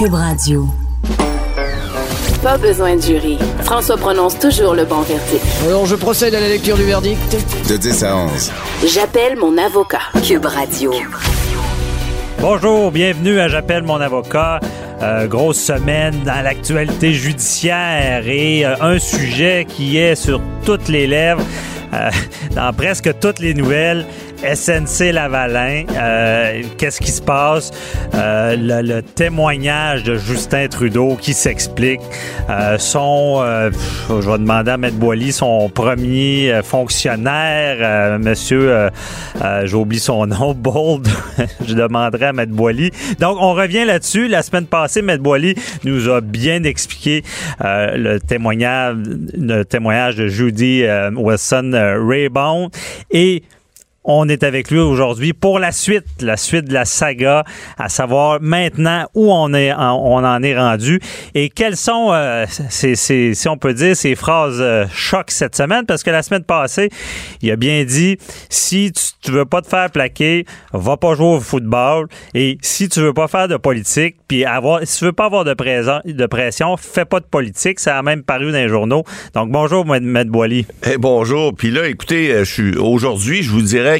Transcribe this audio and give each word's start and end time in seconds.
Cube 0.00 0.14
Radio. 0.14 0.66
Pas 2.42 2.56
besoin 2.56 2.96
de 2.96 3.02
jury. 3.02 3.36
François 3.64 3.98
prononce 3.98 4.38
toujours 4.38 4.74
le 4.74 4.86
bon 4.86 5.02
verdict. 5.02 5.44
Alors, 5.66 5.84
je 5.84 5.94
procède 5.94 6.34
à 6.34 6.40
la 6.40 6.48
lecture 6.48 6.78
du 6.78 6.84
verdict. 6.84 7.36
De 7.68 7.76
10 7.76 8.04
à 8.04 8.16
11. 8.16 8.52
J'appelle 8.86 9.36
mon 9.36 9.58
avocat. 9.58 10.00
Cube 10.26 10.46
Radio. 10.46 10.90
Bonjour, 12.40 12.90
bienvenue 12.90 13.40
à 13.40 13.48
J'appelle 13.48 13.82
mon 13.82 14.00
avocat. 14.00 14.60
Euh, 15.02 15.26
grosse 15.26 15.60
semaine 15.60 16.14
dans 16.24 16.42
l'actualité 16.42 17.12
judiciaire 17.12 18.26
et 18.26 18.64
euh, 18.64 18.76
un 18.80 18.98
sujet 18.98 19.66
qui 19.68 19.98
est 19.98 20.14
sur 20.14 20.40
toutes 20.64 20.88
les 20.88 21.06
lèvres, 21.06 21.44
euh, 21.92 22.08
dans 22.54 22.72
presque 22.72 23.18
toutes 23.20 23.38
les 23.38 23.52
nouvelles. 23.52 24.06
SNC 24.42 25.12
Lavalin, 25.12 25.84
euh, 25.90 26.62
qu'est-ce 26.78 27.00
qui 27.00 27.10
se 27.10 27.20
passe? 27.20 27.70
Euh, 28.14 28.56
le, 28.58 29.02
témoignage 29.02 30.02
de 30.02 30.14
Justin 30.16 30.66
Trudeau 30.68 31.16
qui 31.16 31.34
s'explique. 31.34 32.00
Euh, 32.48 32.78
son, 32.78 33.42
je 34.08 34.30
vais 34.30 34.38
demander 34.38 34.70
à 34.70 34.76
Maître 34.76 34.96
Boily, 34.96 35.32
son 35.32 35.68
premier 35.68 36.60
fonctionnaire, 36.64 38.18
monsieur, 38.18 38.88
j'ai 39.64 39.76
oublié 39.76 40.00
son 40.00 40.26
nom, 40.26 40.54
Bold, 40.60 41.06
je 41.66 41.74
demanderai 41.74 42.26
à 42.26 42.32
Maître 42.32 42.52
Boily. 42.52 42.90
Donc, 43.18 43.36
on 43.40 43.52
revient 43.52 43.84
là-dessus. 43.84 44.28
La 44.28 44.42
semaine 44.42 44.66
passée, 44.66 45.02
Maître 45.02 45.22
Boily 45.22 45.54
nous 45.84 46.08
a 46.08 46.20
bien 46.20 46.64
expliqué 46.64 47.22
le 47.60 48.18
témoignage, 48.18 48.96
le 49.36 49.64
témoignage 49.64 50.16
de 50.16 50.28
Judy 50.28 50.84
Wilson 51.14 51.72
Raybound 52.08 52.70
et 53.10 53.42
on 54.10 54.28
est 54.28 54.42
avec 54.42 54.70
lui 54.70 54.78
aujourd'hui 54.78 55.32
pour 55.32 55.58
la 55.58 55.72
suite, 55.72 56.04
la 56.20 56.36
suite 56.36 56.66
de 56.66 56.74
la 56.74 56.84
saga, 56.84 57.44
à 57.78 57.88
savoir 57.88 58.38
maintenant 58.40 59.06
où 59.14 59.32
on 59.32 59.54
est, 59.54 59.72
on 59.72 60.24
en 60.24 60.42
est 60.42 60.58
rendu 60.58 61.00
et 61.34 61.48
quelles 61.48 61.76
sont, 61.76 62.10
euh, 62.12 62.46
ces, 62.68 62.94
si 63.34 63.48
on 63.48 63.56
peut 63.56 63.74
dire, 63.74 63.96
ces 63.96 64.14
phrases 64.14 64.60
euh, 64.60 64.86
choc 64.92 65.30
cette 65.30 65.56
semaine, 65.56 65.86
parce 65.86 66.02
que 66.02 66.10
la 66.10 66.22
semaine 66.22 66.44
passée, 66.44 66.90
il 67.42 67.50
a 67.50 67.56
bien 67.56 67.84
dit 67.84 68.18
si 68.48 68.92
tu, 68.92 69.02
tu 69.22 69.30
veux 69.30 69.44
pas 69.44 69.62
te 69.62 69.68
faire 69.68 69.90
plaquer, 69.90 70.44
va 70.72 70.96
pas 70.96 71.14
jouer 71.14 71.36
au 71.36 71.40
football 71.40 72.06
et 72.34 72.58
si 72.62 72.88
tu 72.88 73.00
veux 73.00 73.12
pas 73.12 73.28
faire 73.28 73.48
de 73.48 73.56
politique, 73.56 74.16
puis 74.28 74.44
avoir, 74.44 74.80
si 74.84 74.98
tu 74.98 75.04
veux 75.04 75.12
pas 75.12 75.26
avoir 75.26 75.44
de, 75.44 75.54
présent, 75.54 76.00
de 76.04 76.26
pression, 76.26 76.76
fais 76.76 77.04
pas 77.04 77.20
de 77.20 77.24
politique. 77.24 77.80
Ça 77.80 77.98
a 77.98 78.02
même 78.02 78.22
paru 78.22 78.52
dans 78.52 78.58
les 78.58 78.68
journaux. 78.68 79.04
Donc 79.34 79.50
bonjour, 79.50 79.84
M. 79.94 80.24
Boily. 80.28 80.66
Hey, 80.82 80.96
bonjour. 80.98 81.54
Puis 81.54 81.70
là, 81.70 81.88
écoutez, 81.88 82.32
euh, 82.32 82.44
aujourd'hui, 82.80 83.42
je 83.42 83.50
vous 83.50 83.62
dirais 83.62 83.99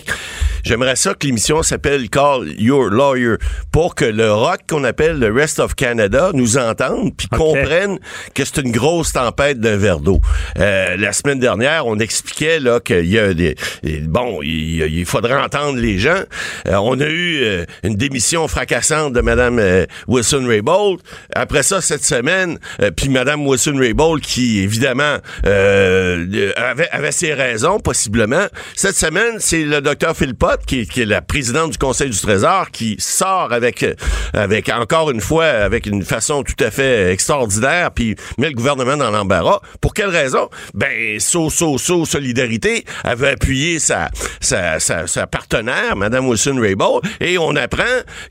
J'aimerais 0.63 0.97
ça 0.97 1.15
que 1.15 1.27
l'émission 1.27 1.63
s'appelle 1.63 2.09
Call 2.11 2.49
Your 2.59 2.91
Lawyer 2.91 3.37
pour 3.73 3.95
que 3.95 4.05
le 4.05 4.33
rock 4.33 4.61
qu'on 4.69 4.85
appelle 4.85 5.19
le 5.19 5.33
Rest 5.33 5.59
of 5.59 5.75
Canada 5.75 6.31
nous 6.35 6.59
entende 6.59 7.15
puis 7.17 7.29
okay. 7.33 7.43
comprenne 7.43 7.99
que 8.35 8.45
c'est 8.45 8.59
une 8.59 8.73
grosse 8.73 9.13
tempête 9.13 9.59
d'un 9.61 9.77
verre 9.77 10.01
d'eau. 10.01 10.21
Euh, 10.59 10.97
la 10.97 11.13
semaine 11.13 11.39
dernière, 11.39 11.87
on 11.87 11.99
expliquait 11.99 12.61
là 12.61 12.81
qu'il 12.81 13.07
y 13.07 13.19
a 13.19 13.33
des 13.33 13.57
bon, 14.03 14.41
il, 14.43 14.83
il 14.83 15.07
faudrait 15.07 15.41
entendre 15.41 15.79
les 15.79 15.99
gens. 15.99 16.23
Euh, 16.69 16.75
on 16.77 17.01
a 17.01 17.07
eu 17.07 17.43
euh, 17.43 17.65
une 17.83 17.97
démission 17.97 18.47
fracassante 18.49 19.13
de 19.13 19.21
Madame 19.21 19.61
Wilson 20.09 20.45
Raybould. 20.47 21.01
Après 21.35 21.63
ça, 21.63 21.81
cette 21.81 22.05
semaine, 22.05 22.59
puis 22.97 23.09
Madame 23.09 23.47
Wilson 23.47 23.77
Raybould 23.77 24.21
qui 24.21 24.61
évidemment 24.61 25.19
avait, 25.45 26.89
avait 26.91 27.13
ses 27.13 27.33
raisons 27.33 27.79
possiblement. 27.81 28.47
Cette 28.75 28.97
semaine, 28.97 29.37
c'est 29.39 29.65
le 29.65 29.80
docteur 29.81 30.17
Philpott, 30.17 30.65
qui, 30.67 30.81
est 30.81 31.05
la 31.05 31.23
présidente 31.23 31.73
du 31.73 31.79
Conseil 31.79 32.11
du 32.11 32.19
Trésor, 32.19 32.71
qui 32.71 32.97
sort 32.99 33.53
avec, 33.53 33.85
avec 34.33 34.69
encore 34.69 35.11
une 35.11 35.21
fois, 35.21 35.47
avec 35.47 35.87
une 35.87 36.05
façon 36.05 36.43
tout 36.43 36.63
à 36.63 36.71
fait 36.71 37.13
extraordinaire, 37.13 37.91
puis 37.93 38.17
met 38.39 38.49
le 38.49 38.55
gouvernement 38.55 38.97
dans 38.97 39.11
l'embarras. 39.11 39.61
Pour 39.81 39.95
quelle 39.95 40.11
raison? 40.11 40.49
Ben, 40.75 41.19
so, 41.21 41.51
so, 41.51 41.79
so, 41.79 42.05
Solidarité 42.05 42.85
avait 43.05 43.31
appuyé 43.31 43.79
sa, 43.79 44.11
sa, 44.41 44.81
sa, 44.81 45.07
sa 45.07 45.27
partenaire, 45.27 45.97
Mme 45.97 46.29
Wilson-Raybould, 46.29 47.03
et 47.21 47.39
on 47.39 47.57
apprend 47.57 47.85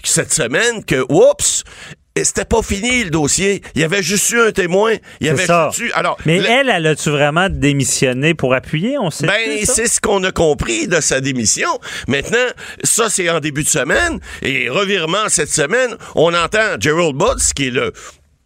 cette 0.03 0.33
semaine 0.33 0.83
que, 0.85 1.05
oups, 1.09 1.63
c'était 2.15 2.45
pas 2.45 2.61
fini 2.61 3.03
le 3.03 3.09
dossier. 3.09 3.61
Il 3.75 3.81
y 3.81 3.83
avait 3.83 4.03
juste 4.03 4.29
eu 4.31 4.39
un 4.39 4.51
témoin. 4.51 4.93
Il 5.21 5.27
y 5.27 5.29
avait 5.29 5.45
ça. 5.45 5.69
juste 5.71 5.89
eu. 5.89 5.91
Alors, 5.93 6.17
mais 6.25 6.39
le... 6.39 6.45
elle, 6.45 6.69
elle 6.69 6.87
a-tu 6.87 7.09
vraiment 7.09 7.49
démissionné 7.49 8.33
pour 8.33 8.53
appuyer? 8.53 8.97
On 8.97 9.09
sait. 9.09 9.27
Ben, 9.27 9.65
c'est 9.65 9.87
ce 9.87 10.01
qu'on 10.01 10.23
a 10.23 10.31
compris 10.31 10.87
de 10.87 10.99
sa 11.01 11.21
démission. 11.21 11.69
Maintenant, 12.07 12.37
ça 12.83 13.09
c'est 13.09 13.29
en 13.29 13.39
début 13.39 13.63
de 13.63 13.69
semaine 13.69 14.19
et 14.41 14.69
revirement 14.69 15.29
cette 15.29 15.51
semaine, 15.51 15.95
on 16.15 16.33
entend 16.33 16.79
Gerald 16.79 17.15
Butts 17.15 17.53
qui 17.55 17.67
est 17.67 17.71
le 17.71 17.93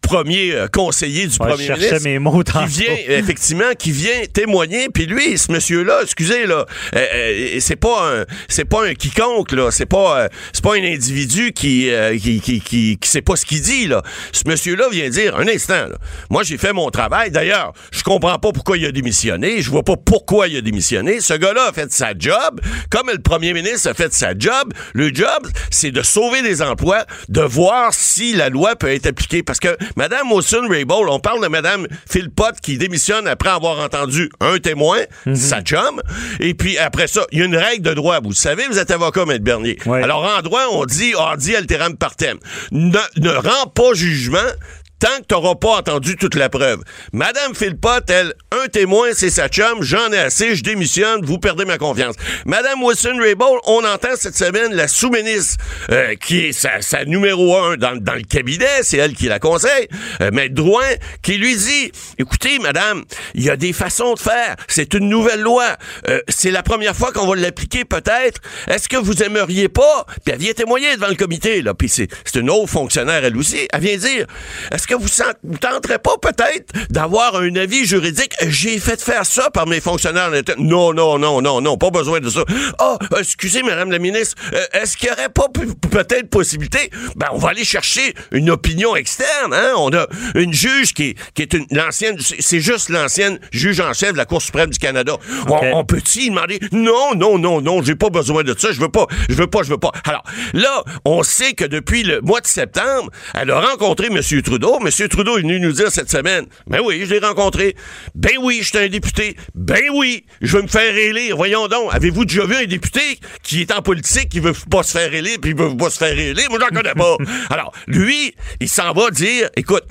premier 0.04 0.52
euh, 0.52 0.68
conseiller 0.68 1.26
du 1.26 1.36
ouais, 1.40 1.48
premier 1.48 1.66
je 1.66 1.72
ministre 1.72 2.02
mes 2.04 2.18
mots 2.18 2.42
qui 2.42 2.66
vient 2.66 2.96
effectivement 3.08 3.72
qui 3.78 3.90
vient 3.90 4.22
témoigner. 4.32 4.88
Puis 4.92 5.06
lui 5.06 5.38
ce 5.38 5.50
monsieur 5.50 5.82
là 5.82 6.00
excusez 6.02 6.46
là 6.46 6.66
euh, 6.94 7.06
euh, 7.14 7.56
c'est 7.60 7.76
pas 7.76 8.12
un 8.12 8.24
c'est 8.48 8.64
pas 8.64 8.86
un 8.86 8.94
quiconque 8.94 9.52
là. 9.52 9.70
C'est 9.70 9.86
pas 9.86 10.20
euh, 10.20 10.28
c'est 10.52 10.62
pas 10.62 10.74
un 10.74 10.84
individu 10.84 11.52
qui, 11.52 11.90
qui, 12.20 12.40
qui 12.40 12.60
qui 12.60 12.98
qui 12.98 13.08
sait 13.08 13.22
pas 13.22 13.36
ce 13.36 13.46
qu'il 13.46 13.60
dit 13.60 13.86
là. 13.86 14.02
Ce 14.32 14.42
monsieur 14.46 14.76
là 14.76 14.88
vient 14.90 15.08
dire 15.08 15.36
un 15.36 15.48
instant 15.48 15.88
là, 15.88 15.96
moi 16.30 16.42
j'ai 16.42 16.58
fait 16.58 16.72
mon 16.72 16.90
travail. 16.90 17.30
D'ailleurs 17.30 17.72
je 17.90 18.02
comprends 18.02 18.38
pas 18.38 18.52
pourquoi 18.52 18.76
il 18.76 18.84
a 18.86 18.92
démissionné. 18.92 19.62
Je 19.62 19.70
vois 19.70 19.82
pas 19.82 19.96
pourquoi 19.96 20.48
il 20.48 20.56
a 20.56 20.60
démissionné. 20.60 21.20
Ce 21.20 21.34
gars 21.34 21.52
là 21.52 21.68
a 21.68 21.72
fait 21.72 21.90
sa 21.92 22.12
job. 22.16 22.60
Comme 22.90 23.10
le 23.10 23.18
premier 23.18 23.52
ministre 23.52 23.90
a 23.90 23.94
fait 23.94 24.12
sa 24.12 24.36
job 24.38 24.72
le 24.92 25.12
job 25.14 25.48
c'est 25.70 25.90
de 25.90 26.02
sauver 26.02 26.42
des 26.42 26.62
emplois 26.62 27.04
de 27.28 27.40
voir 27.40 27.92
si 27.94 28.34
la 28.34 28.48
loi 28.48 28.76
peut 28.76 28.88
être 28.88 29.06
appliquée. 29.06 29.42
Parce 29.42 29.60
que 29.60 29.76
Madame 29.96 30.30
Wilson 30.32 30.66
Raybould, 30.68 31.08
on 31.08 31.20
parle 31.20 31.42
de 31.42 31.48
Madame 31.48 31.86
Philpott 32.08 32.60
qui 32.60 32.78
démissionne 32.78 33.26
après 33.28 33.50
avoir 33.50 33.78
entendu 33.78 34.30
un 34.40 34.58
témoin, 34.58 35.00
mm 35.26 35.32
-hmm. 35.32 35.36
sa 35.36 35.62
chum, 35.62 36.00
et 36.40 36.54
puis 36.54 36.78
après 36.78 37.06
ça, 37.06 37.22
il 37.32 37.38
y 37.38 37.42
a 37.42 37.44
une 37.44 37.56
règle 37.56 37.82
de 37.90 37.94
droit. 37.94 38.20
Vous 38.20 38.32
savez, 38.32 38.64
vous 38.68 38.78
êtes 38.78 38.90
avocat, 38.90 39.24
Maître 39.26 39.44
Bernier. 39.44 39.78
Alors, 39.86 40.24
en 40.24 40.42
droit, 40.42 40.64
on 40.72 40.84
dit, 40.84 41.12
on 41.18 41.36
dit 41.36 41.54
alteram 41.56 41.96
partem. 41.96 42.38
Ne, 42.72 42.98
ne 43.16 43.30
rend 43.30 43.66
pas 43.74 43.94
jugement 43.94 44.50
tant 44.98 45.18
que 45.20 45.26
t'auras 45.26 45.54
pas 45.54 45.76
entendu 45.78 46.16
toute 46.16 46.34
la 46.34 46.48
preuve. 46.48 46.82
Madame 47.12 47.54
Philpott, 47.54 48.08
elle, 48.08 48.34
un 48.52 48.66
témoin, 48.68 49.08
c'est 49.12 49.30
sa 49.30 49.48
chum, 49.48 49.82
j'en 49.82 50.12
ai 50.12 50.18
assez, 50.18 50.54
je 50.54 50.62
démissionne, 50.62 51.24
vous 51.24 51.38
perdez 51.38 51.64
ma 51.64 51.78
confiance. 51.78 52.16
Madame 52.46 52.82
Wilson 52.82 53.18
Raybould, 53.20 53.60
on 53.66 53.84
entend 53.84 54.16
cette 54.16 54.36
semaine 54.36 54.72
la 54.72 54.88
sous-ministre, 54.88 55.62
euh, 55.90 56.14
qui 56.14 56.46
est 56.46 56.52
sa, 56.52 56.80
sa, 56.80 57.04
numéro 57.04 57.56
un 57.56 57.76
dans, 57.76 57.96
dans 58.00 58.14
le 58.14 58.22
cabinet, 58.22 58.82
c'est 58.82 58.96
elle 58.96 59.14
qui 59.14 59.26
la 59.26 59.38
conseille, 59.38 59.88
euh, 60.20 60.30
Maître 60.30 60.54
Drouin, 60.54 60.88
qui 61.22 61.36
lui 61.36 61.56
dit, 61.56 61.92
écoutez, 62.18 62.58
madame, 62.58 63.04
il 63.34 63.42
y 63.42 63.50
a 63.50 63.56
des 63.56 63.72
façons 63.72 64.14
de 64.14 64.18
faire, 64.18 64.56
c'est 64.68 64.94
une 64.94 65.08
nouvelle 65.08 65.40
loi, 65.40 65.76
euh, 66.08 66.20
c'est 66.28 66.50
la 66.50 66.62
première 66.62 66.96
fois 66.96 67.12
qu'on 67.12 67.26
va 67.26 67.36
l'appliquer 67.36 67.84
peut-être, 67.84 68.40
est-ce 68.68 68.88
que 68.88 68.96
vous 68.96 69.22
aimeriez 69.22 69.68
pas, 69.68 70.06
puis 70.24 70.32
elle 70.32 70.40
vient 70.40 70.52
témoigner 70.52 70.94
devant 70.96 71.08
le 71.08 71.16
comité, 71.16 71.62
là, 71.62 71.74
puis 71.74 71.88
c'est 71.88 72.08
une 72.34 72.50
autre 72.50 72.70
fonctionnaire, 72.70 73.24
elle 73.24 73.36
aussi, 73.36 73.68
elle 73.72 73.80
vient 73.80 73.96
dire, 73.96 74.26
est-ce 74.72 74.86
que 74.86 74.93
vous, 74.96 75.08
vous 75.44 75.58
tenterez 75.58 75.98
pas 75.98 76.16
peut-être 76.20 76.72
d'avoir 76.90 77.36
un 77.36 77.54
avis 77.56 77.84
juridique? 77.84 78.34
J'ai 78.46 78.78
fait 78.78 79.00
faire 79.00 79.26
ça 79.26 79.50
par 79.50 79.66
mes 79.66 79.80
fonctionnaires. 79.80 80.30
Non, 80.58 80.92
non, 80.92 81.18
non, 81.18 81.40
non, 81.40 81.60
non, 81.60 81.76
pas 81.76 81.90
besoin 81.90 82.20
de 82.20 82.28
ça. 82.28 82.44
Ah, 82.78 82.98
oh, 83.00 83.16
excusez, 83.18 83.62
Madame 83.62 83.90
la 83.90 83.98
ministre, 83.98 84.36
euh, 84.52 84.64
est-ce 84.72 84.96
qu'il 84.96 85.08
y 85.08 85.12
aurait 85.12 85.28
pas 85.28 85.46
peut-être 85.90 86.28
possibilité? 86.30 86.90
Ben, 87.16 87.28
on 87.32 87.38
va 87.38 87.50
aller 87.50 87.64
chercher 87.64 88.14
une 88.32 88.50
opinion 88.50 88.96
externe, 88.96 89.52
hein? 89.52 89.72
On 89.76 89.92
a 89.92 90.06
une 90.34 90.52
juge 90.52 90.94
qui 90.94 91.10
est, 91.10 91.16
qui 91.34 91.42
est 91.42 91.52
une, 91.54 91.66
l'ancienne, 91.70 92.16
c'est 92.20 92.60
juste 92.60 92.88
l'ancienne 92.88 93.38
juge 93.52 93.80
en 93.80 93.92
chef 93.92 94.12
de 94.12 94.16
la 94.16 94.24
Cour 94.24 94.42
suprême 94.42 94.70
du 94.70 94.78
Canada. 94.78 95.14
Okay. 95.46 95.70
On, 95.72 95.78
on 95.78 95.84
peut-il 95.84 96.30
demander? 96.30 96.58
Non, 96.72 97.14
non, 97.14 97.38
non, 97.38 97.60
non, 97.60 97.82
j'ai 97.82 97.96
pas 97.96 98.10
besoin 98.10 98.42
de 98.42 98.54
ça, 98.58 98.72
je 98.72 98.80
veux 98.80 98.88
pas, 98.88 99.06
je 99.28 99.34
veux 99.34 99.46
pas, 99.46 99.62
je 99.62 99.70
veux 99.70 99.78
pas. 99.78 99.92
Alors, 100.04 100.22
là, 100.52 100.82
on 101.04 101.22
sait 101.22 101.52
que 101.52 101.64
depuis 101.64 102.02
le 102.02 102.20
mois 102.20 102.40
de 102.40 102.46
septembre, 102.46 103.10
elle 103.34 103.50
a 103.50 103.60
rencontré 103.60 104.06
M. 104.06 104.20
Trudeau, 104.42 104.73
Oh, 104.76 104.80
M. 104.84 105.08
Trudeau 105.08 105.38
est 105.38 105.42
venu 105.42 105.60
nous 105.60 105.70
dire 105.70 105.88
cette 105.92 106.10
semaine. 106.10 106.46
Ben 106.66 106.80
oui, 106.84 107.04
je 107.04 107.14
l'ai 107.14 107.24
rencontré. 107.24 107.76
Ben 108.16 108.32
oui, 108.40 108.58
je 108.60 108.70
suis 108.70 108.78
un 108.78 108.88
député. 108.88 109.36
Ben 109.54 109.84
oui, 109.94 110.26
je 110.40 110.56
veux 110.56 110.62
me 110.62 110.68
faire 110.68 110.96
élire. 110.96 111.36
Voyons 111.36 111.68
donc, 111.68 111.94
avez-vous 111.94 112.24
déjà 112.24 112.44
vu 112.44 112.56
un 112.56 112.64
député 112.64 113.20
qui 113.44 113.60
est 113.60 113.72
en 113.72 113.82
politique, 113.82 114.30
qui 114.30 114.40
veut 114.40 114.52
pas 114.68 114.82
se 114.82 114.90
faire 114.90 115.14
élire, 115.14 115.36
puis 115.40 115.52
il 115.52 115.56
veut 115.56 115.76
pas 115.76 115.90
se 115.90 115.98
faire 115.98 116.18
élire? 116.18 116.50
Moi, 116.50 116.58
j'en 116.60 116.74
connais 116.74 116.94
pas. 116.94 117.16
Alors, 117.50 117.72
lui, 117.86 118.34
il 118.58 118.68
s'en 118.68 118.92
va 118.92 119.10
dire, 119.10 119.48
écoute, 119.56 119.84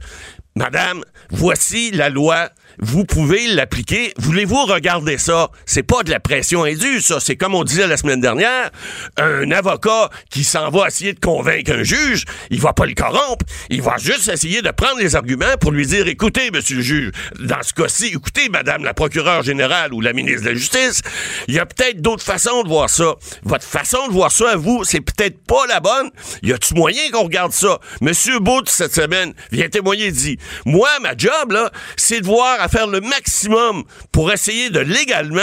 Madame, 0.57 1.05
voici 1.29 1.91
la 1.91 2.09
loi 2.09 2.49
vous 2.79 3.05
pouvez 3.05 3.47
l'appliquer. 3.47 4.13
Voulez-vous 4.17 4.65
regarder 4.65 5.17
ça? 5.17 5.49
C'est 5.65 5.83
pas 5.83 6.03
de 6.03 6.09
la 6.09 6.19
pression 6.19 6.63
indue, 6.63 7.01
ça. 7.01 7.19
C'est 7.19 7.35
comme 7.35 7.55
on 7.55 7.63
disait 7.63 7.87
la 7.87 7.97
semaine 7.97 8.21
dernière, 8.21 8.71
un 9.17 9.51
avocat 9.51 10.09
qui 10.29 10.43
s'en 10.43 10.69
va 10.69 10.87
essayer 10.87 11.13
de 11.13 11.19
convaincre 11.19 11.71
un 11.71 11.83
juge, 11.83 12.25
il 12.49 12.59
va 12.59 12.73
pas 12.73 12.85
le 12.85 12.93
corrompre. 12.93 13.45
Il 13.69 13.81
va 13.81 13.97
juste 13.97 14.27
essayer 14.27 14.61
de 14.61 14.71
prendre 14.71 14.99
les 14.99 15.15
arguments 15.15 15.57
pour 15.59 15.71
lui 15.71 15.85
dire, 15.85 16.07
écoutez, 16.07 16.51
monsieur 16.51 16.77
le 16.77 16.81
juge, 16.81 17.11
dans 17.39 17.61
ce 17.61 17.73
cas-ci, 17.73 18.07
écoutez, 18.07 18.49
madame 18.49 18.83
la 18.83 18.93
procureure 18.93 19.43
générale 19.43 19.93
ou 19.93 20.01
la 20.01 20.13
ministre 20.13 20.43
de 20.43 20.49
la 20.49 20.55
Justice, 20.55 21.01
il 21.47 21.55
y 21.55 21.59
a 21.59 21.65
peut-être 21.65 22.01
d'autres 22.01 22.23
façons 22.23 22.63
de 22.63 22.69
voir 22.69 22.89
ça. 22.89 23.15
Votre 23.43 23.65
façon 23.65 24.07
de 24.07 24.13
voir 24.13 24.31
ça 24.31 24.51
à 24.51 24.55
vous, 24.55 24.83
c'est 24.83 25.01
peut-être 25.01 25.43
pas 25.45 25.65
la 25.67 25.79
bonne. 25.79 26.09
Y 26.41 26.53
a-tu 26.53 26.73
moyen 26.73 27.09
qu'on 27.11 27.23
regarde 27.23 27.51
ça? 27.51 27.79
Monsieur 28.01 28.39
Booth, 28.39 28.69
cette 28.69 28.93
semaine, 28.93 29.33
vient 29.51 29.69
témoigner, 29.69 30.11
dit, 30.11 30.37
moi, 30.65 30.89
ma 31.01 31.15
job, 31.15 31.51
là, 31.51 31.71
c'est 31.97 32.21
de 32.21 32.25
voir 32.25 32.61
à 32.63 32.69
faire 32.69 32.87
le 32.87 33.01
maximum 33.01 33.83
pour 34.11 34.31
essayer 34.31 34.69
de 34.69 34.79
légalement 34.79 35.41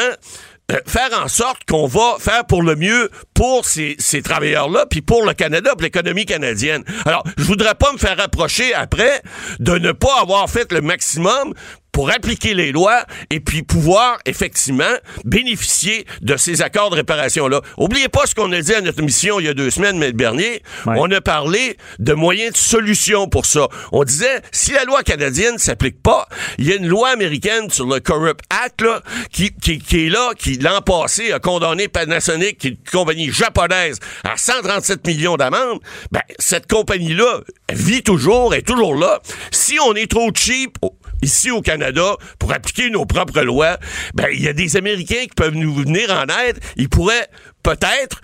euh, 0.73 0.79
faire 0.87 1.11
en 1.23 1.29
sorte 1.29 1.65
qu'on 1.69 1.87
va 1.87 2.17
faire 2.19 2.47
pour 2.47 2.63
le 2.63 2.77
mieux 2.77 3.11
pour 3.35 3.65
ces, 3.65 3.97
ces 3.99 4.23
travailleurs-là, 4.23 4.87
puis 4.89 5.03
pour 5.03 5.25
le 5.25 5.35
Canada, 5.35 5.73
pour 5.73 5.83
l'économie 5.83 6.27
canadienne. 6.27 6.85
Alors, 7.05 7.25
je 7.37 7.45
voudrais 7.45 7.75
pas 7.75 7.93
me 7.93 7.99
faire 7.99 8.17
rapprocher 8.17 8.73
après 8.75 9.23
de 9.59 9.79
ne 9.79 9.93
pas 9.93 10.21
avoir 10.21 10.49
fait 10.49 10.73
le 10.73 10.81
maximum 10.81 11.55
pour 12.01 12.11
appliquer 12.11 12.55
les 12.55 12.73
lois 12.73 13.05
et 13.29 13.41
puis 13.41 13.63
pouvoir 13.63 14.21
effectivement 14.25 14.95
bénéficier 15.27 16.07
de 16.23 16.39
ces 16.39 16.63
accords 16.63 16.89
de 16.89 16.95
réparation-là. 16.95 17.61
Oubliez 17.77 18.09
pas 18.09 18.25
ce 18.25 18.35
qu'on 18.35 18.51
a 18.53 18.63
dit 18.63 18.73
à 18.73 18.81
notre 18.81 19.03
mission 19.03 19.39
il 19.39 19.45
y 19.45 19.49
a 19.51 19.53
deux 19.53 19.69
semaines, 19.69 20.03
M. 20.03 20.13
Bernier. 20.13 20.63
Ouais. 20.87 20.95
On 20.97 21.11
a 21.11 21.21
parlé 21.21 21.77
de 21.99 22.15
moyens 22.15 22.55
de 22.55 22.57
solution 22.57 23.29
pour 23.29 23.45
ça. 23.45 23.69
On 23.93 24.03
disait, 24.05 24.41
si 24.51 24.73
la 24.73 24.85
loi 24.85 25.03
canadienne 25.03 25.59
s'applique 25.59 26.03
pas, 26.03 26.27
il 26.57 26.69
y 26.69 26.73
a 26.73 26.77
une 26.77 26.89
loi 26.89 27.11
américaine 27.11 27.69
sur 27.69 27.85
le 27.85 28.01
Corrupt 28.01 28.41
Act 28.49 28.81
là, 28.81 29.03
qui, 29.31 29.53
qui, 29.53 29.79
qui 29.79 30.07
est 30.07 30.09
là, 30.09 30.31
qui 30.39 30.57
l'an 30.57 30.81
passé 30.81 31.33
a 31.33 31.39
condamné 31.39 31.89
Panasonic, 31.89 32.57
qui 32.57 32.69
est 32.69 32.71
une 32.71 32.91
compagnie 32.91 33.31
japonaise, 33.31 33.99
à 34.25 34.39
137 34.39 35.07
millions 35.07 35.37
d'amendes. 35.37 35.81
Ben, 36.13 36.23
cette 36.39 36.67
compagnie-là 36.67 37.43
vit 37.71 38.03
toujours, 38.03 38.55
est 38.55 38.67
toujours 38.67 38.95
là. 38.95 39.21
Si 39.51 39.79
on 39.87 39.95
est 39.95 40.11
trop 40.11 40.31
cheap 40.35 40.79
ici 41.23 41.51
au 41.51 41.63
Canada 41.63 42.17
pour 42.39 42.53
appliquer 42.53 42.91
nos 42.91 43.05
propres 43.07 43.43
lois, 43.43 43.79
ben 44.15 44.29
il 44.33 44.43
y 44.43 44.49
a 44.49 44.53
des 44.53 44.77
Américains 44.77 45.23
qui 45.23 45.35
peuvent 45.37 45.55
nous 45.55 45.75
venir 45.75 46.11
en 46.11 46.27
aide. 46.45 46.61
Ils 46.77 46.89
pourraient 46.89 47.29
peut-être 47.63 48.21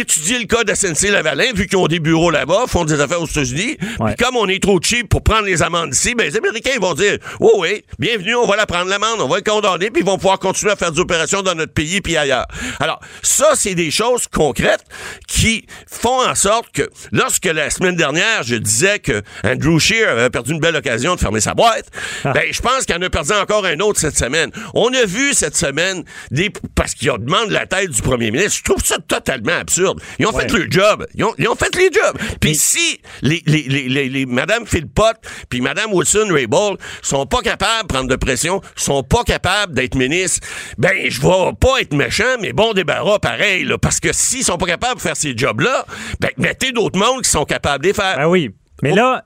étudier 0.00 0.38
le 0.38 0.44
cas 0.46 0.64
de 0.64 0.72
SNC-Lavalin, 0.72 1.52
vu 1.54 1.66
qu'ils 1.66 1.78
ont 1.78 1.86
des 1.86 2.00
bureaux 2.00 2.30
là-bas, 2.30 2.64
font 2.66 2.84
des 2.84 3.00
affaires 3.00 3.22
aux 3.22 3.26
États-Unis. 3.26 3.76
Puis 3.78 4.14
comme 4.18 4.36
on 4.36 4.48
est 4.48 4.62
trop 4.62 4.80
cheap 4.82 5.08
pour 5.08 5.22
prendre 5.22 5.44
les 5.44 5.62
amendes 5.62 5.94
ici, 5.94 6.14
ben 6.14 6.24
les 6.24 6.36
Américains 6.36 6.72
ils 6.74 6.80
vont 6.80 6.94
dire 6.94 7.18
Oh 7.40 7.56
oui, 7.58 7.84
bienvenue, 7.98 8.34
on 8.34 8.46
va 8.46 8.56
la 8.56 8.66
prendre 8.66 8.88
l'amende, 8.88 9.20
on 9.20 9.28
va 9.28 9.36
le 9.36 9.42
condamner, 9.42 9.90
puis 9.90 10.02
ils 10.02 10.06
vont 10.06 10.16
pouvoir 10.16 10.38
continuer 10.38 10.72
à 10.72 10.76
faire 10.76 10.92
des 10.92 11.00
opérations 11.00 11.42
dans 11.42 11.54
notre 11.54 11.72
pays 11.72 12.00
puis 12.00 12.16
ailleurs. 12.16 12.46
Alors, 12.80 13.00
ça, 13.22 13.50
c'est 13.54 13.74
des 13.74 13.90
choses 13.90 14.26
concrètes 14.28 14.84
qui 15.26 15.66
font 15.90 16.26
en 16.26 16.34
sorte 16.34 16.70
que 16.72 16.88
lorsque 17.12 17.46
la 17.46 17.70
semaine 17.70 17.96
dernière, 17.96 18.42
je 18.42 18.56
disais 18.56 18.98
que 18.98 19.22
Andrew 19.44 19.78
Scheer 19.78 20.08
avait 20.08 20.30
perdu 20.30 20.52
une 20.52 20.60
belle 20.60 20.76
occasion 20.76 21.14
de 21.14 21.20
fermer 21.20 21.40
sa 21.40 21.54
boîte, 21.54 21.86
ben 22.24 22.44
je 22.50 22.60
pense 22.60 22.84
qu'il 22.84 22.96
en 22.96 23.02
a 23.02 23.10
perdu 23.10 23.32
encore 23.32 23.64
un 23.64 23.78
autre 23.80 23.98
cette 23.98 24.18
semaine. 24.18 24.50
On 24.74 24.92
a 24.92 25.04
vu 25.04 25.34
cette 25.34 25.56
semaine 25.56 26.04
des 26.30 26.50
parce 26.74 26.94
qu'ils 26.94 27.10
demandent 27.18 27.50
la 27.50 27.66
tête 27.66 27.90
du 27.90 28.02
premier 28.02 28.30
ministre. 28.30 28.58
Je 28.58 28.64
trouve 28.64 28.84
ça 28.84 28.98
totalement 28.98 29.58
absurde. 29.58 29.87
Ils 30.18 30.26
ont 30.26 30.32
fait 30.32 30.50
le 30.52 30.66
job. 30.70 31.06
Ils 31.14 31.24
ont, 31.24 31.34
ils 31.38 31.48
ont 31.48 31.54
fait 31.54 31.74
les 31.76 31.90
jobs. 31.92 32.18
Puis 32.40 32.54
si 32.54 33.00
les, 33.22 33.42
les, 33.46 33.62
les, 33.62 33.88
les, 33.88 34.08
les- 34.08 34.26
Madame 34.26 34.66
Philpott 34.66 35.16
puis 35.48 35.60
Madame 35.60 35.92
Wilson-Raybould 35.92 36.78
sont 37.02 37.26
pas 37.26 37.40
capables 37.40 37.82
de 37.88 37.92
prendre 37.94 38.08
de 38.08 38.16
pression, 38.16 38.60
sont 38.76 39.02
pas 39.02 39.24
capables 39.24 39.74
d'être 39.74 39.94
ministres, 39.94 40.46
ben 40.78 40.92
je 41.08 41.20
vais 41.20 41.52
pas 41.60 41.80
être 41.80 41.94
méchant, 41.94 42.24
mais 42.40 42.52
bon 42.52 42.72
débarras 42.72 43.18
pareil. 43.18 43.64
Là, 43.64 43.78
parce 43.78 44.00
que 44.00 44.12
s'ils 44.12 44.44
sont 44.44 44.58
pas 44.58 44.66
capables 44.66 44.96
de 44.96 45.00
faire 45.00 45.16
ces 45.16 45.36
jobs-là, 45.36 45.86
ben 46.20 46.30
mettez 46.36 46.72
d'autres 46.72 46.98
mondes 46.98 47.22
qui 47.22 47.30
sont 47.30 47.44
capables 47.44 47.82
de 47.84 47.88
les 47.88 47.94
faire. 47.94 48.16
Ben 48.16 48.26
oui. 48.26 48.50
Mais 48.82 48.94
là, 48.94 49.24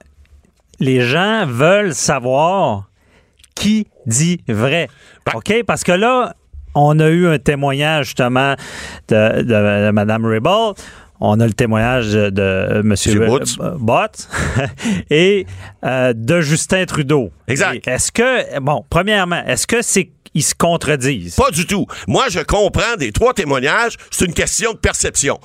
les 0.80 1.00
gens 1.00 1.46
veulent 1.46 1.94
savoir 1.94 2.88
qui 3.54 3.86
dit 4.06 4.42
vrai. 4.48 4.88
Ben- 5.26 5.32
OK? 5.36 5.62
Parce 5.66 5.84
que 5.84 5.92
là, 5.92 6.34
on 6.74 6.98
a 7.00 7.08
eu 7.08 7.26
un 7.26 7.38
témoignage 7.38 8.06
justement 8.06 8.54
de, 9.08 9.42
de, 9.42 9.86
de 9.86 9.90
Mme 9.90 10.26
Raybould. 10.26 10.76
On 11.24 11.38
a 11.38 11.46
le 11.46 11.52
témoignage 11.52 12.12
de, 12.12 12.82
M. 12.82 13.26
Botts. 13.26 13.78
Bott 13.78 14.28
et 15.10 15.46
euh, 15.84 16.12
de 16.16 16.40
Justin 16.40 16.84
Trudeau. 16.84 17.30
Exact. 17.46 17.86
Est-ce 17.86 18.10
que, 18.10 18.58
bon, 18.58 18.84
premièrement, 18.90 19.40
est-ce 19.46 19.68
que 19.68 19.82
c'est 19.82 20.10
ils 20.34 20.42
se 20.42 20.54
contredisent? 20.54 21.36
Pas 21.36 21.50
du 21.50 21.66
tout. 21.66 21.86
Moi, 22.08 22.26
je 22.30 22.40
comprends 22.40 22.96
des 22.98 23.12
trois 23.12 23.34
témoignages, 23.34 23.96
c'est 24.10 24.24
une 24.24 24.34
question 24.34 24.72
de 24.72 24.78
perception. 24.78 25.40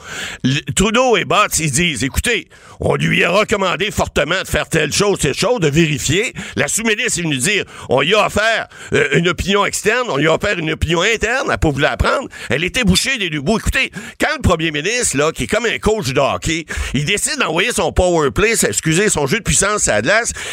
Trudeau 0.76 1.18
et 1.18 1.26
Bott, 1.26 1.58
ils 1.60 1.72
disent, 1.72 2.04
écoutez, 2.04 2.50
on 2.80 2.96
lui 2.96 3.24
a 3.24 3.30
recommandé 3.30 3.92
fortement 3.92 4.42
de 4.42 4.48
faire 4.48 4.68
telle 4.68 4.92
chose, 4.92 5.20
telle 5.20 5.34
chose, 5.34 5.60
de 5.60 5.68
vérifier. 5.68 6.34
La 6.56 6.68
sous-ministre 6.68 7.20
est 7.20 7.24
venue 7.24 7.38
dire, 7.38 7.66
on 7.90 8.02
y 8.02 8.14
a 8.14 8.26
offert 8.26 8.68
euh, 8.94 9.10
une 9.14 9.28
opinion 9.28 9.66
externe, 9.66 10.08
on 10.10 10.18
lui 10.18 10.28
a 10.28 10.34
offert 10.34 10.58
une 10.58 10.72
opinion 10.72 11.02
interne, 11.02 11.42
elle 11.44 11.48
n'a 11.48 11.58
pas 11.58 11.70
voulu 11.70 11.84
la 11.84 11.98
prendre. 11.98 12.28
Elle 12.50 12.64
était 12.64 12.84
bouchée 12.84 13.18
des 13.18 13.30
deux 13.30 13.42
bouts. 13.42 13.60
Écoutez, 13.60 13.92
quand 14.20 14.36
le 14.36 14.42
premier 14.42 14.72
ministre, 14.72 15.18
là, 15.18 15.32
qui 15.32 15.44
est 15.44 15.48
comme 15.48 15.66
un 15.66 15.80
coach 15.80 16.14
de 16.14 16.20
hockey, 16.20 16.66
il 16.94 17.06
décide 17.06 17.40
d'envoyer 17.40 17.72
son 17.72 17.92
power 17.92 18.32
play, 18.32 18.54
excusez, 18.64 19.10
son 19.10 19.28
jeu 19.28 19.40
de 19.40 19.44
puissance 19.44 19.88
à 19.88 20.02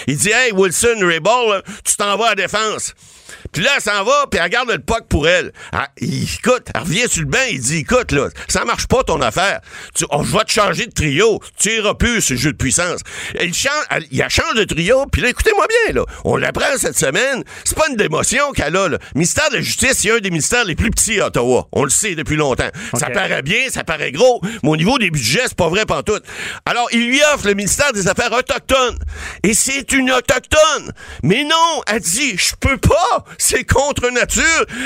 il 0.07 0.17
dit, 0.17 0.31
hey, 0.31 0.53
Wilson, 0.53 0.97
Rayball, 1.01 1.49
là, 1.49 1.63
tu 1.85 1.97
t'en 1.97 2.17
vas 2.17 2.27
à 2.27 2.29
la 2.31 2.35
défense. 2.35 2.95
Puis 3.53 3.63
là, 3.63 3.71
elle 3.77 3.83
s'en 3.83 4.05
va, 4.05 4.27
puis 4.31 4.41
elle 4.43 4.51
garde 4.51 4.71
le 4.71 4.79
puck 4.79 5.07
pour 5.09 5.29
elle. 5.29 5.53
Ah, 5.73 5.89
il- 6.01 6.25
écoute, 6.25 6.69
elle 6.75 6.81
revient 6.83 7.09
sur 7.09 7.23
le 7.23 7.29
banc, 7.29 7.39
il 7.51 7.61
dit, 7.61 7.79
écoute, 7.79 8.13
là, 8.13 8.29
ça 8.49 8.65
marche 8.65 8.87
pas 8.87 9.03
ton 9.05 9.21
affaire. 9.21 9.61
Tu, 9.95 10.05
on, 10.11 10.23
je 10.25 10.37
vais 10.37 10.45
te 10.45 10.53
changer 10.53 10.87
de 10.87 10.93
trio. 10.93 11.41
Tu 11.59 11.71
iras 11.77 11.95
plus 11.95 12.21
ce 12.21 12.35
jeu 12.37 12.53
de 12.53 12.57
puissance. 12.57 13.01
Il 13.41 13.55
change, 13.55 13.73
elle, 13.91 14.07
il 14.11 14.23
a 14.23 14.29
change 14.29 14.55
de 14.55 14.65
trio, 14.65 15.07
puis 15.07 15.23
là, 15.23 15.29
écoutez-moi 15.29 15.67
bien, 15.87 15.95
là. 15.95 16.05
On 16.25 16.37
l'apprend 16.37 16.77
cette 16.77 16.99
semaine. 16.99 17.45
C'est 17.65 17.77
pas 17.77 17.87
une 17.91 17.97
démotion 17.97 18.53
qu'elle 18.53 18.77
a, 18.77 18.89
là. 18.89 18.99
Le 18.99 18.99
ministère 19.15 19.49
de 19.51 19.57
la 19.57 19.63
Justice, 19.63 19.95
c'est 19.99 20.11
un 20.11 20.19
des 20.19 20.31
ministères 20.31 20.65
les 20.65 20.75
plus 20.75 20.91
petits 20.91 21.21
à 21.21 21.27
Ottawa. 21.27 21.69
On 21.73 21.85
le 21.85 21.91
sait 21.91 22.15
depuis 22.15 22.37
longtemps. 22.37 22.69
Ça 22.95 23.07
paraît 23.11 23.43
bien, 23.43 23.69
ça 23.71 23.85
paraît 23.85 24.13
gros, 24.13 24.41
mais 24.63 24.69
au 24.71 24.77
niveau 24.77 24.99
des 24.99 25.11
budgets, 25.11 25.43
c'est 25.45 25.57
pas 25.57 25.69
vrai 25.69 25.85
pantoute. 25.87 26.25
Alors, 26.67 26.89
il 26.93 27.07
lui 27.09 27.21
offre 27.35 27.47
le 27.47 27.55
ministère 27.55 27.93
des 27.93 28.09
Affaires 28.09 28.33
autochtones. 28.33 28.99
Et 29.43 29.55
c'est 29.55 29.93
une 29.93 30.11
autochtone. 30.11 30.93
Mais 31.23 31.45
non, 31.45 31.83
elle 31.87 32.01
dit, 32.01 32.37
je 32.37 32.55
peux 32.59 32.77
pas. 32.79 33.24
C'est 33.39 33.65
contre 33.65 34.11
nature. 34.11 34.43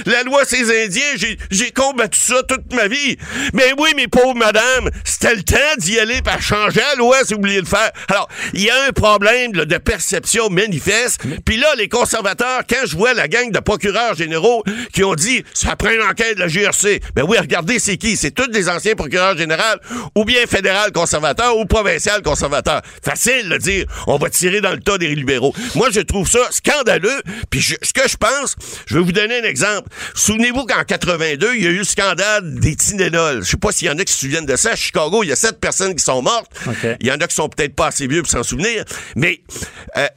La 0.07 0.23
loi 0.23 0.45
ces 0.45 0.85
Indiens, 0.85 1.37
j'ai, 1.51 1.71
combattu 1.71 2.19
ça 2.19 2.43
toute 2.43 2.73
ma 2.73 2.89
vie. 2.89 3.17
Mais 3.53 3.73
oui, 3.79 3.91
mes 3.97 4.09
pauvres 4.09 4.35
madame, 4.35 4.91
c'était 5.05 5.35
le 5.35 5.43
temps 5.43 5.57
d'y 5.79 5.99
aller 5.99 6.23
par 6.23 6.41
changer 6.43 6.81
la 6.81 6.95
loi 6.97 7.19
si 7.25 7.35
vous 7.35 7.39
oubliez 7.41 7.57
de 7.57 7.63
le 7.63 7.67
faire. 7.67 7.91
Alors, 8.09 8.29
il 8.55 8.63
y 8.63 8.71
a 8.71 8.85
un 8.89 8.93
problème 8.93 9.53
là, 9.55 9.65
de 9.65 9.77
perception 9.79 10.49
manifeste. 10.51 11.21
Puis 11.45 11.57
là, 11.57 11.69
les 11.77 11.89
conservateurs, 11.89 12.63
quand 12.69 12.87
je 12.87 12.97
vois 12.97 13.15
la 13.15 13.29
gang 13.29 13.51
de 13.51 13.59
procureurs 13.61 14.15
généraux 14.15 14.65
qui 14.93 15.05
ont 15.05 15.15
dit, 15.15 15.45
ça 15.55 15.77
prend 15.77 15.91
une 15.91 16.03
enquête 16.03 16.35
de 16.37 16.41
la 16.41 16.49
GRC. 16.49 17.01
Ben 17.15 17.25
oui, 17.29 17.39
regardez, 17.39 17.79
c'est 17.79 17.97
qui? 17.97 18.17
C'est 18.17 18.31
tous 18.31 18.49
des 18.49 18.69
anciens 18.69 18.95
procureurs 18.95 19.37
généraux, 19.37 19.63
ou 20.15 20.25
bien 20.25 20.47
fédéral 20.47 20.93
conservateur, 20.93 21.57
ou 21.57 21.65
provincial 21.67 22.23
conservateur. 22.23 22.83
Facile 23.03 23.49
de 23.49 23.57
dire, 23.59 23.87
on 24.07 24.17
va 24.19 24.31
tirer 24.31 24.61
dans 24.61 24.73
le 24.73 24.81
tas 24.81 24.99
des 24.99 25.15
libéraux. 25.15 25.55
Moi, 25.75 25.89
je 25.93 26.01
trouve 26.01 26.29
ça 26.29 26.41
scandaleux. 26.51 27.21
Puis 27.51 27.61
je- 27.61 27.75
ce 27.83 27.93
que 27.93 28.09
je 28.09 28.17
pense, 28.19 28.57
je 28.87 28.95
vais 28.95 29.01
vous 29.01 29.13
donner 29.13 29.41
un 29.41 29.45
exemple. 29.45 29.89
Souvenez-vous 30.15 30.65
qu'en 30.65 30.85
82, 30.85 31.55
il 31.57 31.63
y 31.63 31.67
a 31.67 31.71
eu 31.71 31.79
le 31.79 31.85
scandale 31.85 32.59
des 32.61 32.77
Tylenol. 32.77 33.45
Je 33.45 33.51
sais 33.51 33.57
pas 33.57 33.73
s'il 33.73 33.89
y 33.89 33.91
en 33.91 33.99
a 33.99 34.05
qui 34.05 34.13
se 34.13 34.21
souviennent 34.21 34.47
de 34.47 34.57
ça. 34.57 34.73
À 34.73 34.77
Chicago, 34.77 35.23
il 35.23 35.29
y 35.29 35.33
a 35.33 35.37
sept 35.37 35.61
personnes 35.61 35.95
qui 35.95 36.05
sont 36.05 36.23
mortes. 36.23 36.51
Il 37.01 37.07
y 37.07 37.13
en 37.13 37.17
a 37.17 37.27
qui 37.27 37.35
sont 37.35 37.49
peut-être 37.49 37.75
pas 37.75 37.89
assez 37.89 38.07
vieux 38.07 38.23
pour 38.23 38.31
s'en 38.31 38.43
souvenir. 38.43 38.85
Mais 39.17 39.41
euh, 39.97 40.09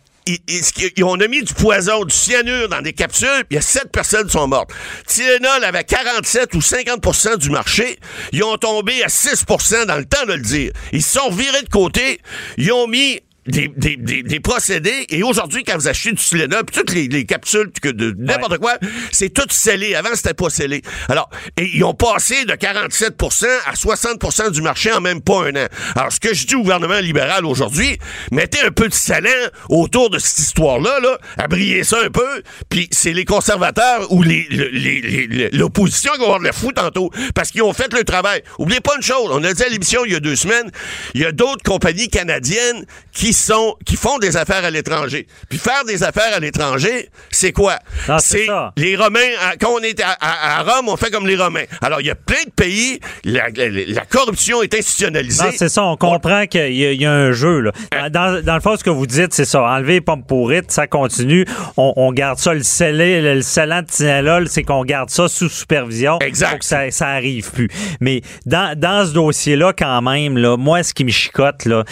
on 1.03 1.19
a 1.19 1.27
mis 1.27 1.43
du 1.43 1.53
poison, 1.53 2.05
du 2.05 2.15
cyanure 2.15 2.69
dans 2.69 2.81
des 2.81 2.93
capsules, 2.93 3.27
puis 3.49 3.51
il 3.51 3.55
y 3.55 3.59
a 3.59 3.61
sept 3.61 3.91
personnes 3.91 4.25
qui 4.25 4.33
sont 4.33 4.47
mortes. 4.47 4.71
Tylenol 5.07 5.63
avait 5.63 5.83
47 5.83 6.53
ou 6.53 6.59
50% 6.59 7.37
du 7.37 7.49
marché. 7.49 7.99
Ils 8.31 8.43
ont 8.43 8.57
tombé 8.57 9.03
à 9.03 9.07
6% 9.07 9.85
dans 9.85 9.97
le 9.97 10.05
temps 10.05 10.25
de 10.25 10.33
le 10.33 10.41
dire. 10.41 10.71
Ils 10.91 11.03
se 11.03 11.19
sont 11.19 11.31
virés 11.31 11.63
de 11.63 11.69
côté. 11.69 12.19
Ils 12.57 12.71
ont 12.71 12.87
mis 12.87 13.21
des, 13.47 13.67
des, 13.75 13.97
des, 13.97 14.23
des 14.23 14.39
procédés. 14.39 15.05
Et 15.09 15.23
aujourd'hui, 15.23 15.63
quand 15.63 15.75
vous 15.77 15.87
achetez 15.87 16.11
du 16.11 16.21
Tylenol, 16.21 16.63
puis 16.65 16.75
toutes 16.75 16.93
les, 16.93 17.07
les 17.07 17.25
capsules 17.25 17.71
que 17.81 17.89
de 17.89 18.15
n'importe 18.17 18.57
quoi, 18.59 18.73
c'est 19.11 19.29
tout 19.33 19.47
scellé. 19.49 19.95
Avant, 19.95 20.09
c'était 20.15 20.33
pas 20.33 20.49
scellé. 20.49 20.81
Alors, 21.09 21.29
et 21.57 21.69
ils 21.73 21.83
ont 21.83 21.93
passé 21.93 22.45
de 22.45 22.53
47% 22.53 23.45
à 23.65 23.73
60% 23.73 24.51
du 24.51 24.61
marché 24.61 24.91
en 24.91 25.01
même 25.01 25.21
pas 25.21 25.43
un 25.45 25.55
an. 25.55 25.67
Alors, 25.95 26.11
ce 26.11 26.19
que 26.19 26.33
je 26.33 26.45
dis 26.45 26.55
au 26.55 26.61
gouvernement 26.61 26.99
libéral 26.99 27.45
aujourd'hui, 27.45 27.97
mettez 28.31 28.61
un 28.61 28.71
peu 28.71 28.87
de 28.87 28.93
salin 28.93 29.29
autour 29.69 30.09
de 30.09 30.19
cette 30.19 30.39
histoire-là, 30.39 30.99
là, 31.01 31.17
abriez 31.37 31.83
ça 31.83 31.97
un 32.03 32.09
peu, 32.09 32.43
puis 32.69 32.87
c'est 32.91 33.13
les 33.13 33.25
conservateurs 33.25 34.11
ou 34.11 34.21
les, 34.23 34.45
les- 34.49 35.01
les- 35.01 35.27
les- 35.27 35.49
l'opposition 35.51 36.11
qui 36.13 36.19
vont 36.19 36.25
avoir 36.25 36.39
de 36.39 36.45
la 36.45 36.53
fou 36.53 36.71
tantôt, 36.71 37.09
parce 37.33 37.51
qu'ils 37.51 37.63
ont 37.63 37.73
fait 37.73 37.91
le 37.93 38.03
travail. 38.03 38.43
Oubliez 38.59 38.81
pas 38.81 38.93
une 38.95 39.03
chose, 39.03 39.29
on 39.31 39.43
a 39.43 39.53
dit 39.53 39.63
à 39.63 39.69
l'émission 39.69 40.05
il 40.05 40.13
y 40.13 40.15
a 40.15 40.19
deux 40.19 40.35
semaines, 40.35 40.69
il 41.13 41.21
y 41.21 41.25
a 41.25 41.31
d'autres 41.31 41.63
compagnies 41.63 42.09
canadiennes 42.09 42.85
qui 43.11 43.30
sont 43.33 43.75
qui 43.85 43.95
font 43.95 44.17
des 44.17 44.37
affaires 44.37 44.63
à 44.65 44.69
l'étranger. 44.69 45.27
Puis 45.49 45.57
faire 45.59 45.83
des 45.85 46.03
affaires 46.03 46.33
à 46.35 46.39
l'étranger, 46.39 47.09
c'est 47.29 47.51
quoi? 47.51 47.77
Ah, 48.07 48.17
c'est 48.19 48.47
les 48.77 48.95
Romains, 48.95 49.19
à- 49.41 49.55
quand 49.57 49.69
on 49.71 49.79
est 49.79 49.99
à, 50.01 50.11
à- 50.19 50.59
à 50.59 50.63
Rome, 50.63 50.89
on 50.89 50.97
fait 50.97 51.11
comme 51.11 51.27
les 51.27 51.35
Romains. 51.35 51.63
Alors, 51.81 52.01
il 52.01 52.07
y 52.07 52.11
a 52.11 52.15
plein 52.15 52.43
de 52.45 52.51
pays, 52.51 52.99
la, 53.23 53.49
la- 53.55 53.69
la 53.69 54.05
corruption 54.05 54.61
est 54.61 54.73
institutionnalisée. 54.73 55.43
Non, 55.43 55.51
c'est 55.55 55.69
ça, 55.69 55.83
on 55.83 55.97
comprend 55.97 56.45
qu'il 56.47 56.73
y, 56.73 56.85
a- 56.85 56.91
il 56.91 57.01
y 57.01 57.05
a 57.05 57.11
un 57.11 57.31
jeu. 57.31 57.59
Là. 57.59 57.71
Dans, 57.91 58.11
dans- 58.11 58.41
dans 58.43 58.55
le 58.55 58.61
fond, 58.61 58.75
ce 58.77 58.83
que 58.83 58.89
vous 58.89 59.07
dites, 59.07 59.33
c'est 59.33 59.45
ça. 59.45 59.61
Enlever 59.63 59.93
les 59.93 60.01
pommes 60.01 60.23
pourrites, 60.23 60.71
ça 60.71 60.87
continue. 60.87 61.45
On, 61.77 61.93
on 61.95 62.11
garde 62.11 62.37
ça, 62.39 62.53
le 62.53 62.63
scellé, 62.63 63.21
le, 63.21 63.35
le 63.35 63.41
scellant 63.41 63.81
de 63.81 63.87
Tinalol, 63.87 64.47
c'est 64.49 64.63
qu'on 64.63 64.83
garde 64.83 65.09
ça 65.09 65.27
sous 65.27 65.49
supervision 65.49 66.19
Exact. 66.19 66.49
pour 66.51 66.59
que 66.59 66.65
ça, 66.65 66.89
ça 66.91 67.07
arrive 67.07 67.51
plus. 67.51 67.69
Mais 67.99 68.21
dans, 68.45 68.77
dans 68.77 69.05
ce 69.05 69.13
dossier-là, 69.13 69.73
quand 69.77 70.01
même, 70.01 70.37
là, 70.37 70.57
moi, 70.57 70.83
ce 70.83 70.93
qui 70.93 71.05
me 71.05 71.11
chicote, 71.11 71.65
là, 71.65 71.83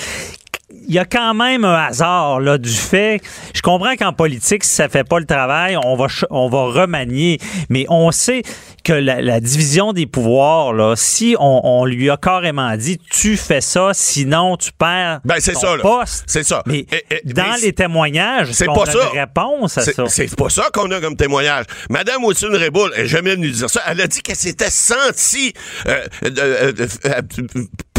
il 0.90 0.96
y 0.96 1.00
a 1.00 1.06
quand 1.06 1.34
même 1.34 1.64
un 1.64 1.76
hasard 1.86 2.40
là, 2.42 2.58
du 2.58 2.70
fait. 2.74 3.22
Je 3.54 3.62
comprends 3.62 3.96
qu'en 3.96 4.12
politique, 4.12 4.64
si 4.64 4.72
ça 4.76 4.90
fait 4.90 5.04
pas 5.08 5.20
le 5.20 5.26
travail, 5.26 5.78
on 5.78 5.96
va, 5.96 6.08
on 6.32 6.50
va 6.50 6.82
remanier. 6.82 7.38
Mais 7.70 7.86
on 7.90 8.12
sait 8.12 8.42
que 8.84 8.94
la, 8.94 9.22
la 9.22 9.40
division 9.40 9.94
des 9.94 10.08
pouvoirs, 10.08 10.74
là, 10.74 10.96
si 10.96 11.36
on, 11.40 11.62
on 11.64 11.86
lui 11.86 12.10
a 12.10 12.18
carrément 12.18 12.76
dit 12.76 12.98
tu 13.10 13.38
fais 13.38 13.62
ça, 13.62 13.92
sinon 13.94 14.58
tu 14.58 14.72
perds 14.72 15.20
Ben, 15.26 15.36
c'est 15.40 15.54
ton 15.54 15.60
ça, 15.60 15.78
poste. 15.80 16.24
C'est 16.28 16.44
ça. 16.44 16.64
Mais 16.66 16.80
Et- 16.92 17.06
et- 17.12 17.34
dans 17.34 17.44
mais 17.52 17.60
les 17.62 17.74
témoignages, 17.74 18.52
c'est 18.52 18.66
pas 18.66 18.84
a 18.84 18.86
ça. 18.88 19.00
une 19.14 19.20
réponse 19.20 19.78
à 19.78 19.82
ça? 19.84 20.04
C'est 20.08 20.36
pas 20.36 20.50
ça 20.50 20.70
qu'on 20.74 20.90
a 20.92 21.00
comme 21.00 21.16
témoignage. 21.16 21.66
Madame 21.90 22.24
Wilson 22.24 22.50
Reboul 22.52 22.92
est 22.96 23.06
jamais 23.06 23.36
venue 23.36 23.52
dire 23.52 23.70
ça. 23.70 23.82
Elle 23.88 24.02
a 24.02 24.08
dit 24.08 24.22
qu'elle 24.22 24.36
s'était 24.36 24.70
sentie 24.72 25.54
euh, 25.88 26.04
euh, 26.26 26.30
euh, 26.40 26.74
euh, 27.06 27.22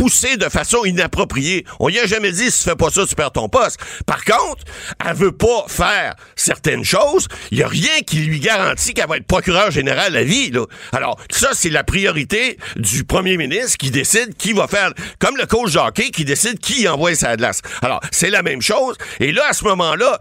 poussée 0.01 0.39
de 0.39 0.49
façon 0.49 0.83
inappropriée. 0.87 1.67
On 1.79 1.91
y 1.91 1.99
a 1.99 2.07
jamais 2.07 2.33
dit 2.33 2.51
si 2.51 2.63
tu 2.63 2.71
fais 2.71 2.75
pas 2.75 2.89
ça, 2.89 3.05
tu 3.07 3.15
perds 3.15 3.33
ton 3.33 3.51
poste. 3.51 3.79
Par 4.07 4.25
contre, 4.25 4.65
elle 5.07 5.15
veut 5.15 5.33
pas 5.33 5.67
faire 5.69 6.15
certaines 6.37 6.85
choses. 6.85 7.29
Il 7.51 7.59
y 7.59 7.63
a 7.63 7.69
rien 7.69 8.01
qui 8.07 8.17
lui 8.21 8.41
garantit 8.41 8.95
qu'elle 8.95 9.09
va 9.09 9.19
être 9.19 9.27
procureur 9.27 9.71
général 9.71 10.17
à 10.17 10.23
vie. 10.23 10.53
Là. 10.53 10.65
Alors, 10.93 11.21
ça, 11.31 11.51
c'est 11.53 11.69
la 11.69 11.85
priorité 11.85 12.57
du 12.77 13.05
premier 13.05 13.37
ministre 13.37 13.77
qui 13.77 13.91
décide 13.91 14.35
qui 14.39 14.55
va 14.55 14.69
faire, 14.69 14.95
comme 15.19 15.37
le 15.37 15.45
coach 15.45 15.73
Jacquet 15.73 16.09
qui 16.09 16.25
décide 16.25 16.61
qui 16.61 16.89
envoie 16.89 17.15
sa 17.15 17.37
glace. 17.37 17.61
Alors, 17.83 18.01
c'est 18.11 18.31
la 18.31 18.43
même 18.43 18.63
chose. 18.63 18.97
Et 19.19 19.33
là, 19.33 19.43
à 19.51 19.53
ce 19.53 19.65
moment-là, 19.65 20.19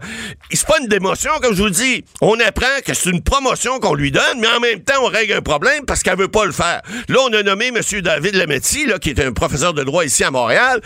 c'est 0.52 0.66
pas 0.66 0.78
une 0.78 0.88
démotion, 0.88 1.30
comme 1.40 1.54
je 1.54 1.62
vous 1.62 1.70
dis. 1.70 2.04
On 2.20 2.38
apprend 2.38 2.66
que 2.84 2.92
c'est 2.92 3.08
une 3.08 3.22
promotion 3.22 3.80
qu'on 3.80 3.94
lui 3.94 4.10
donne, 4.10 4.40
mais 4.40 4.48
en 4.48 4.60
même 4.60 4.82
temps, 4.82 5.02
on 5.02 5.06
règle 5.06 5.32
un 5.32 5.42
problème 5.42 5.86
parce 5.86 6.02
qu'elle 6.02 6.18
veut 6.18 6.28
pas 6.28 6.44
le 6.44 6.52
faire. 6.52 6.82
Là, 7.08 7.18
on 7.22 7.32
a 7.32 7.42
nommé 7.42 7.68
M. 7.68 7.80
David 8.02 8.34
Lametti, 8.34 8.84
là, 8.84 8.98
qui 8.98 9.08
est 9.08 9.20
un 9.20 9.32
professeur 9.32 9.69
de 9.72 9.82
droit 9.84 10.04
ici 10.04 10.24
à 10.24 10.30
Montréal. 10.30 10.80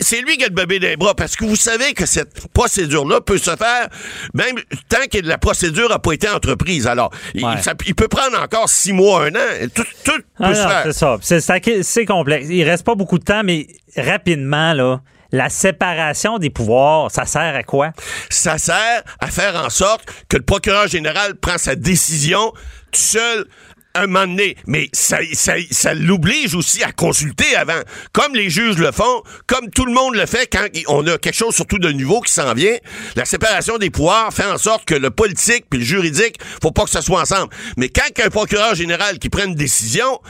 C'est 0.00 0.20
lui 0.20 0.36
qui 0.36 0.44
a 0.44 0.48
le 0.48 0.54
bébé 0.54 0.78
des 0.78 0.96
bras 0.96 1.14
parce 1.14 1.36
que 1.36 1.44
vous 1.44 1.56
savez 1.56 1.94
que 1.94 2.04
cette 2.06 2.48
procédure-là 2.52 3.20
peut 3.20 3.38
se 3.38 3.54
faire 3.56 3.88
même 4.34 4.56
tant 4.88 5.06
que 5.10 5.18
la 5.24 5.38
procédure 5.38 5.88
n'a 5.88 5.98
pas 5.98 6.12
été 6.12 6.28
entreprise. 6.28 6.86
Alors, 6.86 7.10
il- 7.34 7.44
Ouais. 7.44 7.60
ça- 7.62 7.74
il 7.86 7.94
peut 7.94 8.08
prendre 8.08 8.38
encore 8.40 8.68
six 8.68 8.92
mois, 8.92 9.26
un 9.26 9.34
an. 9.34 9.68
Tout, 9.74 9.84
tout 10.04 10.12
peut 10.12 10.22
Ah 10.40 10.54
se 10.54 10.62
non, 10.62 10.68
faire. 10.68 10.82
c'est 10.84 10.92
ça. 10.92 11.16
C'est, 11.22 11.40
c'est- 11.40 11.82
c'est 11.82 12.04
complexe. 12.04 12.46
Il 12.50 12.64
reste 12.64 12.84
pas 12.84 12.94
beaucoup 12.94 13.18
de 13.18 13.24
temps, 13.24 13.42
mais 13.44 13.66
rapidement, 13.96 14.72
là, 14.74 15.00
la 15.32 15.48
séparation 15.48 16.38
des 16.38 16.50
pouvoirs, 16.50 17.10
ça 17.10 17.24
sert 17.26 17.54
à 17.56 17.62
quoi? 17.62 17.90
ça 18.30 18.58
sert 18.58 19.02
à 19.20 19.26
faire 19.28 19.56
en 19.56 19.70
sorte 19.70 20.02
que 20.28 20.36
le 20.36 20.42
procureur 20.44 20.86
général 20.86 21.34
prend 21.36 21.58
sa 21.58 21.74
décision 21.76 22.52
tout 22.92 23.00
seul 23.00 23.46
un 23.94 24.06
moment 24.06 24.26
donné. 24.26 24.56
Mais 24.66 24.88
ça, 24.92 25.18
ça, 25.32 25.54
ça 25.70 25.94
l'oblige 25.94 26.54
aussi 26.54 26.82
à 26.82 26.92
consulter 26.92 27.56
avant. 27.56 27.80
Comme 28.12 28.34
les 28.34 28.50
juges 28.50 28.78
le 28.78 28.92
font, 28.92 29.22
comme 29.46 29.70
tout 29.70 29.86
le 29.86 29.92
monde 29.92 30.14
le 30.14 30.26
fait 30.26 30.48
quand 30.50 30.66
on 30.88 31.06
a 31.06 31.18
quelque 31.18 31.36
chose 31.36 31.54
surtout 31.54 31.78
de 31.78 31.92
nouveau 31.92 32.20
qui 32.20 32.32
s'en 32.32 32.54
vient. 32.54 32.76
La 33.16 33.24
séparation 33.24 33.78
des 33.78 33.90
pouvoirs 33.90 34.32
fait 34.32 34.44
en 34.44 34.58
sorte 34.58 34.84
que 34.84 34.94
le 34.94 35.10
politique 35.10 35.66
puis 35.70 35.80
le 35.80 35.84
juridique, 35.84 36.36
faut 36.62 36.72
pas 36.72 36.84
que 36.84 36.90
ça 36.90 37.02
soit 37.02 37.20
ensemble. 37.20 37.52
Mais 37.76 37.88
quand 37.88 38.04
un 38.24 38.30
procureur 38.30 38.74
général 38.74 39.18
qui 39.18 39.28
prend 39.28 39.44
une 39.44 39.54
décision, 39.54 40.20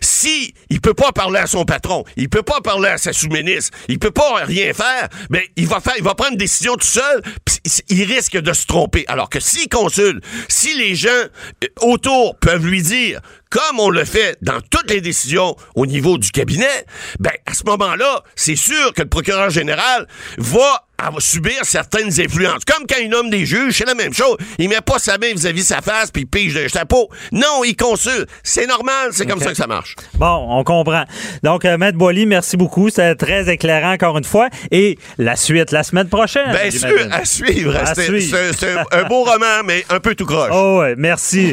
si 0.00 0.54
il 0.70 0.80
peut 0.80 0.94
pas 0.94 1.12
parler 1.12 1.40
à 1.40 1.46
son 1.46 1.64
patron, 1.64 2.04
il 2.16 2.28
peut 2.28 2.42
pas 2.42 2.60
parler 2.60 2.88
à 2.88 2.98
sa 2.98 3.12
sous-ministre, 3.12 3.76
il 3.88 3.98
peut 3.98 4.10
pas 4.10 4.44
rien 4.44 4.72
faire, 4.72 5.08
ben 5.30 5.42
il 5.56 5.66
va 5.66 5.80
faire, 5.80 5.94
il 5.96 6.04
va 6.04 6.14
prendre 6.14 6.32
une 6.32 6.38
décision 6.38 6.74
tout 6.74 6.86
seul, 6.86 7.22
puis 7.44 7.58
il 7.88 8.04
risque 8.04 8.36
de 8.36 8.52
se 8.52 8.66
tromper. 8.66 9.04
Alors 9.08 9.28
que 9.28 9.40
s'il 9.40 9.68
consulte, 9.68 10.24
si 10.48 10.76
les 10.78 10.94
gens 10.94 11.10
euh, 11.10 11.68
autour 11.80 12.36
peuvent 12.38 12.66
lui 12.66 12.82
dire, 12.82 13.11
comme 13.50 13.80
on 13.80 13.90
le 13.90 14.04
fait 14.04 14.36
dans 14.42 14.60
toutes 14.70 14.90
les 14.90 15.00
décisions 15.00 15.56
au 15.74 15.86
niveau 15.86 16.18
du 16.18 16.30
cabinet, 16.30 16.86
ben 17.18 17.32
à 17.46 17.54
ce 17.54 17.64
moment-là, 17.64 18.22
c'est 18.34 18.56
sûr 18.56 18.92
que 18.94 19.02
le 19.02 19.08
procureur 19.08 19.50
général 19.50 20.06
va 20.38 20.84
subir 21.18 21.64
certaines 21.64 22.20
influences. 22.20 22.64
Comme 22.64 22.86
quand 22.86 23.00
il 23.02 23.08
nomme 23.08 23.28
des 23.28 23.44
juges, 23.44 23.76
c'est 23.76 23.84
la 23.84 23.94
même 23.94 24.14
chose. 24.14 24.36
Il 24.58 24.68
met 24.68 24.80
pas 24.80 24.98
sa 24.98 25.18
main 25.18 25.32
vis-à-vis 25.32 25.64
sa 25.64 25.80
face 25.80 26.10
puis 26.10 26.22
il 26.22 26.26
pige 26.26 26.54
de 26.54 26.68
chapeau. 26.68 27.08
Non, 27.32 27.64
il 27.64 27.74
consulte. 27.74 28.28
C'est 28.42 28.66
normal, 28.66 29.10
c'est 29.10 29.26
comme 29.26 29.40
ça 29.40 29.50
que 29.50 29.56
ça 29.56 29.66
marche. 29.66 29.96
Bon, 30.14 30.46
on 30.48 30.62
comprend. 30.64 31.04
Donc, 31.42 31.64
euh, 31.64 31.76
Maître 31.76 31.98
Boily, 31.98 32.26
merci 32.26 32.56
beaucoup. 32.56 32.88
C'était 32.88 33.16
très 33.16 33.52
éclairant 33.52 33.92
encore 33.92 34.16
une 34.16 34.24
fois. 34.24 34.48
Et 34.70 34.98
la 35.18 35.34
suite, 35.36 35.72
la 35.72 35.82
semaine 35.82 36.08
prochaine. 36.08 36.52
Bien 36.52 36.70
sûr, 36.70 37.08
à 37.10 37.24
suivre. 37.24 37.74
C'est 37.96 38.76
un, 38.76 38.84
un 38.92 39.02
beau 39.04 39.24
roman, 39.24 39.62
mais 39.64 39.84
un 39.90 39.98
peu 39.98 40.14
tout 40.14 40.26
croche. 40.26 40.50
Oh, 40.52 40.78
ouais, 40.80 40.94
merci. 40.96 41.52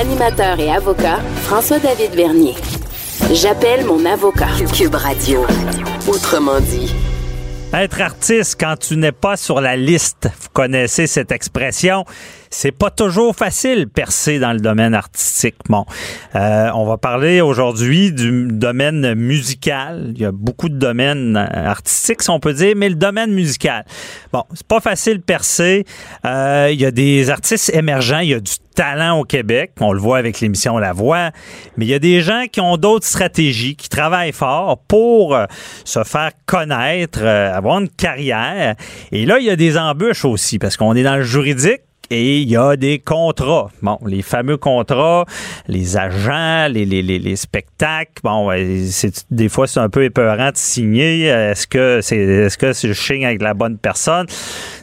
Animateur 0.00 0.58
et 0.58 0.70
avocat, 0.70 1.18
François-David 1.42 2.14
Vernier. 2.14 2.54
J'appelle 3.32 3.84
mon 3.84 4.04
avocat. 4.06 4.48
Cube 4.74 4.94
Radio. 4.94 5.44
Autrement 6.08 6.60
dit. 6.60 6.94
Être 7.74 8.00
artiste 8.00 8.56
quand 8.58 8.76
tu 8.78 8.96
n'es 8.96 9.12
pas 9.12 9.36
sur 9.36 9.60
la 9.60 9.76
liste, 9.76 10.28
vous 10.40 10.48
connaissez 10.52 11.06
cette 11.06 11.30
expression, 11.30 12.04
c'est 12.52 12.70
pas 12.70 12.90
toujours 12.90 13.34
facile 13.34 13.88
percer 13.88 14.38
dans 14.38 14.52
le 14.52 14.60
domaine 14.60 14.94
artistique. 14.94 15.56
Bon, 15.68 15.84
euh, 16.36 16.70
on 16.74 16.84
va 16.84 16.98
parler 16.98 17.40
aujourd'hui 17.40 18.12
du 18.12 18.46
domaine 18.50 19.14
musical. 19.14 20.12
Il 20.14 20.20
y 20.20 20.24
a 20.24 20.32
beaucoup 20.32 20.68
de 20.68 20.76
domaines 20.76 21.36
euh, 21.36 21.68
artistiques, 21.68 22.22
si 22.22 22.30
on 22.30 22.40
peut 22.40 22.52
dire, 22.52 22.74
mais 22.76 22.88
le 22.88 22.94
domaine 22.94 23.32
musical. 23.32 23.84
Bon, 24.32 24.44
c'est 24.52 24.66
pas 24.66 24.80
facile 24.80 25.20
percer. 25.20 25.84
Euh, 26.24 26.68
il 26.70 26.80
y 26.80 26.84
a 26.84 26.90
des 26.90 27.30
artistes 27.30 27.70
émergents, 27.74 28.20
il 28.20 28.28
y 28.28 28.34
a 28.34 28.40
du 28.40 28.52
talent 28.74 29.20
au 29.20 29.24
Québec. 29.24 29.72
On 29.80 29.92
le 29.92 30.00
voit 30.00 30.18
avec 30.18 30.40
l'émission 30.40 30.78
La 30.78 30.92
Voix. 30.92 31.30
Mais 31.76 31.86
il 31.86 31.88
y 31.88 31.94
a 31.94 31.98
des 31.98 32.20
gens 32.20 32.44
qui 32.50 32.60
ont 32.60 32.76
d'autres 32.76 33.06
stratégies, 33.06 33.76
qui 33.76 33.88
travaillent 33.88 34.32
fort 34.32 34.78
pour 34.88 35.34
euh, 35.34 35.46
se 35.84 36.02
faire 36.04 36.30
connaître, 36.46 37.20
euh, 37.22 37.54
avoir 37.54 37.80
une 37.80 37.88
carrière. 37.88 38.74
Et 39.10 39.26
là, 39.26 39.38
il 39.38 39.46
y 39.46 39.50
a 39.50 39.56
des 39.56 39.78
embûches 39.78 40.24
aussi, 40.24 40.58
parce 40.58 40.76
qu'on 40.76 40.94
est 40.94 41.02
dans 41.02 41.16
le 41.16 41.22
juridique. 41.22 41.82
Et 42.14 42.40
il 42.42 42.50
y 42.50 42.58
a 42.58 42.76
des 42.76 42.98
contrats. 42.98 43.70
Bon, 43.80 43.98
les 44.04 44.20
fameux 44.20 44.58
contrats, 44.58 45.24
les 45.66 45.96
agents, 45.96 46.68
les, 46.70 46.84
les, 46.84 47.00
les, 47.00 47.18
les 47.18 47.36
spectacles. 47.36 48.20
Bon, 48.22 48.50
c'est, 48.90 49.24
des 49.30 49.48
fois, 49.48 49.66
c'est 49.66 49.80
un 49.80 49.88
peu 49.88 50.04
épeurant 50.04 50.50
de 50.50 50.56
signer. 50.56 51.24
Est-ce 51.24 51.66
que 51.66 52.00
c'est, 52.02 52.18
est-ce 52.18 52.58
que 52.58 52.74
je 52.74 52.92
signe 52.92 53.24
avec 53.24 53.40
la 53.40 53.54
bonne 53.54 53.78
personne? 53.78 54.26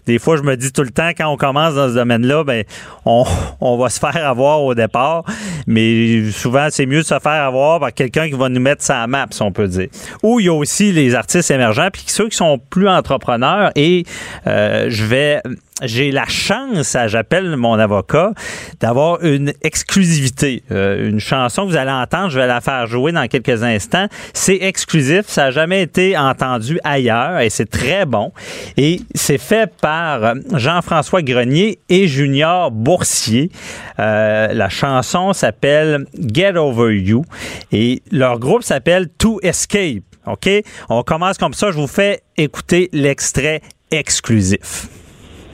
Des 0.08 0.18
fois, 0.18 0.38
je 0.38 0.42
me 0.42 0.58
dis 0.58 0.72
tout 0.72 0.82
le 0.82 0.90
temps, 0.90 1.12
quand 1.16 1.28
on 1.28 1.38
commence 1.38 1.76
dans 1.76 1.90
ce 1.90 1.94
domaine-là, 1.94 2.44
ben, 2.44 2.64
on, 3.06 3.24
on 3.62 3.78
va 3.78 3.90
se 3.90 4.00
faire 4.00 4.28
avoir 4.28 4.64
au 4.64 4.74
départ. 4.74 5.24
Mais 5.68 6.32
souvent, 6.32 6.70
c'est 6.72 6.88
mieux 6.88 7.02
de 7.02 7.06
se 7.06 7.20
faire 7.20 7.44
avoir 7.44 7.80
par 7.80 7.94
quelqu'un 7.94 8.28
qui 8.28 8.36
va 8.36 8.50
nous 8.50 8.60
mettre 8.60 8.82
sa 8.82 9.06
map, 9.06 9.28
si 9.30 9.44
on 9.44 9.52
peut 9.52 9.68
dire. 9.68 9.90
Ou 10.24 10.40
il 10.40 10.48
y 10.48 10.50
a 10.50 10.54
aussi 10.54 10.92
les 10.92 11.14
artistes 11.14 11.52
émergents, 11.52 11.90
puis 11.94 12.02
ceux 12.08 12.28
qui 12.28 12.38
sont 12.38 12.60
plus 12.72 12.90
entrepreneurs. 12.90 13.70
Et 13.76 14.04
euh, 14.48 14.88
je 14.90 15.06
vais 15.06 15.44
j'ai 15.82 16.12
la 16.12 16.26
chance, 16.26 16.98
j'appelle 17.08 17.56
mon 17.56 17.80
avocat, 17.80 18.34
d'avoir 18.80 19.24
une 19.24 19.54
exclusivité. 19.62 20.64
Euh, 20.72 21.10
une 21.10 21.20
chanson 21.20 21.66
que 21.66 21.72
vous 21.72 21.78
allez 21.78 21.92
entendre, 21.92 22.30
je 22.30 22.40
vais 22.40 22.48
la 22.48 22.62
faire 22.62 22.88
jouer 22.88 23.12
dans 23.12 23.28
quelques 23.28 23.64
instants. 23.64 24.08
C'est 24.34 24.58
exclusif, 24.62 25.28
ça 25.28 25.46
n'a 25.46 25.52
jamais 25.52 25.82
été 25.82 26.18
entendu 26.18 26.80
ailleurs 26.84 27.40
et 27.40 27.50
c'est 27.50 27.70
très 27.70 28.06
bon. 28.06 28.32
Et 28.78 29.02
c'est 29.16 29.38
fait 29.38 29.72
par 29.82 30.24
euh, 30.24 30.34
Jean-François 30.54 31.22
Grenier 31.22 31.80
et 31.90 32.08
Junior 32.08 32.72
Boursier. 32.72 33.52
Euh, 34.00 34.54
la 34.54 34.70
chanson 34.70 35.34
s'appelle 35.34 36.06
Get 36.18 36.58
Over 36.58 36.96
You 36.96 37.24
et 37.72 38.02
leur 38.12 38.40
groupe 38.40 38.64
s'appelle 38.64 39.10
To 39.18 39.40
Escape. 39.44 40.04
OK? 40.26 40.50
On 40.90 41.04
commence 41.04 41.38
comme 41.38 41.54
ça. 41.54 41.72
Je 41.72 41.78
vous 41.78 41.88
fais 41.88 42.22
écouter 42.38 42.90
l'extrait 42.94 43.62
exclusif. 43.92 44.88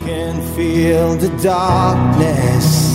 Can 0.05 0.39
feel 0.55 1.15
the 1.15 1.29
darkness 1.41 2.85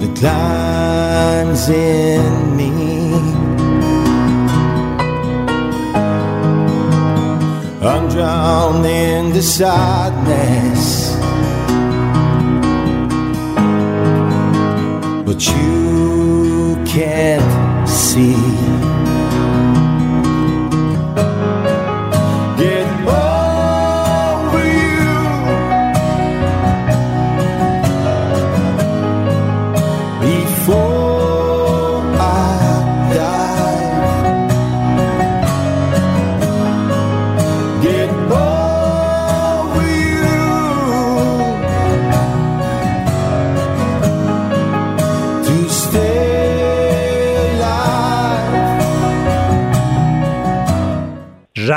The 0.00 0.12
climbs 0.14 1.68
in 1.68 2.56
me. 2.56 3.14
I'm 7.82 8.08
drowned 8.08 8.86
in 8.86 9.32
the 9.32 9.42
sadness, 9.42 11.14
but 15.26 15.46
you 15.46 16.82
can't 16.86 17.88
see. 17.88 18.87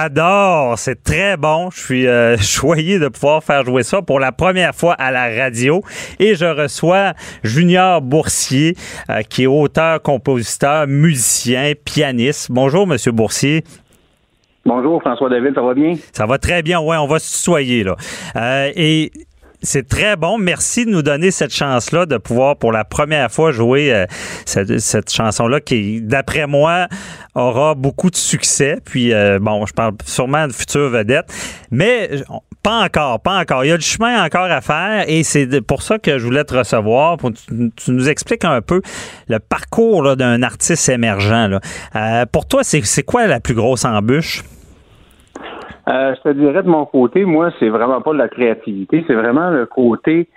J'adore, 0.01 0.79
c'est 0.79 1.03
très 1.03 1.37
bon. 1.37 1.69
Je 1.69 1.79
suis 1.79 2.07
euh, 2.07 2.35
choyé 2.41 2.97
de 2.97 3.07
pouvoir 3.07 3.43
faire 3.43 3.63
jouer 3.63 3.83
ça 3.83 4.01
pour 4.01 4.19
la 4.19 4.31
première 4.31 4.73
fois 4.73 4.93
à 4.93 5.11
la 5.11 5.29
radio. 5.29 5.83
Et 6.17 6.33
je 6.33 6.45
reçois 6.45 7.13
Junior 7.43 8.01
Boursier, 8.01 8.75
euh, 9.11 9.21
qui 9.21 9.43
est 9.43 9.47
auteur, 9.47 10.01
compositeur, 10.01 10.87
musicien, 10.87 11.73
pianiste. 11.85 12.51
Bonjour, 12.51 12.87
Monsieur 12.87 13.11
Boursier. 13.11 13.63
Bonjour 14.65 14.99
François 15.01 15.29
David, 15.29 15.53
ça 15.53 15.61
va 15.61 15.75
bien? 15.75 15.93
Ça 16.13 16.25
va 16.25 16.39
très 16.39 16.63
bien. 16.63 16.79
Ouais, 16.79 16.97
on 16.97 17.05
va 17.05 17.19
se 17.19 17.37
tutoyer, 17.37 17.83
là. 17.83 17.95
Euh, 18.37 18.71
et 18.75 19.11
c'est 19.61 19.87
très 19.87 20.15
bon. 20.15 20.37
Merci 20.37 20.85
de 20.85 20.91
nous 20.91 21.01
donner 21.01 21.31
cette 21.31 21.53
chance-là 21.53 22.05
de 22.05 22.17
pouvoir 22.17 22.57
pour 22.57 22.71
la 22.71 22.83
première 22.83 23.31
fois 23.31 23.51
jouer 23.51 23.93
euh, 23.93 24.05
cette, 24.45 25.11
chanson-là 25.11 25.59
qui, 25.59 26.01
d'après 26.01 26.47
moi, 26.47 26.87
aura 27.35 27.75
beaucoup 27.75 28.09
de 28.09 28.15
succès. 28.15 28.77
Puis, 28.83 29.13
euh, 29.13 29.39
bon, 29.39 29.65
je 29.65 29.73
parle 29.73 29.93
sûrement 30.05 30.47
de 30.47 30.53
futures 30.53 30.89
vedettes. 30.89 31.31
Mais 31.69 32.09
pas 32.63 32.83
encore, 32.83 33.19
pas 33.21 33.39
encore. 33.39 33.65
Il 33.65 33.69
y 33.69 33.71
a 33.71 33.77
du 33.77 33.85
chemin 33.85 34.23
encore 34.23 34.49
à 34.51 34.61
faire 34.61 35.05
et 35.07 35.23
c'est 35.23 35.61
pour 35.61 35.81
ça 35.81 35.97
que 35.99 36.17
je 36.17 36.25
voulais 36.25 36.43
te 36.43 36.55
recevoir. 36.55 37.17
Pour 37.17 37.31
que 37.31 37.37
tu, 37.37 37.71
tu 37.75 37.91
nous 37.91 38.09
expliques 38.09 38.45
un 38.45 38.61
peu 38.61 38.81
le 39.27 39.39
parcours 39.39 40.15
d'un 40.15 40.43
artiste 40.43 40.89
émergent. 40.89 41.59
Euh, 41.95 42.25
pour 42.31 42.47
toi, 42.47 42.63
c'est 42.63 43.03
quoi 43.03 43.27
la 43.27 43.39
plus 43.39 43.53
grosse 43.53 43.85
embûche? 43.85 44.43
Euh, 45.91 46.15
je 46.15 46.21
te 46.21 46.33
dirais 46.33 46.63
de 46.63 46.69
mon 46.69 46.85
côté, 46.85 47.25
moi, 47.25 47.51
c'est 47.59 47.69
vraiment 47.69 48.01
pas 48.01 48.13
de 48.13 48.17
la 48.17 48.29
créativité, 48.29 49.03
c'est 49.07 49.13
vraiment 49.13 49.49
le 49.49 49.65
côté 49.65 50.29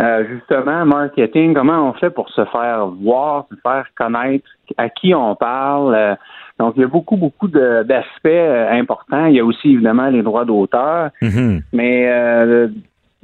euh, 0.00 0.24
justement 0.30 0.84
marketing, 0.86 1.54
comment 1.54 1.88
on 1.88 1.92
fait 1.92 2.10
pour 2.10 2.28
se 2.30 2.44
faire 2.46 2.86
voir, 2.86 3.46
se 3.50 3.56
faire 3.62 3.86
connaître, 3.96 4.48
à 4.78 4.88
qui 4.88 5.14
on 5.14 5.34
parle? 5.34 5.94
euh, 5.94 6.14
donc, 6.58 6.74
il 6.76 6.82
y 6.82 6.84
a 6.84 6.88
beaucoup, 6.88 7.16
beaucoup 7.16 7.48
d'aspects 7.48 8.26
euh, 8.26 8.70
importants. 8.70 9.26
Il 9.26 9.34
y 9.34 9.40
a 9.40 9.44
aussi 9.44 9.72
évidemment 9.72 10.08
les 10.08 10.22
droits 10.22 10.44
d'auteur. 10.44 11.10
Mhm. 11.20 11.62
Mais 11.72 12.08
euh, 12.08 12.68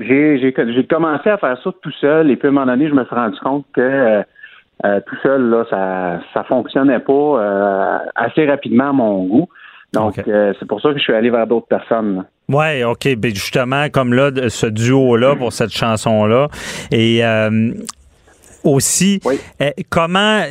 j'ai 0.01 0.87
commencé 0.89 1.31
à 1.31 1.39
faire 1.39 1.57
ça 1.63 1.71
tout 1.83 1.93
seul 2.01 2.31
et 2.31 2.37
puis 2.37 2.49
à 2.49 2.51
un 2.51 2.55
moment 2.55 2.67
donné, 2.67 2.89
je 2.89 2.95
me 2.95 3.05
suis 3.05 3.15
rendu 3.15 3.39
compte 3.41 3.67
que 3.73 4.23
tout 4.83 5.17
seul, 5.23 5.51
là, 5.51 5.65
ça 5.71 6.21
ça 6.33 6.45
fonctionnait 6.45 7.01
pas 7.01 7.13
euh, 7.13 7.99
assez 8.15 8.47
rapidement 8.47 8.91
à 8.91 8.93
mon 8.93 9.25
goût. 9.25 9.49
Donc, 9.93 10.19
euh, 10.19 10.53
c'est 10.59 10.67
pour 10.69 10.81
ça 10.83 10.91
que 10.93 10.99
je 10.99 11.03
suis 11.03 11.15
allé 11.15 11.31
vers 11.31 11.47
d'autres 11.47 11.67
personnes. 11.67 12.25
Ouais, 12.49 12.85
OK. 12.85 13.09
Ben 13.17 13.35
justement, 13.35 13.89
comme 13.91 14.13
là, 14.13 14.31
ce 14.49 14.67
duo-là 14.67 15.35
pour 15.37 15.53
cette 15.53 15.71
chanson-là. 15.73 16.49
Et 16.91 17.25
euh, 17.25 17.73
aussi, 18.65 19.21
Oui. 19.25 19.39
eh, 19.61 19.73
comment 19.89 20.43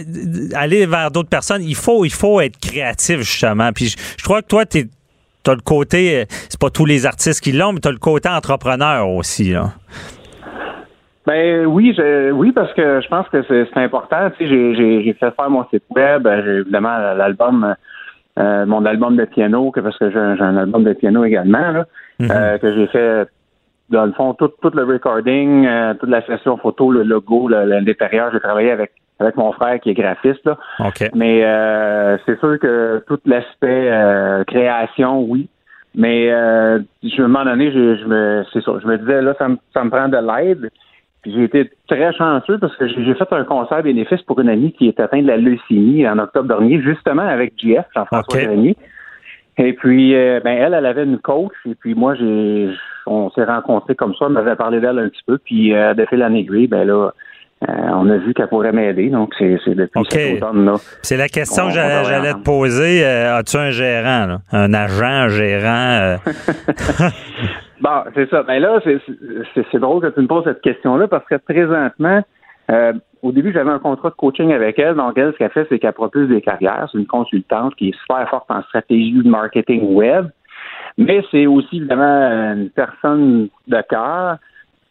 aller 0.56 0.86
vers 0.86 1.12
d'autres 1.12 1.30
personnes, 1.30 1.62
il 1.64 1.76
faut, 1.76 2.04
il 2.06 2.12
faut 2.14 2.42
être 2.42 2.58
créatif, 2.60 3.20
justement. 3.20 3.72
Puis 3.74 3.88
je, 3.90 3.98
je 4.18 4.24
crois 4.24 4.42
que 4.42 4.48
toi, 4.48 4.66
tu 4.66 4.88
as 5.48 5.54
le 5.54 5.62
côté, 5.62 6.22
euh, 6.22 6.26
c'est 6.50 6.60
pas 6.60 6.70
tous 6.70 6.86
les 6.86 7.06
artistes 7.06 7.42
qui 7.42 7.52
l'ont, 7.52 7.74
mais 7.74 7.80
tu 7.80 7.88
as 7.88 7.92
le 7.92 7.98
côté 8.00 8.28
entrepreneur 8.30 9.08
aussi. 9.10 9.52
Là. 9.52 9.72
Ben 11.26 11.66
oui, 11.66 11.94
je, 11.98 12.32
oui, 12.32 12.54
parce 12.54 12.74
que 12.74 13.02
je 13.02 13.08
pense 13.10 13.28
que 13.30 13.44
c'est 13.48 13.68
important. 13.78 14.30
Tu 14.38 14.46
sais, 14.48 14.76
j'ai- 14.76 15.14
fait 15.20 15.36
faire 15.36 15.50
mon 15.50 15.66
site 15.70 15.84
web, 15.90 16.26
j'ai 16.46 16.60
évidemment 16.62 16.98
l'album, 17.16 17.76
euh, 18.38 18.66
mon 18.66 18.86
album 18.86 19.16
de 19.16 19.26
piano, 19.26 19.72
que 19.72 19.80
parce 19.80 19.98
que 19.98 20.12
j'ai 20.12 20.18
un 20.18 20.58
album 20.58 20.84
de 20.84 20.94
piano 20.94 21.24
également, 21.24 21.72
là, 21.72 21.86
euh, 22.22 22.58
que 22.58 22.74
j'ai 22.74 22.88
fait 22.88 23.28
dans 23.90 24.06
le 24.06 24.12
fond 24.14 24.34
tout, 24.34 24.52
tout 24.62 24.72
le 24.74 24.84
recording, 24.84 25.66
euh, 25.66 25.94
toute 25.94 26.10
la 26.10 26.26
session 26.26 26.58
photo, 26.58 26.92
le 26.92 27.04
logo, 27.04 27.48
l'intérieur. 27.48 28.32
J'ai 28.34 28.40
travaillé 28.40 28.72
avec 28.72 28.92
avec 29.20 29.36
mon 29.36 29.52
frère 29.52 29.80
qui 29.80 29.90
est 29.90 29.94
graphiste. 29.94 30.46
Là. 30.46 30.58
OK. 30.80 31.10
Mais 31.16 31.44
euh, 31.44 32.18
c'est 32.26 32.40
sûr 32.40 32.60
que 32.60 33.04
tout 33.08 33.20
l'aspect 33.26 33.90
euh, 33.92 34.44
création, 34.44 35.22
oui. 35.22 35.50
Mais 35.96 36.32
euh, 36.32 36.80
je, 37.02 37.22
à 37.22 37.26
un 37.26 37.28
moment 37.28 37.46
donné, 37.46 37.72
je, 37.72 37.96
je 37.96 38.06
me, 38.06 38.46
c'est 38.54 38.62
ça, 38.64 38.74
je 38.82 38.88
me 38.88 38.98
disais 39.00 39.22
là, 39.22 39.34
ça 39.40 39.48
me, 39.48 39.58
ça 39.74 39.84
me 39.84 39.90
prend 39.90 40.08
de 40.08 40.18
l'aide. 40.18 40.70
J'ai 41.28 41.44
été 41.44 41.70
très 41.88 42.14
chanceux 42.14 42.58
parce 42.58 42.76
que 42.78 42.88
j'ai 42.88 43.14
fait 43.14 43.34
un 43.34 43.44
concert 43.44 43.84
bénéfice 43.84 44.22
pour 44.22 44.40
une 44.40 44.50
amie 44.50 44.72
qui 44.72 44.88
est 44.88 45.00
atteinte 45.00 45.24
de 45.24 45.28
la 45.28 45.38
leucémie 45.38 46.08
en 46.08 46.20
octobre 46.20 46.48
dernier, 46.48 46.82
justement 46.82 47.28
avec 47.28 47.54
JF, 47.58 47.86
Jean-François 47.94 48.40
OK. 48.40 48.46
Grenier. 48.46 48.78
Et 49.58 49.74
puis, 49.74 50.16
euh, 50.16 50.40
ben 50.44 50.56
elle, 50.56 50.74
elle 50.74 50.86
avait 50.86 51.04
une 51.04 51.18
coach. 51.18 51.54
Et 51.66 51.76
puis 51.76 51.96
moi, 51.96 52.16
j'ai, 52.16 52.70
on 53.08 53.30
s'est 53.32 53.44
rencontrés 53.44 53.96
comme 53.96 54.14
ça. 54.16 54.26
Elle 54.28 54.34
m'avait 54.34 54.56
parlé 54.56 54.80
d'elle 54.80 55.00
un 55.00 55.10
petit 55.10 55.24
peu. 55.26 55.38
Puis 55.38 55.74
euh, 55.74 55.94
de 55.94 56.06
fil 56.06 56.24
en 56.24 56.34
aiguille, 56.34 56.68
ben 56.68 56.88
là, 56.88 57.12
euh, 57.68 57.74
on 57.94 58.10
a 58.10 58.18
vu 58.18 58.34
qu'elle 58.34 58.48
pourrait 58.50 58.72
m'aider. 58.72 59.10
Donc 59.10 59.34
c'est, 59.38 59.58
c'est 59.66 59.74
depuis 59.76 60.00
OK. 60.00 60.12
cet 60.12 60.44
automne-là. 60.44 60.76
C'est 61.02 61.18
la 61.18 61.28
question 61.28 61.64
On- 61.66 61.68
que 61.70 61.74
j'allais 61.74 62.34
te 62.34 62.44
poser. 62.44 63.04
Euh, 63.06 63.38
As-tu 63.38 63.58
un 63.58 63.72
gérant, 63.72 64.26
là? 64.28 64.38
un 64.52 64.74
agent, 64.74 65.06
un 65.06 65.28
gérant? 65.30 66.00
euh? 66.02 66.18
Bon, 67.80 68.04
c'est 68.16 68.28
ça. 68.32 68.42
Ben 68.44 68.60
là, 68.60 68.80
c'est, 68.84 69.80
drôle 69.80 70.02
que 70.02 70.08
tu 70.08 70.20
me 70.22 70.28
poses 70.28 70.46
cette 70.46 70.62
question-là 70.62 71.08
parce 71.08 71.26
que 71.28 71.36
présentement, 71.36 72.24
euh, 72.72 72.94
au 73.22 73.32
début, 73.32 73.54
j'avais 73.54 73.70
un 73.70 73.78
contrat 73.80 74.10
de 74.10 74.16
coaching 74.16 74.52
avec 74.52 74.80
elle. 74.80 74.96
Donc, 74.96 75.16
elle, 75.18 75.32
ce 75.34 75.38
qu'elle 75.38 75.52
fait, 75.52 75.68
c'est 75.70 75.78
qu'elle 75.78 75.94
propulse 75.94 76.28
des 76.28 76.42
carrières. 76.42 76.88
C'est 76.92 76.98
une 76.98 77.06
consultante 77.06 77.76
qui 77.76 77.90
est 77.90 78.00
super 78.00 78.28
forte 78.30 78.50
en 78.50 78.64
stratégie 78.64 79.22
de 79.24 79.30
marketing 79.30 79.94
web. 79.94 80.26
Mais 80.98 81.24
c'est 81.30 81.46
aussi, 81.46 81.78
évidemment, 81.78 82.04
une 82.56 82.70
personne 82.72 83.50
de 83.68 83.82
cœur. 83.88 84.38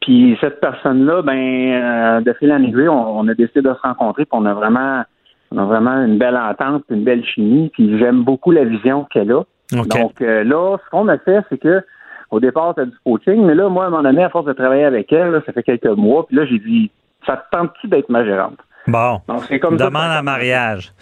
Puis 0.06 0.38
cette 0.40 0.60
personne-là, 0.60 1.22
ben, 1.22 1.36
euh, 1.36 2.20
de 2.20 2.32
fil 2.34 2.52
en 2.52 2.62
aiguille, 2.62 2.88
on, 2.88 3.18
on 3.18 3.26
a 3.26 3.34
décidé 3.34 3.60
de 3.60 3.74
se 3.74 3.80
rencontrer. 3.82 4.24
Puis 4.24 4.38
on 4.40 4.46
a 4.46 4.54
vraiment, 4.54 5.02
on 5.50 5.58
a 5.58 5.64
vraiment 5.64 6.00
une 6.04 6.16
belle 6.16 6.36
entente, 6.36 6.84
une 6.90 7.02
belle 7.02 7.24
chimie. 7.24 7.70
Puis 7.72 7.98
j'aime 7.98 8.22
beaucoup 8.22 8.52
la 8.52 8.64
vision 8.64 9.04
qu'elle 9.10 9.32
a. 9.32 9.42
Donc 9.72 10.20
euh, 10.22 10.44
là, 10.44 10.76
ce 10.84 10.90
qu'on 10.90 11.08
a 11.08 11.18
fait, 11.18 11.40
c'est 11.48 11.58
que 11.58 11.82
au 12.30 12.38
départ, 12.38 12.74
c'était 12.76 12.88
du 12.90 12.96
coaching, 13.04 13.44
mais 13.44 13.56
là, 13.56 13.68
moi, 13.68 13.84
à 13.84 13.86
un 13.88 13.90
moment 13.90 14.02
donné, 14.04 14.22
à 14.22 14.30
force 14.30 14.46
de 14.46 14.52
travailler 14.52 14.84
avec 14.84 15.12
elle, 15.12 15.30
là, 15.30 15.40
ça 15.44 15.52
fait 15.52 15.62
quelques 15.64 15.86
mois, 15.86 16.24
puis 16.26 16.36
là, 16.36 16.44
j'ai 16.46 16.58
dit, 16.60 16.90
ça 17.26 17.36
te 17.36 17.56
tente-tu 17.56 17.88
d'être 17.88 18.08
ma 18.08 18.24
gérante? 18.24 18.58
Bon. 18.86 19.20
Donc, 19.28 19.42
c'est 19.48 19.58
comme 19.60 19.76
Demande 19.76 19.92
ça 20.12 20.20
en 20.20 20.22
mariage. 20.22 20.92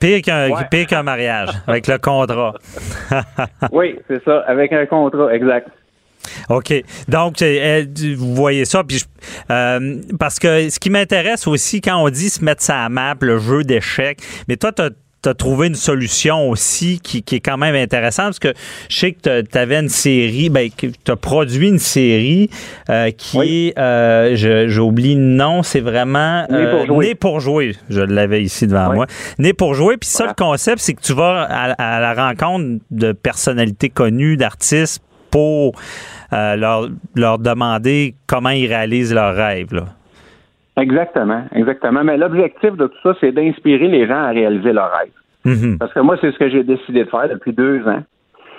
Pire 0.00 0.20
qu'un 0.22 0.48
Ouais. 0.50 0.62
pire 0.70 0.86
qu'un 0.86 1.02
mariage, 1.02 1.50
avec 1.66 1.86
le 1.88 1.98
contrat. 1.98 2.54
Oui, 3.72 3.98
c'est 4.08 4.22
ça, 4.24 4.44
avec 4.46 4.72
un 4.72 4.86
contrat, 4.86 5.32
exact. 5.34 5.68
OK. 6.48 6.72
Donc, 7.08 7.42
euh, 7.42 7.82
euh, 7.82 8.14
vous 8.16 8.34
voyez 8.34 8.64
ça. 8.64 8.84
Puis 8.84 8.98
je- 8.98 9.04
euh, 9.50 9.96
parce 10.18 10.38
que 10.38 10.68
ce 10.70 10.78
qui 10.78 10.90
m'intéresse 10.90 11.46
aussi, 11.46 11.80
quand 11.80 11.96
on 12.02 12.08
dit 12.08 12.30
se 12.30 12.44
mettre 12.44 12.62
ça 12.62 12.84
à 12.84 12.88
map, 12.88 13.14
le 13.20 13.38
jeu 13.38 13.64
d'échecs, 13.64 14.18
mais 14.48 14.56
toi, 14.56 14.72
tu 14.72 14.82
as 14.82 15.34
trouvé 15.34 15.66
une 15.66 15.74
solution 15.74 16.48
aussi 16.48 17.00
qui, 17.02 17.22
qui 17.22 17.34
est 17.36 17.40
quand 17.40 17.58
même 17.58 17.74
intéressante 17.74 18.26
parce 18.26 18.38
que 18.38 18.54
je 18.88 18.98
sais 18.98 19.12
que 19.12 19.42
tu 19.42 19.58
avais 19.58 19.78
une 19.80 19.88
série, 19.90 20.48
ben, 20.48 20.70
tu 20.76 20.92
as 21.10 21.16
produit 21.16 21.68
une 21.68 21.78
série 21.80 22.48
euh, 22.88 23.10
qui 23.10 23.36
Oui. 23.36 23.72
est, 23.76 23.78
euh, 23.78 24.66
j'oublie 24.68 25.16
le 25.16 25.20
nom, 25.20 25.62
c'est 25.62 25.80
vraiment 25.80 26.46
Né 26.48 26.66
pour 26.70 26.86
jouer. 26.86 27.06
Né 27.08 27.14
pour 27.14 27.40
jouer. 27.40 27.76
Je 27.90 28.00
l'avais 28.00 28.42
ici 28.42 28.66
devant 28.68 28.90
Oui. 28.90 28.94
moi. 28.96 29.06
Né 29.38 29.52
pour 29.52 29.74
jouer. 29.74 29.96
Puis 29.98 30.08
ça, 30.08 30.18
Voilà. 30.24 30.34
le 30.38 30.44
concept, 30.44 30.78
c'est 30.80 30.94
que 30.94 31.02
tu 31.02 31.12
vas 31.14 31.42
à, 31.50 31.72
à 31.72 32.00
la 32.00 32.14
rencontre 32.28 32.80
de 32.90 33.12
personnalités 33.12 33.90
connues, 33.90 34.36
d'artistes 34.36 35.02
pour 35.30 35.72
euh, 36.32 36.56
leur, 36.56 36.88
leur 37.16 37.38
demander 37.38 38.14
comment 38.26 38.50
ils 38.50 38.66
réalisent 38.66 39.14
leurs 39.14 39.34
rêves. 39.34 39.72
Là. 39.72 39.84
Exactement, 40.80 41.44
exactement. 41.54 42.04
Mais 42.04 42.16
l'objectif 42.16 42.72
de 42.72 42.86
tout 42.86 42.98
ça, 43.02 43.14
c'est 43.20 43.32
d'inspirer 43.32 43.88
les 43.88 44.06
gens 44.06 44.22
à 44.22 44.28
réaliser 44.28 44.72
leurs 44.72 44.92
rêves. 44.92 45.12
Mhm. 45.44 45.78
Parce 45.78 45.92
que 45.92 46.00
moi, 46.00 46.16
c'est 46.20 46.30
ce 46.30 46.38
que 46.38 46.48
j'ai 46.48 46.62
décidé 46.62 47.04
de 47.04 47.10
faire 47.10 47.28
depuis 47.28 47.52
deux 47.52 47.86
ans. 47.86 48.02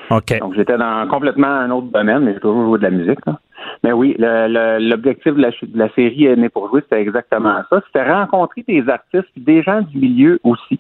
Donc, 0.10 0.56
j'étais 0.56 0.78
dans 0.78 1.08
complètement 1.08 1.48
un 1.48 1.70
autre 1.70 1.92
domaine, 1.92 2.22
mais 2.22 2.34
j'ai 2.34 2.40
toujours 2.40 2.66
joué 2.66 2.80
de 2.80 2.84
la 2.84 2.90
musique. 2.90 3.24
là. 3.28 3.40
Mais 3.84 3.92
oui, 3.92 4.16
l'objectif 4.18 5.36
de 5.36 5.42
la, 5.42 5.50
de 5.50 5.78
la 5.78 5.90
série 5.90 6.26
est 6.26 6.36
né 6.36 6.50
pour 6.50 6.68
jouer, 6.70 6.82
c'était 6.82 7.02
exactement 7.02 7.62
ça. 7.70 7.82
C'était 7.86 8.12
rencontrer 8.12 8.64
des 8.68 8.90
artistes, 8.90 9.28
puis 9.34 9.44
des 9.44 9.62
gens 9.62 9.82
du 9.82 10.00
milieu 10.00 10.40
aussi. 10.44 10.80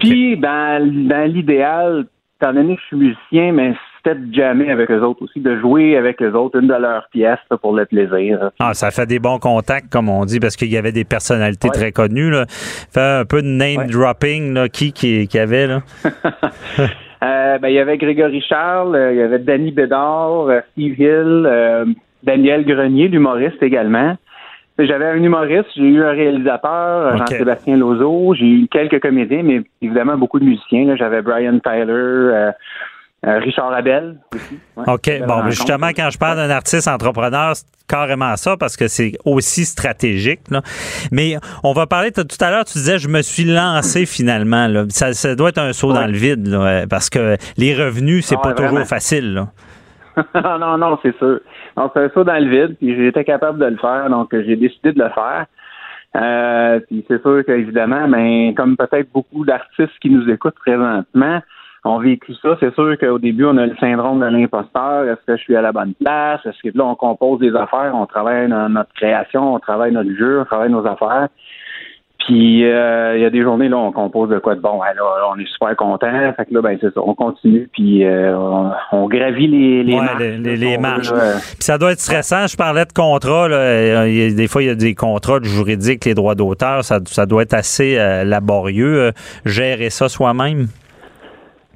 Puis, 0.00 0.36
dans, 0.36 1.08
dans 1.08 1.32
l'idéal, 1.32 2.04
étant 2.40 2.52
donné 2.52 2.76
que 2.76 2.82
je 2.82 2.86
suis 2.88 2.96
musicien, 2.96 3.52
mais 3.52 3.74
c'était 4.04 4.18
de 4.18 4.34
jammer 4.34 4.70
avec 4.70 4.90
eux 4.90 5.00
autres 5.00 5.22
aussi, 5.22 5.40
de 5.40 5.56
jouer 5.60 5.96
avec 5.96 6.20
eux 6.22 6.32
autres, 6.32 6.58
une 6.60 6.68
de 6.68 6.74
leurs 6.74 7.08
pièces 7.12 7.38
là, 7.50 7.56
pour 7.56 7.74
le 7.74 7.84
plaisir. 7.86 8.50
Ah, 8.58 8.74
ça 8.74 8.90
fait 8.90 9.06
des 9.06 9.18
bons 9.18 9.38
contacts, 9.38 9.88
comme 9.90 10.08
on 10.08 10.24
dit, 10.24 10.40
parce 10.40 10.56
qu'il 10.56 10.72
y 10.72 10.76
avait 10.76 10.92
des 10.92 11.04
personnalités 11.04 11.68
Ouais. 11.68 11.74
très 11.74 11.92
connues. 11.92 12.30
Là. 12.30 12.46
Fait 12.48 13.00
un 13.20 13.24
peu 13.24 13.42
de 13.42 13.46
name 13.46 13.78
Ouais. 13.78 13.86
dropping, 13.86 14.54
là. 14.54 14.68
Qui, 14.68 14.92
qui, 14.92 15.28
qui 15.28 15.38
avait, 15.38 15.66
là? 15.66 15.80
Euh, 17.24 17.56
ben, 17.58 17.68
il 17.68 17.74
y 17.74 17.78
avait 17.78 17.98
Grégory 17.98 18.40
Charles, 18.48 18.96
euh, 18.96 19.12
il 19.12 19.18
y 19.18 19.22
avait 19.22 19.38
Danny 19.38 19.70
Bédard, 19.70 20.48
euh, 20.48 20.60
Steve 20.72 20.98
Hill, 20.98 21.94
Daniel 22.24 22.64
Grenier, 22.64 23.06
l'humoriste 23.06 23.62
également. 23.62 24.16
J'avais 24.76 25.04
un 25.04 25.22
humoriste, 25.22 25.68
j'ai 25.76 25.84
eu 25.84 26.02
un 26.02 26.10
réalisateur. 26.10 27.16
Jean-Sébastien 27.18 27.76
Lozo, 27.76 28.34
j'ai 28.34 28.46
eu 28.46 28.66
quelques 28.68 29.00
comédiens, 29.00 29.42
mais 29.44 29.60
évidemment 29.80 30.16
beaucoup 30.16 30.40
de 30.40 30.44
musiciens. 30.46 30.96
J'avais 30.96 31.22
Brian 31.22 31.60
Tyler, 31.60 32.50
Richard 33.24 33.72
Abel 33.72 34.16
aussi. 34.34 34.58
Ouais, 34.76 34.84
OK. 34.88 35.26
Bon, 35.28 35.44
mais 35.44 35.52
justement, 35.52 35.88
quand 35.88 36.10
je 36.10 36.18
parle 36.18 36.38
d'un 36.38 36.50
artiste 36.50 36.88
entrepreneur, 36.88 37.54
c'est 37.54 37.66
carrément 37.88 38.34
ça 38.36 38.56
parce 38.56 38.76
que 38.76 38.88
c'est 38.88 39.12
aussi 39.24 39.64
stratégique. 39.64 40.40
Là. 40.50 40.62
Mais 41.12 41.36
on 41.62 41.72
va 41.72 41.86
parler, 41.86 42.10
tout 42.10 42.22
à 42.40 42.50
l'heure, 42.50 42.64
tu 42.64 42.78
disais, 42.78 42.98
je 42.98 43.08
me 43.08 43.22
suis 43.22 43.44
lancé 43.44 44.06
finalement. 44.06 44.66
Là. 44.66 44.84
Ça, 44.88 45.12
ça 45.12 45.36
doit 45.36 45.50
être 45.50 45.58
un 45.58 45.72
saut 45.72 45.92
dans 45.92 46.06
le 46.06 46.12
vide 46.12 46.48
là, 46.48 46.66
euh, 46.66 46.86
parce 46.88 47.10
que 47.10 47.36
les 47.56 47.74
revenus, 47.74 48.26
c'est 48.26 48.36
Ah 48.38 48.42
pas 48.42 48.54
toujours 48.54 48.84
facile. 48.86 49.34
Là. 49.34 49.48
non, 50.34 50.58
non, 50.58 50.78
non, 50.78 50.98
c'est 51.02 51.16
sûr. 51.18 51.40
Donc, 51.76 51.92
c'est 51.94 52.04
un 52.04 52.10
saut 52.10 52.24
dans 52.24 52.42
le 52.42 52.48
vide, 52.48 52.76
puis 52.78 52.96
j'étais 52.96 53.24
capable 53.24 53.58
de 53.58 53.66
le 53.66 53.76
faire, 53.76 54.10
donc 54.10 54.34
euh, 54.34 54.42
j'ai 54.46 54.56
décidé 54.56 54.92
de 54.92 55.02
le 55.02 55.10
faire. 55.10 55.46
Euh, 56.14 56.80
puis 56.88 57.04
c'est 57.08 57.22
sûr 57.22 57.42
qu'évidemment, 57.46 58.06
ben, 58.08 58.52
comme 58.54 58.76
peut-être 58.76 59.10
beaucoup 59.12 59.44
d'artistes 59.44 59.98
qui 60.00 60.10
nous 60.10 60.28
écoutent 60.28 60.58
présentement 60.58 61.40
ont 61.84 61.98
vécu 61.98 62.32
ça, 62.40 62.56
c'est 62.60 62.72
sûr 62.74 62.96
qu'au 62.98 63.18
début, 63.18 63.44
on 63.44 63.56
a 63.56 63.66
le 63.66 63.76
syndrome 63.80 64.20
de 64.20 64.26
l'imposteur. 64.26 65.04
Est-ce 65.04 65.24
que 65.26 65.36
je 65.36 65.42
suis 65.42 65.56
à 65.56 65.62
la 65.62 65.72
bonne 65.72 65.94
place? 65.94 66.40
Est-ce 66.46 66.62
que 66.68 66.76
là, 66.78 66.84
on 66.84 66.94
compose 66.94 67.40
des 67.40 67.54
affaires, 67.56 67.92
on 67.94 68.06
travaille 68.06 68.48
dans 68.48 68.68
notre 68.68 68.92
création, 68.94 69.54
on 69.54 69.58
travaille 69.58 69.92
notre 69.92 70.14
jeu, 70.16 70.40
on 70.40 70.44
travaille 70.44 70.70
nos 70.70 70.86
affaires. 70.86 71.28
Puis 72.24 72.64
euh, 72.64 73.16
il 73.16 73.22
y 73.22 73.24
a 73.24 73.30
des 73.30 73.42
journées 73.42 73.68
là 73.68 73.76
on 73.78 73.90
compose 73.90 74.28
de 74.30 74.38
quoi 74.38 74.54
de 74.54 74.60
bon. 74.60 74.80
Là, 74.80 74.92
on 75.34 75.36
est 75.40 75.48
super 75.52 75.74
content. 75.74 76.06
Fait 76.36 76.44
que 76.44 76.54
là 76.54 76.62
ben 76.62 76.78
c'est 76.80 76.94
ça, 76.94 77.00
on 77.04 77.14
continue 77.14 77.68
puis 77.72 78.04
euh, 78.04 78.38
on, 78.38 78.70
on 78.92 79.08
gravit 79.08 79.48
les 79.48 79.82
les 79.82 79.94
Ouais, 79.94 80.00
marches. 80.04 80.18
les- 80.20 80.38
les- 80.38 80.54
si 80.56 80.60
les 80.62 80.68
on 80.68 80.70
veut, 80.76 80.78
marches. 80.82 81.10
là. 81.10 81.18
Puis 81.40 81.56
ça 81.64 81.78
doit 81.78 81.90
être 81.90 81.98
stressant. 81.98 82.46
Je 82.46 82.56
parlais 82.56 82.84
de 82.84 82.92
contrats. 82.92 83.48
Là. 83.48 84.06
Il 84.06 84.14
y 84.14 84.24
a- 84.26 84.34
des 84.36 84.46
fois, 84.46 84.62
il 84.62 84.66
y 84.66 84.70
a 84.70 84.76
des 84.76 84.94
contrats 84.94 85.40
juridiques, 85.42 86.04
les 86.04 86.14
droits 86.14 86.36
d'auteur. 86.36 86.84
Ça, 86.84 87.00
ça 87.06 87.26
doit 87.26 87.42
être 87.42 87.54
assez 87.54 87.98
euh, 87.98 88.22
laborieux. 88.22 89.00
euh, 89.06 89.10
gérer 89.44 89.90
ça 89.90 90.08
soi-même. 90.08 90.68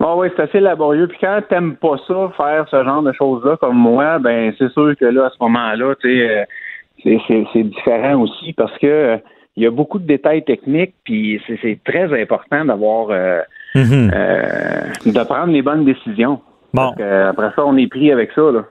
Bon, 0.07 0.21
oui, 0.21 0.29
c'est 0.37 0.42
assez 0.45 0.61
laborieux. 0.61 1.09
Puis 1.09 1.19
quand 1.21 1.40
t'aimes 1.49 1.75
pas 1.75 1.97
ça, 2.07 2.31
faire 2.37 2.64
ce 2.71 2.85
genre 2.85 3.03
de 3.03 3.12
choses-là 3.12 3.57
comme 3.57 3.77
moi, 3.77 4.21
ben 4.21 4.55
c'est 4.57 4.71
sûr 4.71 4.95
que 4.97 5.05
là, 5.05 5.25
à 5.25 5.31
ce 5.31 5.37
moment-là, 5.40 5.97
tu 6.01 6.09
sais, 6.09 6.47
euh, 7.09 7.45
c'est, 7.53 7.62
différent 7.64 8.14
aussi 8.21 8.53
parce 8.53 8.79
que 8.79 8.87
euh, 8.87 9.16
il 9.57 9.64
y 9.64 9.66
a 9.66 9.71
beaucoup 9.73 9.99
de 9.99 10.07
détails 10.07 10.45
techniques, 10.45 10.95
puis 11.03 11.42
c'est, 11.49 11.81
très 11.85 12.23
important 12.23 12.64
d'avoir 12.64 13.09
euh, 13.11 13.40
Mhm. 13.75 14.12
euh, 14.14 14.81
de 15.07 15.25
prendre 15.25 15.53
les 15.53 15.62
bonnes 15.62 15.85
décisions. 15.85 16.40
Bon. 16.77 16.95
Euh, 17.01 17.31
après 17.31 17.51
ça, 17.57 17.65
on 17.65 17.77
est 17.79 17.87
pris 17.89 18.12
avec 18.12 18.31
ça, 18.35 18.43
là. 18.43 18.65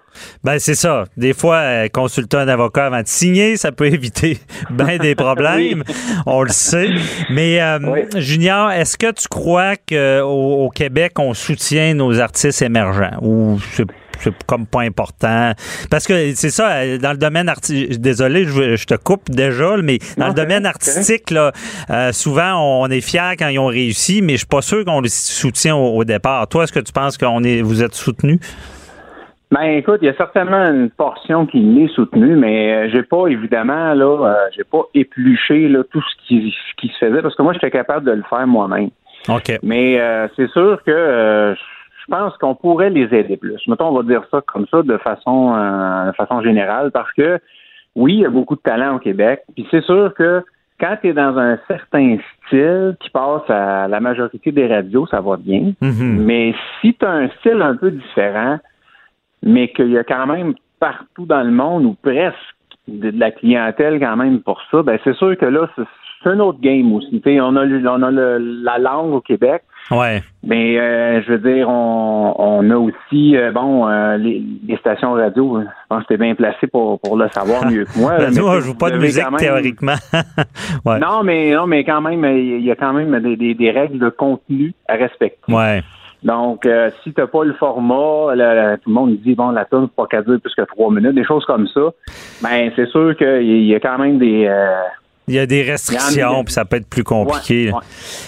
Ben 0.44 0.60
c'est 0.60 0.76
ça. 0.76 1.06
Des 1.18 1.34
fois, 1.34 1.58
euh, 1.58 1.88
consulter 1.91 2.38
un 2.38 2.48
avocat 2.48 2.86
avant 2.86 3.02
de 3.02 3.08
signer, 3.08 3.58
ça 3.58 3.72
peut 3.72 3.88
éviter 3.94 4.38
bien 4.70 4.98
des 4.98 5.15
problèmes. 5.26 5.84
On 6.28 6.44
le 6.44 6.50
sait. 6.50 6.89
Mais 7.32 7.60
euh, 7.62 7.80
Oui. 7.82 8.02
Junior, 8.15 8.72
est-ce 8.72 8.98
que 8.98 9.12
tu 9.12 9.28
crois 9.28 9.76
qu'au 9.76 10.65
au 10.65 10.70
Québec, 10.70 11.13
on 11.20 11.34
soutient 11.34 11.96
nos 11.96 12.20
artistes 12.20 12.62
émergents? 12.62 13.18
Ou 13.22 13.58
c'est 13.72 13.86
c'est 14.19 14.43
comme 14.45 14.65
pas 14.65 14.82
important. 14.82 15.51
Parce 15.89 16.08
que 16.08 16.34
c'est 16.36 16.49
ça 16.49 16.97
dans 16.97 17.12
le 17.12 17.17
domaine 17.17 17.49
artistique 17.49 17.99
désolé 17.99 18.45
je, 18.45 18.75
je 18.75 18.86
te 18.86 18.95
coupe 18.95 19.30
déjà 19.30 19.75
mais 19.84 19.97
dans 20.17 20.25
Non, 20.25 20.28
le 20.30 20.34
domaine 20.36 20.65
artistique 20.65 21.32
là 21.32 21.51
euh, 21.89 22.12
souvent 22.12 22.82
on 22.82 22.88
est 22.88 23.01
fier 23.01 23.34
quand 23.38 23.47
ils 23.47 23.60
ont 23.60 23.67
réussi 23.67 24.21
mais 24.21 24.34
je 24.34 24.38
suis 24.39 24.47
pas 24.47 24.62
sûr 24.62 24.84
qu'on 24.86 25.01
les 25.01 25.10
soutient 25.10 25.75
au, 25.75 25.97
au 25.97 26.04
départ. 26.04 26.47
Toi 26.47 26.63
est-ce 26.63 26.73
que 26.73 26.80
tu 26.80 26.91
penses 26.93 27.17
qu'on 27.17 27.43
est 27.43 27.62
vous 27.62 27.84
êtes 27.84 27.93
soutenu? 27.95 28.39
Ben 29.51 29.62
écoute, 29.78 29.99
il 30.01 30.06
y 30.08 30.10
a 30.10 30.15
certainement 30.15 30.65
une 30.65 30.89
portion 30.89 31.45
qui 31.45 31.60
m'est 31.62 31.88
soutenue, 31.89 32.36
mais 32.36 32.73
euh, 32.73 32.89
j'ai 32.91 33.04
pas 33.04 33.28
évidemment 33.28 33.93
là, 33.93 34.28
euh, 34.28 34.34
j'ai 34.56 34.63
pas 34.63 34.82
épluché 34.95 35.67
là 35.69 35.84
tout 35.91 36.01
ce 36.01 36.28
qui, 36.28 36.51
ce 36.51 36.82
qui 36.82 36.91
se 36.93 37.06
faisait 37.06 37.21
parce 37.21 37.36
que 37.36 37.43
moi 37.43 37.54
j'étais 37.54 37.69
capable 37.71 38.06
de 38.06 38.12
le 38.12 38.23
faire 38.30 38.45
moi-même. 38.47 38.89
ok. 39.30 39.60
Mais 39.62 39.99
euh, 39.99 40.28
c'est 40.36 40.49
sûr 40.49 40.82
que 40.84 40.91
euh, 40.91 41.54
je 42.08 42.12
pense 42.12 42.38
qu'on 42.38 42.56
pourrait 42.56 42.89
les 42.89 43.13
aider 43.13 43.38
plus. 43.38 43.62
Mettons, 43.68 43.88
on 43.88 43.96
va 43.96 44.04
dire 44.04 44.24
ça 44.30 44.41
comme 44.46 44.68
ça 44.68 44.84
de 44.84 44.98
façon 44.98 45.56
euh, 45.56 46.08
de 46.08 46.15
façon 46.15 46.41
générale 46.41 46.91
parce 46.91 47.12
que 47.13 47.39
oui, 47.96 48.15
il 48.15 48.20
y 48.20 48.26
a 48.26 48.30
beaucoup 48.30 48.56
de 48.56 48.62
talent 48.62 48.96
au 48.96 49.00
Québec. 49.00 49.41
Puis 49.56 49.68
c'est 49.72 49.84
sûr 49.84 50.13
que 50.13 50.44
quand 50.80 50.98
tu 51.02 51.10
es 51.10 51.13
dans 51.13 51.38
un 51.38 51.58
certain 51.68 52.18
style 52.46 52.96
qui 53.00 53.10
passe 53.10 53.50
à 53.50 53.88
la 53.88 54.00
majorité 54.00 54.52
des 54.52 54.68
radios, 54.68 55.08
ça 55.08 55.22
va 55.22 55.38
bien. 55.38 55.72
Mhm. 55.82 56.24
Mais 56.26 56.54
si 56.82 56.94
tu 56.94 57.06
as 57.06 57.12
un 57.12 57.30
style 57.39 57.62
un 57.62 57.76
peu 57.76 57.91
différent, 57.91 58.60
mais 59.41 59.70
qu'il 59.70 59.91
y 59.91 59.98
a 59.98 60.04
quand 60.04 60.28
même 60.28 60.54
partout 60.80 61.26
dans 61.26 61.44
le 61.44 61.52
monde 61.52 61.86
ou 61.86 61.96
presque 62.02 62.36
de, 62.88 63.12
la 63.18 63.32
clientèle 63.32 64.00
quand 64.00 64.18
même 64.18 64.41
pour 64.41 64.62
ça, 64.70 64.84
ben 64.84 65.00
c'est 65.04 65.15
sûr 65.15 65.38
que 65.38 65.46
là, 65.46 65.70
c'est 65.76 66.30
un 66.30 66.39
autre 66.39 66.60
game 66.60 66.91
aussi. 66.94 67.22
On 67.26 67.56
a, 67.56 67.65
on 67.65 68.02
a 68.04 68.12
le- 68.12 68.38
la 68.63 68.78
langue 68.78 69.13
au 69.13 69.22
Québec, 69.22 69.63
ouais 69.91 70.24
mais 70.48 70.78
euh, 70.80 71.21
je 71.24 71.32
veux 71.34 71.54
dire, 71.54 71.67
on, 71.69 72.36
on 72.38 72.69
a 72.69 72.76
aussi, 72.78 73.36
euh, 73.36 73.52
bon, 73.52 73.88
euh, 73.88 74.15
les, 74.17 74.43
les 74.67 74.78
stations 74.78 75.13
radio, 75.13 75.60
je 75.62 75.65
pense 75.89 76.04
que 76.04 76.08
tu 76.10 76.13
es 76.13 76.17
bien 76.17 76.36
placé 76.36 76.67
pour, 76.67 77.00
pour 77.00 77.17
le 77.17 77.28
savoir 77.30 77.65
mieux 77.65 77.86
que 77.86 77.98
moi. 77.98 78.17
nous, 78.30 78.34
tu 78.36 78.41
on 78.41 78.60
joue 78.60 78.76
pas 78.78 78.91
de 78.91 78.98
musique 79.00 79.24
même- 79.24 79.38
théoriquement. 79.39 79.95
ouais. 80.86 81.00
Non, 81.00 81.24
mais 81.24 81.52
non, 81.56 81.65
mais 81.65 81.84
quand 81.84 82.00
même, 82.02 82.24
il 82.38 82.63
y 82.63 82.69
a 82.69 82.76
quand 82.76 82.93
même 82.93 83.19
des, 83.21 83.36
des, 83.36 83.56
des 83.56 83.71
règles 83.71 83.98
de 83.98 84.10
contenu 84.10 84.74
à 84.88 84.93
respecter. 84.95 85.52
Ouais. 85.52 85.82
Donc, 86.24 86.65
euh, 86.67 86.89
si 87.04 87.12
t'as 87.13 87.26
pas 87.28 87.43
le 87.43 87.54
format, 87.54 88.36
le- 88.36 88.36
le- 88.71 88.78
tout 88.78 88.89
le 88.89 88.93
monde 88.93 89.17
dit 89.24 89.34
bon, 89.34 89.50
la 89.50 89.65
tune 89.65 89.88
faut 89.95 90.04
pas 90.04 90.08
qu'elle 90.08 90.26
dure 90.26 90.39
plus 90.41 90.54
que 90.56 90.62
trois 90.63 90.91
minutes, 90.91 91.15
des 91.15 91.24
choses 91.26 91.45
comme 91.45 91.67
ça. 91.67 91.82
Ben, 92.43 92.71
c'est 92.76 92.88
sûr 92.89 93.15
qu'il 93.17 93.63
y 93.65 93.74
a 93.74 93.80
quand 93.80 93.98
même 93.98 94.19
des. 94.19 94.48
Il 95.28 95.34
y 95.36 95.40
a 95.40 95.46
des 95.48 95.64
restrictions, 95.64 96.44
puis 96.44 96.54
ça 96.54 96.66
peut 96.66 96.78
être 96.78 96.88
plus 96.90 97.04
compliqué. 97.04 97.68
Ouais, 97.70 97.74
ouais. 97.74 97.80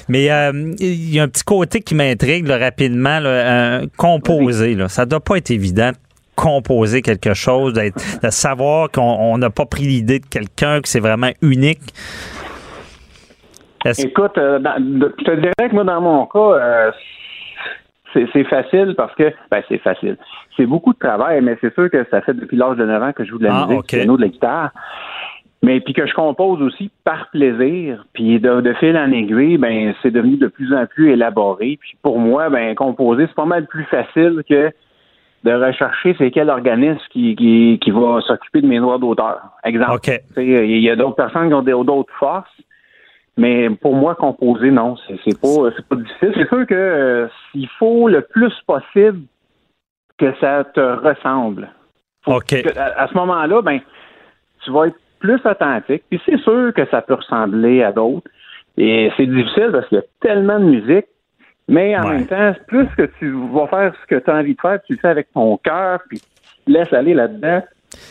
Mais 0.10 0.32
euh, 0.32 0.74
il 0.80 1.14
y 1.14 1.20
a 1.20 1.24
un 1.24 1.28
petit 1.28 1.44
côté 1.44 1.82
qui 1.82 1.94
m'intrigue 1.94 2.50
rapidement. 2.50 3.20
Là, 3.20 3.30
euh, 3.30 3.86
composer, 3.98 4.74
là, 4.76 4.88
ça 4.90 5.06
doit 5.06 5.20
pas 5.20 5.36
être 5.38 5.52
évident 5.52 5.92
de 5.92 5.98
composer 6.36 7.02
quelque 7.02 7.34
chose, 7.34 7.74
de 7.74 7.92
savoir 8.30 8.90
qu'on 8.92 9.02
on 9.02 9.38
n'a 9.38 9.50
pas 9.50 9.66
pris 9.66 9.84
l'idée 9.84 10.20
de 10.20 10.26
quelqu'un, 10.26 10.82
que 10.82 10.88
c'est 10.88 11.00
vraiment 11.00 11.30
unique. 11.42 11.82
Écoute, 13.98 14.38
euh, 14.38 14.60
dans- 14.60 14.80
de- 14.80 15.14
je 15.20 15.24
te 15.24 15.32
dirais 15.36 15.70
que 15.70 15.74
moi, 15.74 15.84
dans 15.84 16.02
mon 16.02 16.26
cas, 16.26 16.40
euh, 16.40 16.92
c'est 18.34 18.44
facile 18.46 18.96
parce 18.98 19.14
que. 19.16 19.32
Ben, 19.52 19.62
c'est 19.70 19.78
facile. 19.78 20.18
C'est 20.58 20.66
beaucoup 20.66 20.94
de 20.94 20.98
travail, 21.00 21.42
mais 21.42 21.56
c'est 21.62 21.74
sûr 21.76 21.90
que 21.92 22.06
ça 22.10 22.22
fait 22.22 22.34
depuis 22.34 22.58
l'âge 22.58 22.78
de 22.78 22.86
9 22.86 23.02
ans 23.04 23.14
que 23.14 23.24
je 23.24 23.30
joue 23.30 23.38
de 23.38 23.46
la 23.46 23.56
Ah, 23.64 23.68
musique, 23.68 23.88
piano, 23.88 24.18
de 24.18 24.24
la 24.24 24.28
guitare. 24.30 24.72
Mais 25.64 25.80
puis 25.80 25.94
que 25.94 26.06
je 26.06 26.14
compose 26.14 26.62
aussi 26.62 26.92
par 27.04 27.30
plaisir, 27.32 28.06
puis 28.14 28.40
de, 28.40 28.62
de 28.62 28.74
fil 28.74 28.96
en 28.96 29.12
aiguille, 29.12 29.58
ben 29.58 29.94
c'est 30.02 30.12
devenu 30.12 30.38
de 30.38 30.48
plus 30.48 30.74
en 30.74 30.86
plus 30.86 31.12
élaboré. 31.12 31.78
Puis 31.82 31.98
pour 32.04 32.20
moi, 32.20 32.50
ben 32.50 32.76
composer 32.76 33.26
c'est 33.28 33.36
pas 33.36 33.46
mal 33.46 33.66
plus 33.66 33.86
facile 33.86 34.44
que 34.48 34.72
de 35.44 35.52
rechercher 35.52 36.16
c'est 36.18 36.30
quel 36.32 36.50
organisme 36.50 37.02
qui, 37.12 37.36
qui, 37.36 37.80
qui 37.82 37.92
va 37.92 38.22
s'occuper 38.22 38.62
de 38.62 38.68
mes 38.68 38.80
droits 38.80 38.98
d'auteur. 38.98 39.42
Exemple. 39.64 40.00
Il 40.38 40.80
y 40.80 40.90
a 40.90 40.96
d'autres 40.96 41.16
personnes 41.16 41.48
qui 41.48 41.54
ont 41.54 41.84
d'autres 41.84 42.14
forces, 42.20 42.50
mais 43.38 43.70
pour 43.70 43.96
moi, 43.96 44.16
composer, 44.16 44.72
non, 44.72 44.96
c'est 45.08 45.20
c'est 45.24 45.40
pas, 45.40 45.72
c'est 45.76 45.88
pas 45.88 45.96
difficile. 45.96 46.34
C'est 46.36 46.48
sûr 46.50 46.66
que 46.66 46.76
euh, 46.76 47.28
il 47.54 47.70
faut 47.80 48.10
le 48.10 48.22
plus 48.22 48.54
possible 48.66 49.22
que 50.18 50.34
ça 50.40 50.64
te 50.64 50.80
ressemble. 50.80 51.70
OK. 52.26 52.62
Que 52.64 52.78
à, 52.78 53.04
à 53.04 53.08
ce 53.08 53.14
moment-là, 53.14 53.62
ben, 53.62 53.80
tu 54.64 54.72
vas 54.72 54.88
être 54.88 54.98
plus 55.20 55.40
authentique. 55.46 56.04
Puis 56.10 56.22
c'est 56.26 56.38
sûr 56.40 56.74
que 56.74 56.86
ça 56.90 57.02
peut 57.02 57.16
ressembler 57.16 57.84
à 57.84 57.92
d'autres. 57.92 58.30
Et 58.78 59.12
c'est 59.18 59.26
difficile 59.26 59.70
parce 59.72 59.88
qu'il 59.88 59.98
y 59.98 60.02
a 60.02 60.06
tellement 60.22 60.60
de 60.60 60.66
musique. 60.66 61.06
Mais 61.70 61.98
en 61.98 62.04
Ouais. 62.08 62.14
même 62.16 62.28
temps, 62.28 62.54
plus 62.68 62.88
que 62.98 63.04
tu 63.20 63.30
vas 63.54 63.68
faire 63.68 63.94
ce 64.02 64.08
que 64.08 64.20
tu 64.24 64.30
as 64.32 64.36
envie 64.36 64.56
de 64.56 64.62
faire, 64.62 64.80
tu 64.88 64.94
le 64.94 65.00
fais 65.00 65.10
avec 65.10 65.28
ton 65.34 65.58
cœur, 65.58 66.00
puis 66.08 66.20
tu 66.66 66.72
laisses 66.72 66.94
aller 66.94 67.14
là-dedans, 67.14 67.62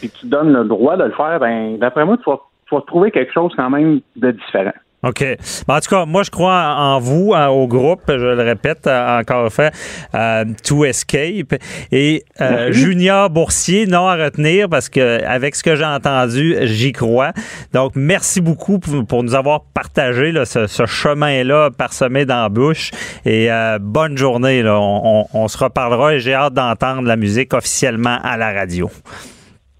puis 0.01 0.11
tu 0.11 0.27
donnes 0.27 0.53
le 0.53 0.65
droit 0.65 0.97
de 0.99 1.05
le 1.05 1.13
faire, 1.13 1.41
ben 1.41 1.79
d'après 1.79 2.05
moi, 2.05 2.19
tu 2.19 2.29
vas 2.29 2.81
trouver 2.83 3.11
quelque 3.11 3.33
chose 3.33 3.53
quand 3.57 3.71
même 3.71 4.01
de 4.17 4.31
différent. 4.33 4.75
OK. 5.03 5.21
Ben, 5.69 5.77
en 5.77 5.81
tout 5.81 5.91
cas, 5.91 6.05
moi, 6.05 6.23
je 6.25 6.31
crois 6.31 6.75
en 6.79 6.99
vous, 6.99 7.33
en- 7.33 7.49
au 7.49 7.69
groupe, 7.69 8.01
je 8.09 8.15
le 8.15 8.43
répète 8.43 8.87
euh, 8.87 9.21
encore 9.21 9.45
une 9.45 9.51
fois, 9.51 9.71
euh, 10.15 10.45
To 10.67 10.85
Escape. 10.85 11.55
Et 11.93 12.25
euh, 12.41 12.73
Junior 12.73 13.31
Boursier, 13.31 13.87
non 13.87 14.09
à 14.09 14.17
retenir, 14.17 14.69
parce 14.69 14.89
que 14.89 15.23
avec 15.25 15.55
ce 15.55 15.63
que 15.63 15.77
j'ai 15.77 15.85
entendu, 15.85 16.57
j'y 16.63 16.93
crois. 16.93 17.33
Donc, 17.73 17.93
merci 17.95 18.41
beaucoup 18.41 18.79
pour, 18.81 19.07
pour 19.07 19.23
nous 19.23 19.35
avoir 19.35 19.61
partagé 19.75 20.33
là, 20.33 20.45
ce, 20.45 20.67
ce 20.67 20.87
chemin-là 20.87 21.71
parsemé 21.77 22.25
d'embûches. 22.25 22.91
Et 23.25 23.53
euh, 23.53 23.79
bonne 23.81 24.17
journée. 24.17 24.63
Là. 24.63 24.81
On, 24.81 25.21
on- 25.21 25.27
on 25.35 25.49
se 25.49 25.59
reparlera 25.63 26.15
et 26.15 26.21
j'ai 26.21 26.35
hâte 26.35 26.55
d'entendre 26.55 27.03
la 27.07 27.17
musique 27.17 27.53
officiellement 27.55 28.19
à 28.25 28.37
la 28.37 28.53
radio. 28.53 28.91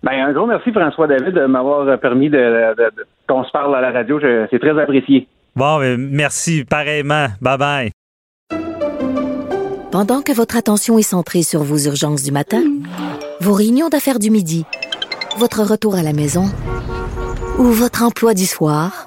Ben, 0.03 0.13
un 0.13 0.33
gros 0.33 0.47
merci, 0.47 0.71
François 0.73 1.09
David, 1.09 1.35
de 1.35 1.47
m'avoir 1.47 1.99
permis 1.99 2.31
de, 2.31 2.37
de- 2.37 2.75
de- 2.97 3.07
qu'on 3.29 3.45
se 3.45 3.51
parle 3.51 3.75
à 3.77 3.81
la 3.81 3.93
radio. 3.93 4.21
C'est 4.51 4.59
très 4.59 4.81
apprécié. 4.81 5.29
Bon, 5.55 5.79
ben, 5.79 5.97
merci 5.99 6.65
pareillement. 6.65 7.29
Bye-bye. 7.41 7.91
Pendant 9.91 10.21
que 10.21 10.33
votre 10.33 10.57
attention 10.57 10.99
est 10.99 11.03
centrée 11.03 11.43
sur 11.43 11.63
vos 11.63 11.79
urgences 11.79 12.23
du 12.23 12.33
matin, 12.33 12.63
vos 13.41 13.55
réunions 13.55 13.89
d'affaires 13.89 14.19
du 14.19 14.31
midi, 14.31 14.67
votre 15.39 15.63
retour 15.63 15.95
à 15.95 16.03
la 16.03 16.13
maison 16.13 16.45
ou 17.59 17.65
votre 17.65 18.03
emploi 18.03 18.35
du 18.35 18.45
soir, 18.45 19.07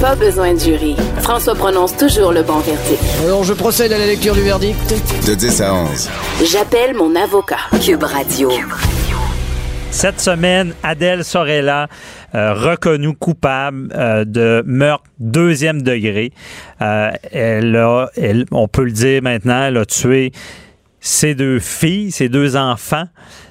Pas 0.00 0.14
besoin 0.14 0.54
de 0.54 0.58
jury. 0.60 0.94
François 1.22 1.54
prononce 1.54 1.96
toujours 1.96 2.32
le 2.32 2.42
bon 2.42 2.58
verdict. 2.60 3.02
Alors, 3.24 3.42
je 3.42 3.52
procède 3.52 3.92
à 3.92 3.98
la 3.98 4.06
lecture 4.06 4.34
du 4.34 4.42
verdict. 4.42 4.78
De 5.26 5.34
10 5.34 5.60
à 5.62 5.74
11. 5.74 6.08
J'appelle 6.44 6.94
mon 6.94 7.16
avocat. 7.16 7.56
Cube 7.84 8.04
Radio. 8.04 8.48
Cette 9.90 10.20
semaine, 10.20 10.74
Adèle 10.84 11.24
Sorella, 11.24 11.88
euh, 12.34 12.54
reconnue 12.54 13.14
coupable 13.16 13.88
euh, 13.94 14.24
de 14.24 14.62
meurtre 14.66 15.04
deuxième 15.18 15.82
degré. 15.82 16.32
Euh, 16.80 17.10
elle 17.32 17.74
a, 17.74 18.08
elle- 18.16 18.44
on 18.52 18.68
peut 18.68 18.84
le 18.84 18.92
dire 18.92 19.22
maintenant, 19.22 19.62
elle 19.64 19.78
a 19.78 19.86
tué 19.86 20.30
ses 21.00 21.34
deux 21.34 21.58
filles, 21.58 22.12
ses 22.12 22.28
deux 22.28 22.56
enfants. 22.56 23.04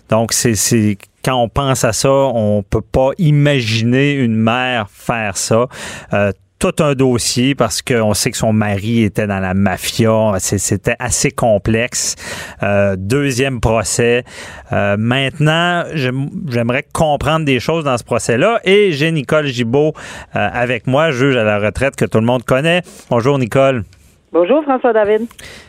Donc, 0.09 0.31
c'est, 0.31 0.55
c'est 0.55 0.97
quand 1.27 1.35
on 1.43 1.49
pense 1.49 1.83
à 1.83 1.91
ça, 1.91 2.09
on 2.09 2.63
peut 2.63 2.79
pas 2.79 3.09
imaginer 3.17 4.13
une 4.13 4.37
mère 4.37 4.87
faire 4.89 5.35
ça. 5.35 5.65
Euh, 6.13 6.31
tout 6.57 6.73
un 6.79 6.93
dossier 6.95 7.53
parce 7.53 7.81
qu'on 7.81 8.13
sait 8.13 8.31
que 8.31 8.37
son 8.37 8.53
mari 8.53 9.03
était 9.03 9.27
dans 9.27 9.39
la 9.39 9.53
mafia. 9.53 10.31
C'était 10.39 10.95
assez 10.99 11.29
complexe. 11.29 12.15
Euh, 12.63 12.95
deuxième 12.97 13.59
procès. 13.59 14.23
Euh, 14.71 14.95
maintenant, 14.97 15.83
j'aime- 15.93 16.29
j'aimerais 16.49 16.85
comprendre 16.93 17.45
des 17.45 17.59
choses 17.59 17.83
dans 17.83 17.97
ce 17.97 18.05
procès-là. 18.05 18.61
Et 18.63 18.93
j'ai 18.93 19.11
Nicole 19.11 19.47
Gibault 19.47 19.93
euh, 20.35 20.49
avec 20.51 20.87
moi, 20.87 21.11
juge 21.11 21.35
à 21.35 21.43
la 21.43 21.59
retraite 21.59 21.97
que 21.97 22.05
tout 22.05 22.19
le 22.19 22.25
monde 22.25 22.43
connaît. 22.43 22.81
Bonjour, 23.09 23.37
Nicole. 23.37 23.83
Bonjour 24.33 24.61
François 24.63 24.91
David. 24.91 25.21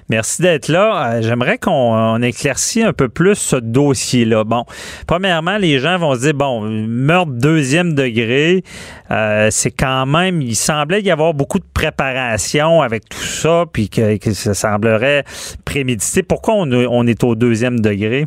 Merci 0.08 0.42
d'être 0.42 0.66
là. 0.66 1.14
Euh, 1.14 1.22
J'aimerais 1.22 1.58
qu'on 1.58 1.70
on 1.70 2.20
éclaircisse 2.22 2.84
un 2.84 2.92
peu 2.92 3.08
plus 3.08 3.36
ce 3.36 3.54
dossier-là. 3.54 4.42
Bon, 4.42 4.64
premièrement, 5.06 5.58
les 5.58 5.78
gens 5.78 5.96
vont 5.96 6.16
se 6.16 6.20
dire, 6.22 6.34
bon, 6.34 6.62
meurtre 6.62 7.30
deuxième 7.30 7.94
degré, 7.94 8.64
euh, 9.12 9.48
c'est 9.52 9.70
quand 9.70 10.06
même, 10.06 10.42
il 10.42 10.56
semblait 10.56 11.02
y 11.02 11.10
avoir 11.12 11.34
beaucoup 11.34 11.60
de 11.60 11.66
préparation 11.72 12.82
avec 12.82 13.08
tout 13.08 13.18
ça, 13.18 13.64
puis 13.72 13.88
que, 13.88 14.18
ça 14.32 14.54
semblerait 14.54 15.22
prémédité. 15.64 16.24
Pourquoi 16.24 16.54
on 16.56 17.06
est 17.06 17.22
au 17.22 17.36
deuxième 17.36 17.78
degré? 17.78 18.24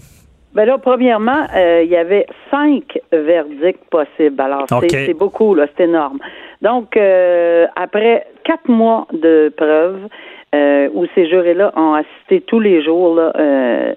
Ben 0.54 0.66
là, 0.66 0.78
premièrement, 0.78 1.48
euh, 1.56 1.82
il 1.84 1.90
y 1.90 1.96
avait 1.96 2.26
cinq 2.50 3.00
verdicts 3.12 3.84
possibles. 3.90 4.40
Alors, 4.42 4.66
c'est 4.90 5.14
beaucoup, 5.14 5.56
là, 5.56 5.68
c'est 5.76 5.86
énorme. 5.86 6.20
Donc, 6.62 6.96
euh, 6.98 7.68
après 7.76 8.26
quatre 8.44 8.68
mois 8.68 9.08
de 9.14 9.52
preuves, 9.56 10.08
euh, 10.54 10.90
où 10.94 11.06
ces 11.16 11.28
jurés-là 11.28 11.72
ont 11.76 11.94
assisté 11.94 12.42
tous 12.42 12.60
les 12.60 12.84
jours, 12.84 13.16
là, 13.16 13.32
euh, 13.38 13.94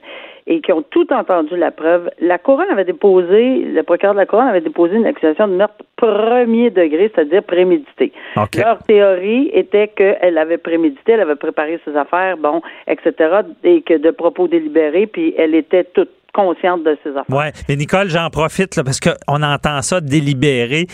et 0.47 0.61
qui 0.61 0.73
ont 0.73 0.83
tout 0.83 1.11
entendu 1.13 1.57
la 1.57 1.71
preuve, 1.71 2.11
la 2.21 2.39
couronne 2.39 2.71
avait 2.71 2.85
déposé, 2.85 3.65
le 3.65 3.83
procureur 3.83 4.15
de 4.15 4.21
la 4.21 4.27
couronne 4.27 4.49
avait 4.49 4.61
déposé 4.61 4.95
une 4.97 5.07
accusation 5.07 5.49
de 5.49 5.55
meurtre 5.55 5.83
premier 5.97 6.71
degré, 6.71 7.11
c'est-à-dire 7.15 7.43
prémédité. 7.43 8.13
OK. 8.37 8.57
Leur 8.57 8.79
théorie 8.83 9.51
était 9.55 9.89
qu'elle 9.89 10.37
avait 10.37 10.59
prémédité, 10.59 11.13
elle 11.13 11.23
avait 11.23 11.35
préparé 11.35 11.81
ses 11.85 11.97
affaires, 11.97 12.37
bon, 12.37 12.61
etc., 12.87 13.41
et 13.65 13.81
que 13.81 13.95
de 13.95 14.11
propos 14.11 14.47
délibérés, 14.47 15.07
puis 15.07 15.35
elle 15.39 15.55
était 15.55 15.85
toute 15.85 16.11
consciente 16.35 16.83
de 16.83 16.99
ses 17.03 17.11
affaires. 17.11 17.25
Ouais, 17.35 17.53
mais 17.69 17.77
Nicole, 17.77 18.09
j'en 18.09 18.29
profite 18.29 18.77
là, 18.77 18.85
parce 18.85 19.01
qu'on 19.01 19.43
entend 19.43 19.81
ça 19.83 20.01
délibéré 20.01 20.87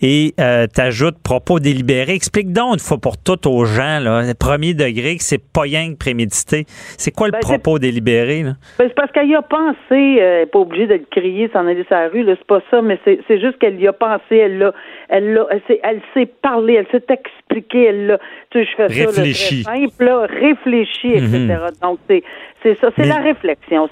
et 0.00 0.32
euh, 0.40 0.66
t'ajoutes 0.66 1.18
propos 1.22 1.60
délibérés. 1.60 2.14
Explique 2.14 2.52
donc 2.52 2.74
une 2.74 2.80
fois 2.80 2.98
pour 2.98 3.18
toutes 3.18 3.46
aux 3.46 3.64
gens, 3.64 4.00
là, 4.00 4.22
le 4.22 4.34
premier 4.34 4.74
degré, 4.74 5.16
que 5.16 5.22
c'est 5.22 5.42
pas 5.52 5.62
rien 5.62 5.92
que 5.92 5.98
prémédité. 5.98 6.64
C'est 6.66 7.12
quoi 7.12 7.28
le 7.28 7.32
Ben, 7.32 7.40
propos 7.40 7.78
délibéré? 7.78 8.42
Là? 8.42 8.52
Ben, 8.78 8.88
c'est 8.88 8.94
parce 8.94 9.12
qu'elle 9.12 9.28
y 9.28 9.36
a 9.36 9.42
pensé, 9.42 9.76
euh, 9.92 10.18
elle 10.18 10.40
n'est 10.40 10.46
pas 10.46 10.58
obligée 10.58 10.86
de 10.86 10.94
le 10.94 11.06
crier, 11.10 11.50
s'en 11.52 11.66
aller 11.66 11.84
sur 11.84 11.94
la 11.94 12.08
rue, 12.08 12.22
là, 12.22 12.34
c'est 12.38 12.46
pas 12.46 12.62
ça, 12.70 12.80
mais 12.80 12.98
c'est, 13.04 13.40
juste 13.40 13.58
qu'elle 13.58 13.80
y 13.80 13.86
a 13.86 13.92
pensé, 13.92 14.36
elle 14.36 14.58
l'a, 14.58 14.72
elle 15.08 15.34
l'a, 15.34 15.46
elle 15.50 16.00
s'est, 16.14 16.26
parlé, 16.42 16.74
elle 16.74 16.86
s'est 16.90 17.06
expliquée, 17.12 17.84
elle 17.84 18.06
l'a, 18.06 18.18
tu 18.50 18.64
sais, 18.64 18.70
je 18.70 18.76
fais 18.76 18.86
Réfléchi. 18.86 19.62
ça, 19.62 19.70
là, 19.70 19.76
très 19.76 19.86
simple, 19.86 20.04
là, 20.04 20.26
réfléchi, 20.26 21.08
etc. 21.08 21.30
Mhm. 21.30 21.58
Donc, 21.82 21.98
c'est, 22.08 22.22
c'est 22.66 22.78
ça, 22.80 22.88
c'est 22.96 23.06
la 23.06 23.16
réflexion. 23.16 23.86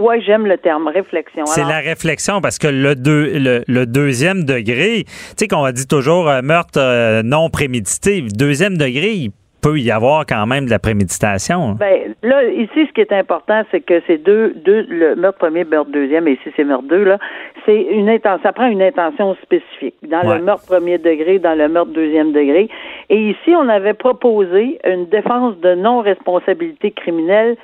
Ouais, 0.00 0.20
j'aime 0.22 0.46
le 0.46 0.56
terme, 0.56 0.88
réflexion. 0.88 1.44
C'est 1.46 1.64
la 1.64 1.80
réflexion 1.80 2.40
parce 2.40 2.58
que 2.58 2.68
le, 2.68 2.94
deux, 2.94 3.38
le, 3.38 3.62
le 3.68 3.84
deuxième 3.86 4.44
degré, 4.44 5.04
tu 5.04 5.12
sais 5.36 5.48
qu'on 5.48 5.68
dit 5.70 5.86
toujours 5.86 6.28
euh, 6.30 6.40
meurtre 6.42 6.78
euh, 6.80 7.22
non 7.22 7.50
prémédité. 7.50 8.22
Deuxième 8.34 8.78
degré, 8.78 9.10
il 9.12 9.30
peut 9.60 9.78
y 9.78 9.90
avoir 9.90 10.26
quand 10.26 10.46
même 10.46 10.66
de 10.66 10.70
la 10.70 10.78
préméditation. 10.78 11.70
hein. 11.70 11.76
Ben, 11.80 12.14
là, 12.22 12.44
ici, 12.44 12.86
ce 12.86 12.92
qui 12.92 13.00
est 13.00 13.12
important, 13.12 13.62
c'est 13.70 13.80
que 13.80 14.02
c'est 14.06 14.18
deux, 14.18 14.52
deux, 14.64 14.84
le 14.88 15.16
meurtre 15.16 15.38
premier, 15.38 15.64
meurtre 15.64 15.90
deuxième, 15.90 16.28
et 16.28 16.32
ici, 16.32 16.50
c'est 16.54 16.64
meurtre 16.64 16.86
deux, 16.88 17.02
là. 17.04 17.18
C'est 17.64 17.80
une 17.80 18.10
intention, 18.10 18.42
ça 18.42 18.52
prend 18.52 18.66
une 18.66 18.82
intention 18.82 19.34
spécifique. 19.42 19.94
Dans 20.02 20.20
Ouais. 20.28 20.36
le 20.38 20.44
meurtre 20.44 20.66
premier 20.66 20.98
degré, 20.98 21.38
dans 21.38 21.54
le 21.54 21.68
meurtre 21.68 21.92
deuxième 21.92 22.32
degré. 22.32 22.68
Et 23.08 23.30
ici, 23.30 23.54
on 23.58 23.68
avait 23.70 23.94
proposé 23.94 24.78
une 24.86 25.06
défense 25.06 25.58
de 25.60 25.74
non-responsabilité 25.74 26.90
criminelle 26.90 27.56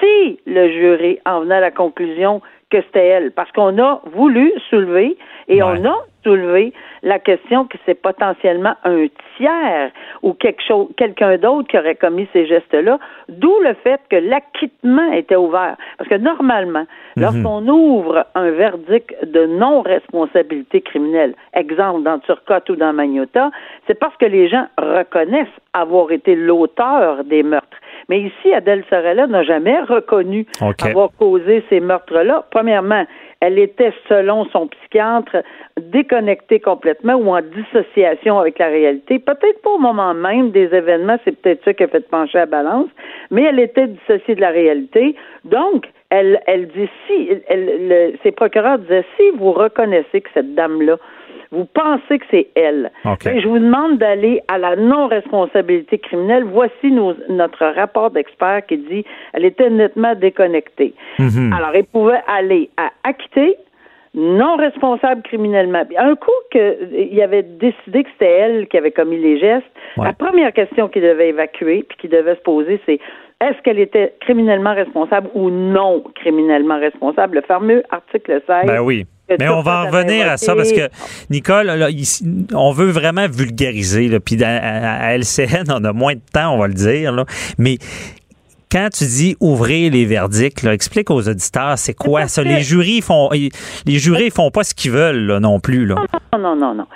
si 0.00 0.38
le 0.46 0.68
jury 0.70 1.18
en 1.26 1.40
venait 1.40 1.56
à 1.56 1.60
la 1.60 1.70
conclusion 1.70 2.40
que 2.70 2.82
c'était 2.82 3.06
elle. 3.06 3.32
Parce 3.32 3.50
qu'on 3.52 3.78
a 3.82 4.00
voulu 4.12 4.52
soulever 4.68 5.16
et 5.48 5.62
Ouais. 5.62 5.78
on 5.80 5.84
a 5.88 5.96
soulevé 6.22 6.74
la 7.02 7.18
question 7.18 7.64
que 7.64 7.78
c'est 7.86 7.94
potentiellement 7.94 8.74
un 8.84 9.06
tiers 9.36 9.90
ou 10.22 10.34
quelque 10.34 10.62
chose, 10.62 10.88
quelqu'un 10.96 11.38
d'autre 11.38 11.68
qui 11.68 11.78
aurait 11.78 11.94
commis 11.94 12.28
ces 12.32 12.44
gestes-là, 12.46 12.98
d'où 13.28 13.54
le 13.62 13.72
fait 13.74 14.00
que 14.10 14.16
l'acquittement 14.16 15.10
était 15.12 15.36
ouvert. 15.36 15.76
Parce 15.96 16.10
que 16.10 16.16
normalement, 16.16 16.84
lorsqu'on 17.16 17.66
ouvre 17.68 18.26
un 18.34 18.50
verdict 18.50 19.14
de 19.24 19.46
non-responsabilité 19.46 20.80
criminelle, 20.82 21.34
exemple 21.54 22.02
dans 22.02 22.18
Turcotte 22.18 22.68
ou 22.68 22.76
dans 22.76 22.92
Magnota, 22.92 23.50
c'est 23.86 23.98
parce 23.98 24.16
que 24.16 24.26
les 24.26 24.48
gens 24.48 24.66
reconnaissent 24.76 25.46
avoir 25.72 26.10
été 26.10 26.34
l'auteur 26.34 27.24
des 27.24 27.42
meurtres. 27.42 27.76
Mais 28.08 28.20
ici, 28.20 28.52
Adèle 28.54 28.84
Sorella 28.88 29.26
n'a 29.26 29.42
jamais 29.42 29.78
reconnu 29.80 30.46
avoir 30.88 31.10
causé 31.18 31.62
ces 31.68 31.80
meurtres-là. 31.80 32.46
Premièrement, 32.50 33.04
elle 33.40 33.58
était, 33.58 33.92
selon 34.08 34.46
son 34.46 34.66
psychiatre, 34.68 35.36
déconnectée 35.78 36.58
complètement 36.58 37.14
ou 37.14 37.28
en 37.30 37.40
dissociation 37.42 38.38
avec 38.38 38.58
la 38.58 38.66
réalité. 38.68 39.18
Peut-être 39.18 39.62
pas 39.62 39.70
au 39.70 39.78
moment 39.78 40.14
même 40.14 40.50
des 40.50 40.74
événements, 40.74 41.18
c'est 41.24 41.36
peut-être 41.40 41.62
ça 41.64 41.74
qui 41.74 41.84
a 41.84 41.88
fait 41.88 42.08
pencher 42.08 42.38
la 42.38 42.46
balance, 42.46 42.88
mais 43.30 43.42
elle 43.42 43.60
était 43.60 43.86
dissociée 43.86 44.34
de 44.34 44.40
la 44.40 44.50
réalité. 44.50 45.14
Donc, 45.44 45.86
elle, 46.10 46.40
elle 46.46 46.66
dit 46.68 46.88
si, 47.06 47.28
elle, 47.48 47.88
le- 47.88 48.12
ses 48.22 48.32
procureurs 48.32 48.78
disaient 48.78 49.04
si 49.16 49.30
vous 49.36 49.52
reconnaissez 49.52 50.20
que 50.22 50.30
cette 50.34 50.54
dame-là, 50.54 50.96
vous 51.50 51.64
pensez 51.64 52.18
que 52.18 52.24
c'est 52.30 52.48
elle. 52.54 52.90
OK. 53.04 53.26
Et 53.26 53.40
je 53.40 53.48
vous 53.48 53.58
demande 53.58 53.98
d'aller 53.98 54.40
à 54.48 54.58
la 54.58 54.76
non-responsabilité 54.76 55.98
criminelle. 55.98 56.44
Voici 56.44 56.90
nos- 56.90 57.14
notre 57.28 57.64
rapport 57.66 58.10
d'expert 58.10 58.64
qui 58.66 58.78
dit 58.78 59.04
elle 59.32 59.44
était 59.44 59.70
nettement 59.70 60.14
déconnectée. 60.14 60.94
Mhm. 61.18 61.52
Alors, 61.52 61.70
elle 61.74 61.84
pouvait 61.84 62.20
aller 62.26 62.70
à 62.76 62.90
acquitter, 63.04 63.56
non 64.14 64.56
responsable 64.56 65.22
criminellement. 65.22 65.82
Un 65.98 66.14
coup 66.16 66.30
qu'il 66.50 67.20
avait 67.22 67.42
décidé 67.42 68.04
que 68.04 68.10
c'était 68.12 68.30
elle 68.32 68.66
qui 68.68 68.76
avait 68.76 68.90
commis 68.90 69.18
les 69.18 69.38
gestes, 69.38 69.66
Ouais. 69.96 70.06
la 70.06 70.12
première 70.12 70.52
question 70.52 70.88
qu'il 70.88 71.02
devait 71.02 71.28
évacuer 71.28 71.84
puis 71.88 71.98
qu'il 71.98 72.10
devait 72.10 72.34
se 72.36 72.40
poser, 72.40 72.80
c'est 72.86 72.98
est-ce 73.40 73.60
qu'elle 73.62 73.78
était 73.78 74.14
criminellement 74.20 74.74
responsable 74.74 75.28
ou 75.34 75.50
non 75.50 76.02
criminellement 76.14 76.78
responsable? 76.78 77.36
Le 77.36 77.42
fameux 77.42 77.82
article 77.90 78.42
16. 78.46 78.66
Ben 78.66 78.80
oui. 78.80 79.06
Mais 79.38 79.48
on 79.48 79.62
va 79.62 79.82
en 79.82 79.86
revenir 79.90 80.28
à 80.28 80.36
ça 80.36 80.54
parce 80.54 80.72
que, 80.72 80.88
Nicole, 81.30 81.66
là, 81.66 81.90
ici, 81.90 82.24
on 82.54 82.72
veut 82.72 82.90
vraiment 82.90 83.26
vulgariser. 83.28 84.08
Là, 84.08 84.20
puis 84.20 84.42
à, 84.42 85.04
à- 85.06 85.16
LCN, 85.18 85.64
on 85.70 85.84
a 85.84 85.92
moins 85.92 86.14
de 86.14 86.20
temps, 86.32 86.54
on 86.54 86.58
va 86.58 86.68
le 86.68 86.74
dire. 86.74 87.12
Là, 87.12 87.24
mais 87.58 87.78
quand 88.70 88.88
tu 88.92 89.04
dis 89.04 89.36
ouvrir 89.40 89.92
les 89.92 90.04
verdicts, 90.04 90.62
là, 90.62 90.74
explique 90.74 91.10
aux 91.10 91.26
auditeurs, 91.26 91.78
c'est 91.78 91.94
quoi 91.94 92.28
ça? 92.28 92.42
Les 92.42 92.60
jurys 92.62 93.00
font 93.00 93.30
les 93.30 93.98
jurés 93.98 94.30
font 94.30 94.50
pas 94.50 94.64
ce 94.64 94.74
qu'ils 94.74 94.90
veulent 94.92 95.26
là, 95.26 95.40
non 95.40 95.58
plus. 95.60 95.86
Là. 95.86 95.94
Non, 96.32 96.38
non, 96.38 96.56
non, 96.56 96.74
non. 96.74 96.86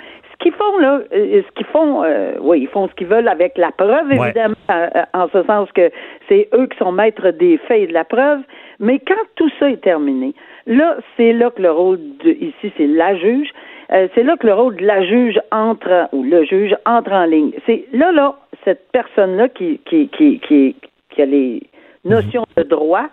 Qu'ils 0.43 0.51
font, 0.53 0.77
là, 0.79 0.99
euh, 1.13 1.41
ce 1.47 1.51
qu'ils 1.55 1.65
font, 1.67 2.03
euh, 2.03 2.33
oui, 2.41 2.59
ils 2.63 2.67
font 2.67 2.89
ce 2.89 2.93
qu'ils 2.95 3.07
veulent 3.07 3.29
avec 3.29 3.57
la 3.57 3.71
preuve, 3.71 4.09
Ouais. 4.09 4.17
évidemment, 4.25 4.55
euh, 4.69 4.87
en 5.13 5.29
ce 5.29 5.41
sens 5.43 5.71
que 5.71 5.89
c'est 6.27 6.49
eux 6.53 6.67
qui 6.67 6.77
sont 6.77 6.91
maîtres 6.91 7.29
des 7.31 7.57
faits 7.59 7.81
et 7.83 7.87
de 7.87 7.93
la 7.93 8.03
preuve. 8.03 8.41
Mais 8.79 8.99
quand 8.99 9.23
tout 9.35 9.49
ça 9.57 9.69
est 9.71 9.81
terminé, 9.81 10.33
là, 10.67 10.97
c'est 11.15 11.31
là 11.31 11.49
que 11.49 11.61
le 11.61 11.71
rôle 11.71 11.99
de, 12.25 12.31
ici, 12.31 12.73
c'est 12.77 12.87
la 12.87 13.15
juge. 13.15 13.49
euh, 13.93 14.07
c'est 14.15 14.23
là 14.23 14.35
que 14.37 14.47
le 14.47 14.53
rôle 14.53 14.75
de 14.77 14.85
la 14.85 15.03
juge 15.05 15.39
entre, 15.51 16.09
ou 16.13 16.23
le 16.23 16.43
juge 16.45 16.75
entre 16.85 17.11
en 17.13 17.25
ligne. 17.25 17.51
C'est 17.65 17.85
là, 17.93 18.11
là, 18.11 18.35
cette 18.65 18.91
personne-là 18.91 19.47
qui, 19.49 19.79
qui, 19.85 20.07
qui, 20.09 20.39
qui, 20.39 20.75
qui 21.09 21.21
a 21.21 21.25
les 21.25 21.61
notions 22.03 22.43
de 22.57 22.63
droit, 22.63 23.05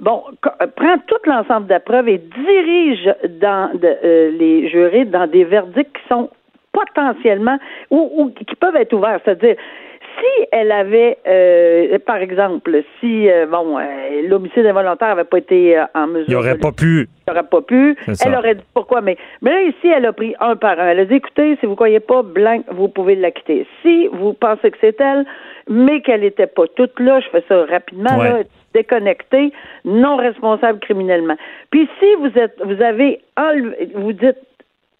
bon, 0.00 0.22
prend 0.76 0.98
tout 1.06 1.22
l'ensemble 1.24 1.66
de 1.66 1.72
la 1.72 1.80
preuve 1.80 2.08
et 2.08 2.18
dirige 2.18 3.08
dans 3.40 3.70
de- 3.74 3.96
euh, 4.04 4.30
les 4.38 4.68
jurés 4.68 5.04
dans 5.06 5.26
des 5.26 5.44
verdicts 5.44 5.92
qui 5.96 6.08
sont 6.08 6.28
potentiellement 6.72 7.58
ou, 7.90 8.10
ou 8.16 8.30
qui 8.30 8.54
peuvent 8.56 8.76
être 8.76 8.92
ouverts. 8.92 9.20
C'est-à-dire, 9.24 9.56
si 10.20 10.46
elle 10.50 10.72
avait, 10.72 11.16
euh, 11.28 11.98
par 12.04 12.16
exemple, 12.16 12.82
si 12.98 13.30
euh, 13.30 13.46
bon, 13.46 13.78
euh, 13.78 13.82
l'homicide 14.26 14.66
involontaire 14.66 15.08
n'avait 15.08 15.24
pas 15.24 15.38
été 15.38 15.78
euh, 15.78 15.84
en 15.94 16.08
mesure, 16.08 16.26
Il 16.28 16.34
aurait 16.36 16.54
de- 16.54 16.60
pas 16.60 16.72
pu. 16.72 17.08
il 17.26 17.30
aurait 17.30 17.46
pas 17.48 17.60
pu. 17.60 17.96
Elle 18.24 18.34
aurait 18.34 18.56
dit 18.56 18.64
pourquoi. 18.74 19.00
Mais, 19.00 19.16
mais 19.42 19.50
là, 19.52 19.62
ici, 19.62 19.86
elle 19.94 20.06
a 20.06 20.12
pris 20.12 20.34
un 20.40 20.56
par 20.56 20.78
un. 20.80 20.88
Elle 20.88 21.00
a 21.00 21.04
dit, 21.04 21.14
écoutez, 21.14 21.56
si 21.60 21.66
vous 21.66 21.76
croyez 21.76 22.00
pas 22.00 22.22
blanc, 22.22 22.62
vous 22.72 22.88
pouvez 22.88 23.14
l'acquitter. 23.14 23.66
Si 23.82 24.08
vous 24.08 24.32
pensez 24.32 24.70
que 24.72 24.78
c'est 24.80 25.00
elle, 25.00 25.24
mais 25.68 26.00
qu'elle 26.00 26.22
n'était 26.22 26.46
pas 26.48 26.64
toute 26.74 26.98
là, 26.98 27.20
je 27.20 27.28
fais 27.28 27.44
ça 27.48 27.64
rapidement, 27.66 28.18
Ouais. 28.18 28.28
là, 28.30 28.38
déconnectée, 28.74 29.52
non 29.84 30.16
responsable 30.16 30.78
criminellement. 30.80 31.36
Puis 31.70 31.88
si 32.00 32.06
vous 32.16 32.36
êtes, 32.38 32.54
vous 32.64 32.82
avez 32.82 33.20
enlevé, 33.36 33.88
vous 33.94 34.12
dites, 34.12 34.36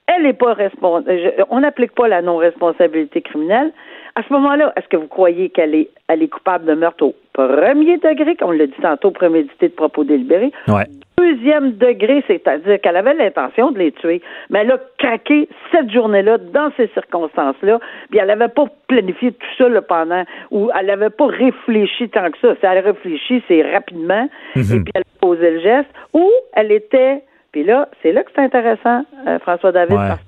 elle 0.08 0.22
n'est 0.22 0.32
pas 0.32 0.54
responsable, 0.54 1.20
on 1.50 1.60
n'applique 1.60 1.94
pas 1.94 2.08
la 2.08 2.22
non-responsabilité 2.22 3.20
criminelle. 3.20 3.72
À 4.14 4.22
ce 4.22 4.32
moment-là, 4.32 4.72
est-ce 4.76 4.88
que 4.88 4.96
vous 4.96 5.06
croyez 5.06 5.50
qu'elle 5.50 5.74
est, 5.74 5.90
elle 6.08 6.22
est 6.22 6.28
coupable 6.28 6.64
de 6.64 6.74
meurtre 6.74 7.04
au 7.04 7.14
premier 7.32 7.98
degré, 7.98 8.34
comme 8.34 8.48
on 8.48 8.52
l'a 8.52 8.66
dit 8.66 8.72
tantôt, 8.82 9.12
prémédité 9.12 9.68
de 9.68 9.74
propos 9.74 10.02
délibérés? 10.02 10.50
Ouais. 10.66 10.84
Deuxième 11.18 11.72
degré, 11.72 12.24
c'est-à-dire 12.26 12.80
qu'elle 12.80 12.96
avait 12.96 13.14
l'intention 13.14 13.70
de 13.70 13.78
les 13.78 13.92
tuer, 13.92 14.22
mais 14.50 14.60
elle 14.60 14.72
a 14.72 14.78
craqué 14.98 15.48
cette 15.70 15.90
journée-là, 15.90 16.38
dans 16.38 16.70
ces 16.76 16.88
circonstances-là, 16.88 17.78
puis 18.10 18.18
elle 18.18 18.28
n'avait 18.28 18.48
pas 18.48 18.64
planifié 18.88 19.32
tout 19.32 19.46
ça 19.56 19.82
pendant, 19.82 20.24
ou 20.50 20.70
elle 20.78 20.86
n'avait 20.86 21.10
pas 21.10 21.26
réfléchi 21.26 22.08
tant 22.08 22.30
que 22.30 22.38
ça. 22.38 22.54
Si 22.54 22.66
elle 22.66 22.78
a 22.78 22.80
réfléchi, 22.80 23.42
c'est 23.46 23.62
rapidement, 23.62 24.28
et 24.56 24.62
puis 24.62 24.92
elle 24.94 25.02
a 25.02 25.20
posé 25.20 25.50
le 25.50 25.60
geste, 25.60 25.90
ou 26.14 26.28
elle 26.54 26.72
était, 26.72 27.22
puis 27.58 27.66
là, 27.66 27.88
c'est 28.02 28.12
là 28.12 28.22
que 28.22 28.30
c'est 28.34 28.42
intéressant, 28.42 29.04
euh, 29.26 29.38
François 29.40 29.72
David, 29.72 29.96
Ouais. 29.96 30.08
parce 30.08 30.20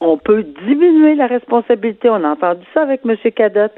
on 0.00 0.18
peut 0.18 0.42
diminuer 0.66 1.14
la 1.14 1.26
responsabilité. 1.26 2.10
On 2.10 2.22
a 2.24 2.28
entendu 2.30 2.62
ça 2.74 2.82
avec 2.82 3.00
M. 3.06 3.16
Cadotte. 3.34 3.72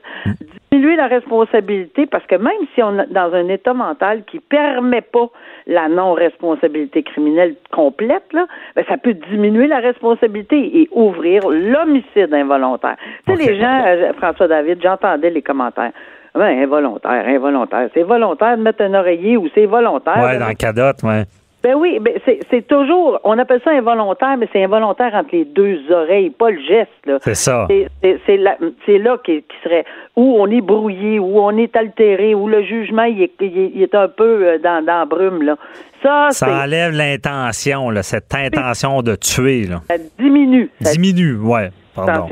Diminuer 0.73 0.97
la 0.97 1.07
responsabilité 1.07 2.07
parce 2.07 2.27
que 2.27 2.35
même 2.35 2.59
si 2.75 2.83
on 2.83 2.99
est 2.99 3.13
dans 3.13 3.33
un 3.35 3.47
état 3.49 3.73
mental 3.73 4.25
qui 4.25 4.41
permet 4.41 5.01
pas 5.03 5.29
la 5.69 5.89
non-responsabilité 5.89 7.03
criminelle 7.05 7.55
complète, 7.71 8.25
là, 8.33 8.47
ben, 8.75 8.85
ça 8.89 8.97
peut 8.97 9.15
diminuer 9.15 9.67
la 9.69 9.79
responsabilité 9.79 10.81
et 10.81 10.89
ouvrir 10.93 11.43
l'homicide 11.49 12.33
involontaire. 12.35 12.97
Tu 13.27 13.37
sais, 13.37 13.51
les 13.53 13.61
gens, 13.61 13.83
euh, 13.87 14.13
François 14.15 14.49
David, 14.49 14.81
j'entendais 14.83 15.31
les 15.31 15.43
commentaires. 15.43 15.93
Ben, 16.35 16.59
involontaire, 16.63 17.27
involontaire. 17.29 17.89
C'est 17.95 18.03
volontaire 18.03 18.57
de 18.57 18.63
mettre 18.63 18.83
un 18.83 18.95
oreiller 18.95 19.37
ou 19.37 19.49
c'est 19.55 19.67
volontaire. 19.67 20.19
Ouais, 20.19 20.39
dans 20.39 20.47
mettre- 20.49 20.59
Cadotte, 20.59 21.03
ouais. 21.05 21.25
Ben 21.63 21.75
oui, 21.75 21.99
ben 22.01 22.15
c'est, 22.25 22.39
c'est 22.51 22.67
toujours, 22.69 23.19
on 23.25 23.37
appelle 23.37 23.61
ça 23.65 23.71
involontaire, 23.71 24.37
mais 24.39 24.49
c'est 24.53 24.63
involontaire 24.63 25.13
entre 25.15 25.31
les 25.33 25.45
deux 25.45 25.81
oreilles, 25.91 26.31
pas 26.31 26.51
le 26.51 26.61
geste. 26.61 26.91
C'est 27.23 27.35
ça. 27.35 27.67
C'est, 27.69 28.37
là, 28.37 28.57
là 28.87 29.19
qui, 29.25 29.45
serait 29.65 29.85
où 30.15 30.37
on 30.39 30.47
est 30.47 30.61
brouillé, 30.61 31.19
où 31.19 31.41
on 31.41 31.57
est 31.57 31.75
altéré, 31.75 32.35
où 32.35 32.49
le 32.49 32.63
jugement 32.63 33.03
il 33.05 33.23
est, 33.23 33.33
il 33.41 33.89
un 33.93 34.09
peu 34.09 34.47
euh, 34.47 34.59
dans, 34.59 34.85
dans 34.85 34.99
la 35.01 35.05
brume. 35.05 35.43
Là. 35.43 35.57
Ça, 36.03 36.29
Ça 36.31 36.63
enlève 36.63 36.93
l'intention, 36.93 37.91
cette 38.03 38.33
intention 38.35 39.03
de 39.03 39.17
tuer. 39.17 39.65
Là. 39.65 39.81
ça 39.89 39.97
diminue. 40.19 40.71
Ça 40.81 40.93
Diminue, 40.93 41.37
ouais. 41.39 41.71
Pardon. 41.95 42.29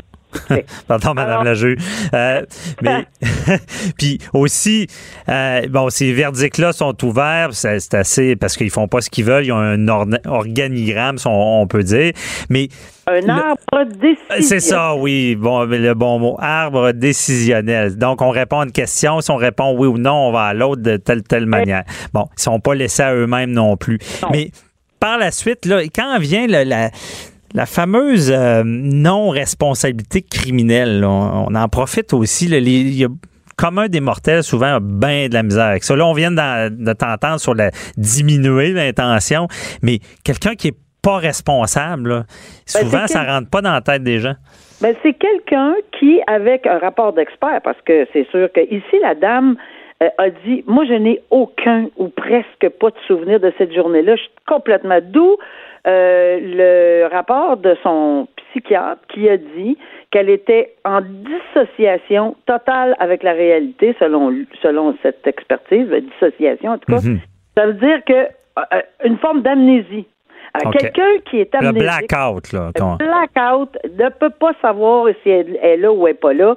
Pardon, 0.87 1.13
Madame 1.13 1.43
la 1.43 1.53
juge. 1.53 1.77
Euh, 2.13 2.41
mais 2.81 3.05
puis 3.97 4.19
aussi, 4.33 4.87
euh, 5.29 5.67
bon, 5.69 5.89
ces 5.89 6.13
verdicts-là 6.13 6.73
sont 6.73 6.95
ouverts, 7.05 7.49
c'est 7.53 7.93
assez 7.93 8.35
parce 8.35 8.55
qu'ils 8.57 8.69
font 8.71 8.87
pas 8.87 9.01
ce 9.01 9.09
qu'ils 9.09 9.25
veulent. 9.25 9.45
Ils 9.45 9.51
ont 9.51 9.57
un 9.57 9.87
organigramme, 10.25 11.17
on, 11.25 11.61
on 11.61 11.67
peut 11.67 11.83
dire. 11.83 12.11
Mais 12.49 12.67
Un 13.07 13.27
arbre 13.29 13.85
décisif. 13.99 14.47
c'est 14.47 14.59
ça, 14.59 14.95
oui. 14.95 15.35
Bon, 15.35 15.63
le 15.63 15.93
bon 15.93 16.19
mot, 16.19 16.35
arbre 16.39 16.91
décisionnel. 16.91 17.97
Donc, 17.97 18.21
on 18.21 18.29
répond 18.29 18.59
à 18.61 18.65
une 18.65 18.71
question. 18.71 19.21
Si 19.21 19.31
on 19.31 19.35
répond 19.37 19.75
oui 19.77 19.87
ou 19.87 19.97
non, 19.97 20.27
on 20.27 20.31
va 20.31 20.43
à 20.45 20.53
l'autre 20.53 20.81
de 20.81 20.97
telle 20.97 21.23
telle 21.23 21.45
manière. 21.45 21.83
Bon, 22.13 22.27
ils 22.37 22.41
sont 22.41 22.59
pas 22.59 22.73
laissés 22.75 23.03
à 23.03 23.13
eux-mêmes 23.13 23.51
non 23.51 23.77
plus. 23.77 23.99
Mais 24.31 24.51
par 24.99 25.17
la 25.17 25.31
suite, 25.31 25.65
là, 25.65 25.81
quand 25.93 26.17
vient 26.19 26.47
le- 26.47 26.63
la 26.63 26.89
la 27.53 27.65
fameuse 27.65 28.31
euh, 28.31 28.63
non-responsabilité 28.65 30.21
criminelle, 30.21 31.01
là, 31.01 31.09
on, 31.09 31.47
on 31.51 31.55
en 31.55 31.67
profite 31.69 32.13
aussi. 32.13 32.47
là, 32.47 32.59
les- 32.59 32.71
Il 32.81 32.97
y 32.99 33.05
a 33.05 33.09
commun 33.57 33.87
des 33.87 33.99
mortels, 34.01 34.43
souvent, 34.43 34.75
a 34.75 34.79
bien 34.79 35.29
de 35.29 35.33
la 35.33 35.43
misère 35.43 35.65
avec 35.65 35.83
ça. 35.83 35.95
Là, 35.95 36.05
on 36.05 36.13
vient 36.13 36.31
de 36.31 36.93
t'entendre 36.93 37.39
sur 37.39 37.55
la 37.55 37.71
diminuer 37.97 38.71
l'intention, 38.71 39.47
mais 39.81 39.99
quelqu'un 40.23 40.55
qui 40.55 40.67
est 40.69 40.77
pas 41.01 41.17
responsable, 41.17 42.09
là, 42.09 42.23
souvent, 42.65 43.07
ça 43.07 43.21
quel- 43.21 43.29
rentre 43.31 43.49
pas 43.49 43.61
dans 43.61 43.73
la 43.73 43.81
tête 43.81 44.03
des 44.03 44.19
gens. 44.19 44.35
Ben, 44.81 44.93
c'est 45.01 45.13
quelqu'un 45.13 45.73
qui, 45.99 46.19
avec 46.27 46.67
un 46.67 46.77
rapport 46.77 47.13
d'expert, 47.13 47.61
parce 47.63 47.81
que 47.83 48.05
c'est 48.13 48.27
sûr 48.29 48.47
que 48.53 48.61
ici, 48.71 48.95
la 49.01 49.15
dame 49.15 49.55
euh, 50.03 50.07
a 50.19 50.29
dit 50.29 50.63
Moi, 50.67 50.85
je 50.87 50.93
n'ai 50.93 51.21
aucun 51.31 51.87
ou 51.97 52.09
presque 52.09 52.69
pas 52.79 52.89
de 52.91 52.95
souvenir 53.07 53.39
de 53.39 53.51
cette 53.57 53.73
journée-là. 53.73 54.15
Je 54.15 54.21
suis 54.21 54.31
complètement 54.47 54.99
d'où 55.01 55.35
euh, 55.87 56.39
le 56.41 57.07
rapport 57.11 57.57
de 57.57 57.75
son 57.83 58.27
psychiatre 58.49 59.01
qui 59.13 59.29
a 59.29 59.37
dit 59.37 59.77
qu'elle 60.11 60.29
était 60.29 60.73
en 60.85 60.99
dissociation 61.01 62.35
totale 62.45 62.95
avec 62.99 63.23
la 63.23 63.33
réalité, 63.33 63.95
selon, 63.99 64.33
selon 64.61 64.95
cette 65.01 65.25
expertise, 65.27 65.87
dissociation 65.89 66.71
en 66.71 66.77
tout 66.77 66.91
cas. 66.93 67.01
Mhm. 67.01 67.19
Ça 67.57 67.65
veut 67.67 67.73
dire 67.73 68.03
que 68.05 68.13
euh, 68.13 68.81
une 69.03 69.17
forme 69.17 69.41
d'amnésie. 69.41 70.05
OK. 70.65 70.77
Quelqu'un 70.77 71.17
qui 71.29 71.39
est 71.41 71.53
Le 71.61 71.67
amnésique. 71.67 72.09
blackout, 72.09 72.53
là. 72.53 72.71
Le 72.73 72.81
qu'on- 72.81 72.95
blackout 72.95 73.77
ne 73.99 74.09
peut 74.09 74.31
pas 74.39 74.53
savoir 74.61 75.07
si 75.21 75.29
elle 75.29 75.55
est 75.61 75.77
là 75.77 75.91
ou 75.91 76.07
elle 76.07 76.13
n'est 76.13 76.19
pas 76.19 76.33
là. 76.33 76.55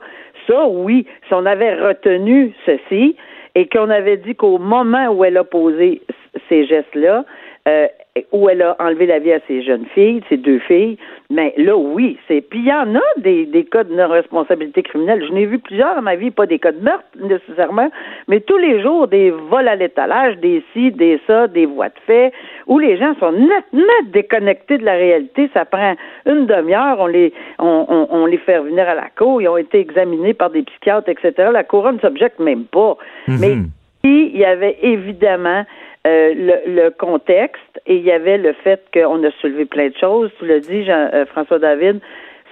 Ça, 0.49 0.65
oui, 0.67 1.07
si 1.29 1.35
on 1.35 1.45
avait 1.45 1.75
retenu 1.75 2.55
ceci 2.65 3.17
et 3.55 3.69
qu'on 3.69 3.91
avait 3.91 4.17
dit 4.17 4.35
qu'au 4.35 4.59
moment 4.59 5.09
où 5.09 5.25
elle 5.25 5.37
a 5.37 5.45
posé 5.45 6.01
ces 6.49 6.65
gestes-là, 6.67 7.25
euh, 7.71 7.87
où 8.33 8.49
elle 8.49 8.63
a 8.63 8.77
enlevé 8.81 9.07
la 9.07 9.21
vie 9.21 9.33
à 9.33 9.39
ses 9.47 9.63
jeunes 9.63 9.87
filles, 9.95 10.23
ses 10.29 10.37
deux 10.37 10.59
filles, 10.59 10.99
mais 11.31 11.55
là, 11.57 11.77
oui, 11.77 12.19
c'est. 12.27 12.41
Puis 12.41 12.59
il 12.59 12.67
y 12.67 12.73
en 12.73 12.97
a 12.97 13.01
des, 13.19 13.47
des 13.47 13.65
cas 13.65 13.85
de 13.85 13.95
non-responsabilité 13.95 14.83
criminelle. 14.83 15.25
Je 15.25 15.33
n'ai 15.33 15.47
vu 15.47 15.61
plusieurs 15.61 15.95
dans 15.95 16.03
ma 16.03 16.17
vie, 16.17 16.33
pas 16.33 16.47
des 16.47 16.59
cas 16.59 16.73
de 16.73 16.81
meurtre 16.81 17.05
nécessairement, 17.17 17.89
mais 18.27 18.41
tous 18.41 18.59
les 18.59 18.83
jours, 18.83 19.07
des 19.07 19.31
vols 19.31 19.69
à 19.69 19.77
l'étalage, 19.77 20.37
des 20.39 20.63
ci, 20.73 20.91
des 20.91 21.21
ça, 21.27 21.47
des 21.47 21.67
voies 21.67 21.89
de 21.89 22.01
fait, 22.07 22.33
où 22.67 22.81
les 22.81 22.97
gens 22.97 23.15
sont 23.21 23.33
nettement 23.33 24.01
déconnectés 24.13 24.79
de 24.79 24.85
la 24.85 24.95
réalité. 24.95 25.49
Ça 25.55 25.65
prend 25.65 25.95
une 26.27 26.47
demi-heure, 26.47 26.99
on 26.99 27.07
les, 27.07 27.33
on, 27.61 27.87
on, 27.89 28.09
on 28.11 28.27
les 28.27 28.39
fait 28.39 28.59
revenir 28.59 28.89
à 28.89 28.95
la 28.97 29.09
cour, 29.17 29.41
ils 29.41 29.49
ont 29.49 29.57
été 29.57 29.79
examinés 29.79 30.35
par 30.35 30.51
des 30.51 30.63
psychiatres, 30.63 31.09
etc. 31.09 31.51
La 31.53 31.65
couronne 31.65 31.97
ne 31.97 32.01
s'objecte 32.01 32.41
même 32.41 32.65
pas. 32.65 32.97
Mais 33.29 33.55
il 34.03 34.37
y 34.37 34.45
avait 34.45 34.79
évidemment 34.83 35.65
euh, 36.07 36.33
le, 36.35 36.83
le 36.85 36.91
contexte 36.91 37.81
et 37.87 37.97
il 37.97 38.03
y 38.03 38.11
avait 38.13 38.39
le 38.39 38.53
fait 38.65 38.81
qu'on 38.93 39.23
a 39.25 39.31
soulevé 39.41 39.65
plein 39.67 39.89
de 39.89 39.97
choses. 40.01 40.31
Tu 40.39 40.47
l'as 40.47 40.61
dit, 40.61 40.85
Jean, 40.85 41.11
euh, 41.13 41.27
François 41.27 41.59
David. 41.59 42.01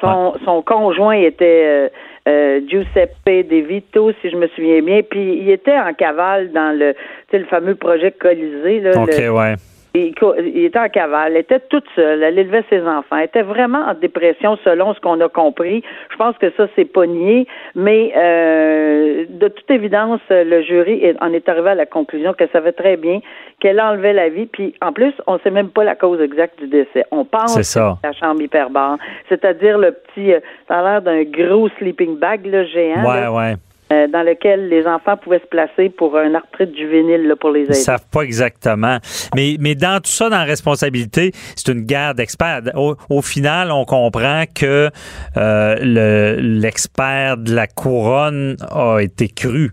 Son, 0.01 0.35
son 0.45 0.63
conjoint 0.63 1.17
était 1.17 1.65
euh, 1.67 1.89
euh, 2.29 2.61
Giuseppe 2.69 3.49
De 3.49 3.57
Vito, 3.67 4.13
si 4.21 4.31
je 4.31 4.37
me 4.37 4.47
souviens 4.49 4.81
bien. 4.83 5.01
Puis 5.03 5.39
il 5.41 5.51
était 5.51 5.77
en 5.77 5.93
cavale 5.95 6.53
dans 6.53 6.77
le, 6.79 6.93
tu 6.93 6.99
sais, 7.33 7.39
le 7.39 7.47
fameux 7.47 7.75
projet 7.75 8.13
Colisée. 8.13 8.81
Là, 8.81 8.93
le- 9.23 9.31
ouais. 9.31 9.55
Il, 9.99 10.65
était 10.65 10.79
en 10.79 10.89
cavale, 10.89 11.33
elle 11.33 11.41
était 11.41 11.61
toute 11.61 11.85
seule, 11.97 12.23
elle 12.23 12.39
élevait 12.39 12.65
ses 12.71 12.83
enfants, 12.83 13.17
elle 13.17 13.25
était 13.25 13.43
vraiment 13.43 13.81
en 13.81 13.95
dépression 13.95 14.57
selon 14.65 14.95
ce 14.95 15.01
qu'on 15.01 15.21
a 15.21 15.29
compris. 15.29 15.83
Je 16.11 16.17
pense 16.17 16.37
que 16.39 16.51
ça, 16.57 16.67
c'est 16.77 16.85
pas 16.85 17.07
nié, 17.07 17.47
mais 17.75 18.13
euh, 18.17 19.25
de 19.29 19.49
toute 19.49 19.71
évidence, 19.71 20.21
le 20.31 20.63
jury 20.63 21.15
en 21.21 21.33
est 21.33 21.49
arrivé 21.49 21.71
à 21.71 21.75
la 21.75 21.87
conclusion 21.87 22.33
qu'elle 22.33 22.51
savait 22.51 22.73
très 22.73 22.97
bien 22.97 23.21
qu'elle 23.61 23.81
enlevait 23.81 24.13
la 24.13 24.29
vie, 24.29 24.47
puis 24.47 24.75
en 24.81 24.93
plus, 24.93 25.13
on 25.27 25.39
sait 25.41 25.51
même 25.51 25.71
pas 25.71 25.85
la 25.85 25.97
cause 25.97 26.21
exacte 26.21 26.59
du 26.61 26.69
décès. 26.69 27.05
On 27.11 27.25
pense 27.25 27.57
que 27.57 27.63
c'est 27.63 27.81
la 27.81 28.13
chambre 28.13 28.41
hyperbare, 28.41 28.99
c'est-à-dire 29.29 29.79
le 29.79 29.93
petit, 29.93 30.33
euh, 30.33 30.41
ça 30.69 30.79
a 30.79 30.83
l'air 30.83 31.03
d'un 31.03 31.25
gros 31.25 31.69
sleeping 31.79 32.19
bag 32.19 32.47
là, 32.47 32.65
géant. 32.65 33.05
Ouais, 33.05 33.21
là, 33.21 33.33
ouais. 33.33 33.55
Euh, 33.93 34.07
dans 34.09 34.23
lequel 34.23 34.69
les 34.69 34.87
enfants 34.87 35.17
pouvaient 35.17 35.39
se 35.41 35.47
placer 35.47 35.89
pour 35.89 36.17
un 36.17 36.35
arthrite 36.35 36.77
juvénile 36.77 37.27
là, 37.29 37.37
pour 37.37 37.51
les 37.51 37.61
Ils 37.61 37.65
aider. 37.65 37.75
savent 37.75 38.07
pas 38.13 38.23
exactement. 38.23 38.99
Mais, 39.35 39.57
mais 39.61 39.75
dans 39.75 39.97
tout 39.99 40.11
ça, 40.11 40.29
dans 40.29 40.37
la 40.39 40.45
responsabilité, 40.45 41.31
c'est 41.57 41.73
une 41.73 41.83
guerre 41.83 42.15
d'experts. 42.15 42.61
Au, 42.75 42.97
au 43.09 43.23
final, 43.23 43.71
on 43.73 43.85
comprend 43.85 44.45
que 44.55 44.91
euh, 45.37 45.75
le- 45.81 46.41
l'expert 46.41 47.37
de 47.39 47.55
la 47.55 47.67
couronne 47.67 48.57
a 48.71 48.99
été 49.01 49.29
cru 49.29 49.71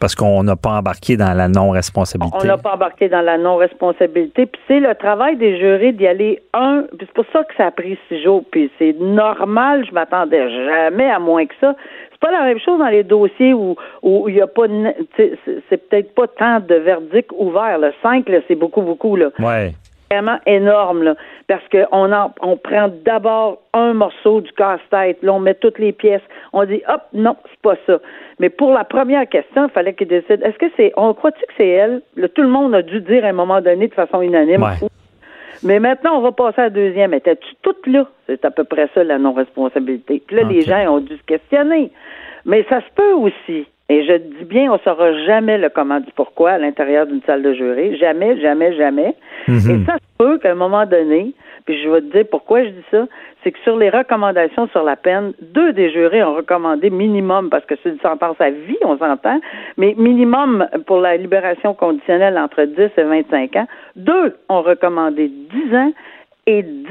parce 0.00 0.14
qu'on 0.14 0.42
n'a 0.42 0.56
pas 0.56 0.72
embarqué 0.72 1.16
dans 1.16 1.32
la 1.32 1.46
On 1.46 1.50
non-responsabilité. 1.50 2.46
n'a 2.46 2.58
pas 2.58 2.74
embarqué 2.74 3.08
dans 3.08 3.22
la 3.22 3.38
non-responsabilité. 3.38 4.44
Puis 4.44 4.60
c'est 4.68 4.80
le 4.80 4.94
travail 4.96 5.36
des 5.38 5.58
jurés 5.58 5.92
d'y 5.92 6.06
aller 6.06 6.42
un. 6.52 6.84
Puis 6.98 7.06
c'est 7.06 7.12
pour 7.14 7.24
ça 7.32 7.42
que 7.44 7.54
ça 7.56 7.66
a 7.66 7.70
pris 7.70 7.96
six 8.08 8.22
jours. 8.22 8.44
Puis 8.50 8.70
c'est 8.78 8.94
normal. 9.00 9.86
Je 9.88 9.92
m'attendais 9.94 10.50
jamais 10.66 11.08
à 11.10 11.18
moins 11.18 11.46
que 11.46 11.54
ça. 11.58 11.74
C'est 12.24 12.30
pas 12.30 12.38
la 12.38 12.44
même 12.44 12.58
chose 12.58 12.78
dans 12.78 12.88
les 12.88 13.04
dossiers 13.04 13.52
où 13.52 13.76
où 14.02 14.28
il 14.28 14.36
y 14.36 14.40
a 14.40 14.46
pas. 14.46 14.64
C'est 15.16 15.88
peut-être 15.88 16.14
pas 16.14 16.26
tant 16.26 16.60
de 16.60 16.76
verdicts 16.76 17.32
ouverts. 17.36 17.78
Le 17.78 17.92
cinq, 18.02 18.28
là, 18.28 18.38
c'est 18.48 18.54
beaucoup, 18.54 18.80
beaucoup 18.80 19.16
là. 19.16 19.28
Ouais. 19.38 19.72
vraiment 20.10 20.38
énorme, 20.46 21.02
là, 21.02 21.14
parce 21.48 21.64
qu'on 21.68 22.12
en, 22.12 22.32
on 22.40 22.56
prend 22.56 22.88
d'abord 23.04 23.58
un 23.72 23.94
morceau 23.94 24.40
du 24.40 24.52
casse-tête, 24.52 25.18
là, 25.22 25.32
on 25.32 25.40
met 25.40 25.54
toutes 25.54 25.78
les 25.78 25.92
pièces, 25.92 26.22
on 26.52 26.64
dit, 26.64 26.82
hop, 26.88 27.02
non, 27.12 27.36
c'est 27.50 27.60
pas 27.62 27.76
ça. 27.86 27.98
Mais 28.38 28.48
pour 28.48 28.72
la 28.72 28.84
première 28.84 29.28
question, 29.28 29.66
il 29.66 29.70
fallait 29.70 29.94
qu'il 29.94 30.08
décide, 30.08 30.42
est-ce 30.42 30.58
que 30.58 30.70
c'est, 30.76 30.92
on 30.96 31.14
croit-tu 31.14 31.40
que 31.40 31.52
c'est 31.56 31.68
elle? 31.68 32.02
Là, 32.16 32.28
tout 32.28 32.42
le 32.42 32.48
monde 32.48 32.74
a 32.74 32.82
dû 32.82 33.00
dire 33.00 33.24
à 33.24 33.28
un 33.28 33.32
moment 33.32 33.60
donné 33.60 33.88
de 33.88 33.94
façon 33.94 34.20
unanime. 34.22 34.62
Ouais. 34.62 34.88
Mais 35.64 35.80
maintenant, 35.80 36.18
on 36.18 36.20
va 36.20 36.32
passer 36.32 36.60
à 36.60 36.64
la 36.64 36.70
deuxième. 36.70 37.14
Étais-tu 37.14 37.54
toute 37.62 37.86
là? 37.86 38.06
C'est 38.26 38.44
à 38.44 38.50
peu 38.50 38.64
près 38.64 38.88
ça, 38.94 39.02
la 39.02 39.18
non-responsabilité. 39.18 40.22
Puis 40.26 40.36
là, 40.36 40.42
les 40.42 40.60
gens 40.60 40.94
ont 40.94 41.00
dû 41.00 41.16
se 41.16 41.22
questionner. 41.22 41.90
Mais 42.46 42.64
ça 42.68 42.80
se 42.80 42.92
peut 42.94 43.12
aussi. 43.12 43.66
Et 43.90 44.04
je 44.04 44.16
dis 44.16 44.44
bien, 44.44 44.72
on 44.72 44.78
saura 44.78 45.12
jamais 45.26 45.58
le 45.58 45.68
comment 45.68 46.00
du 46.00 46.10
pourquoi 46.16 46.52
à 46.52 46.58
l'intérieur 46.58 47.06
d'une 47.06 47.20
salle 47.26 47.42
de 47.42 47.52
jury. 47.52 47.98
Jamais, 47.98 48.40
jamais, 48.40 48.74
jamais. 48.76 49.14
Mhm. 49.46 49.56
Et 49.56 49.84
ça 49.84 49.94
se 49.94 50.16
peut 50.18 50.38
qu'à 50.38 50.52
un 50.52 50.54
moment 50.54 50.86
donné, 50.86 51.34
puis 51.66 51.82
je 51.82 51.88
vais 51.90 52.00
te 52.00 52.12
dire 52.12 52.24
pourquoi 52.30 52.64
je 52.64 52.70
dis 52.70 52.84
ça, 52.90 53.06
c'est 53.42 53.52
que 53.52 53.58
sur 53.60 53.76
les 53.76 53.90
recommandations 53.90 54.68
sur 54.68 54.84
la 54.84 54.96
peine, 54.96 55.34
deux 55.42 55.74
des 55.74 55.92
jurés 55.92 56.22
ont 56.24 56.34
recommandé 56.34 56.88
minimum, 56.88 57.50
parce 57.50 57.66
que 57.66 57.74
c'est 57.82 57.90
une 57.90 58.00
sentence 58.00 58.40
à 58.40 58.50
vie, 58.50 58.78
on 58.82 58.96
s'entend, 58.96 59.38
mais 59.76 59.94
minimum 59.98 60.66
pour 60.86 61.00
la 61.00 61.18
libération 61.18 61.74
conditionnelle 61.74 62.38
entre 62.38 62.64
10 62.64 62.90
et 62.96 63.02
25 63.02 63.56
ans. 63.56 63.66
Deux 63.96 64.34
ont 64.48 64.62
recommandé 64.62 65.28
10 65.28 65.76
ans 65.76 65.92
et 66.46 66.62
10 66.62 66.88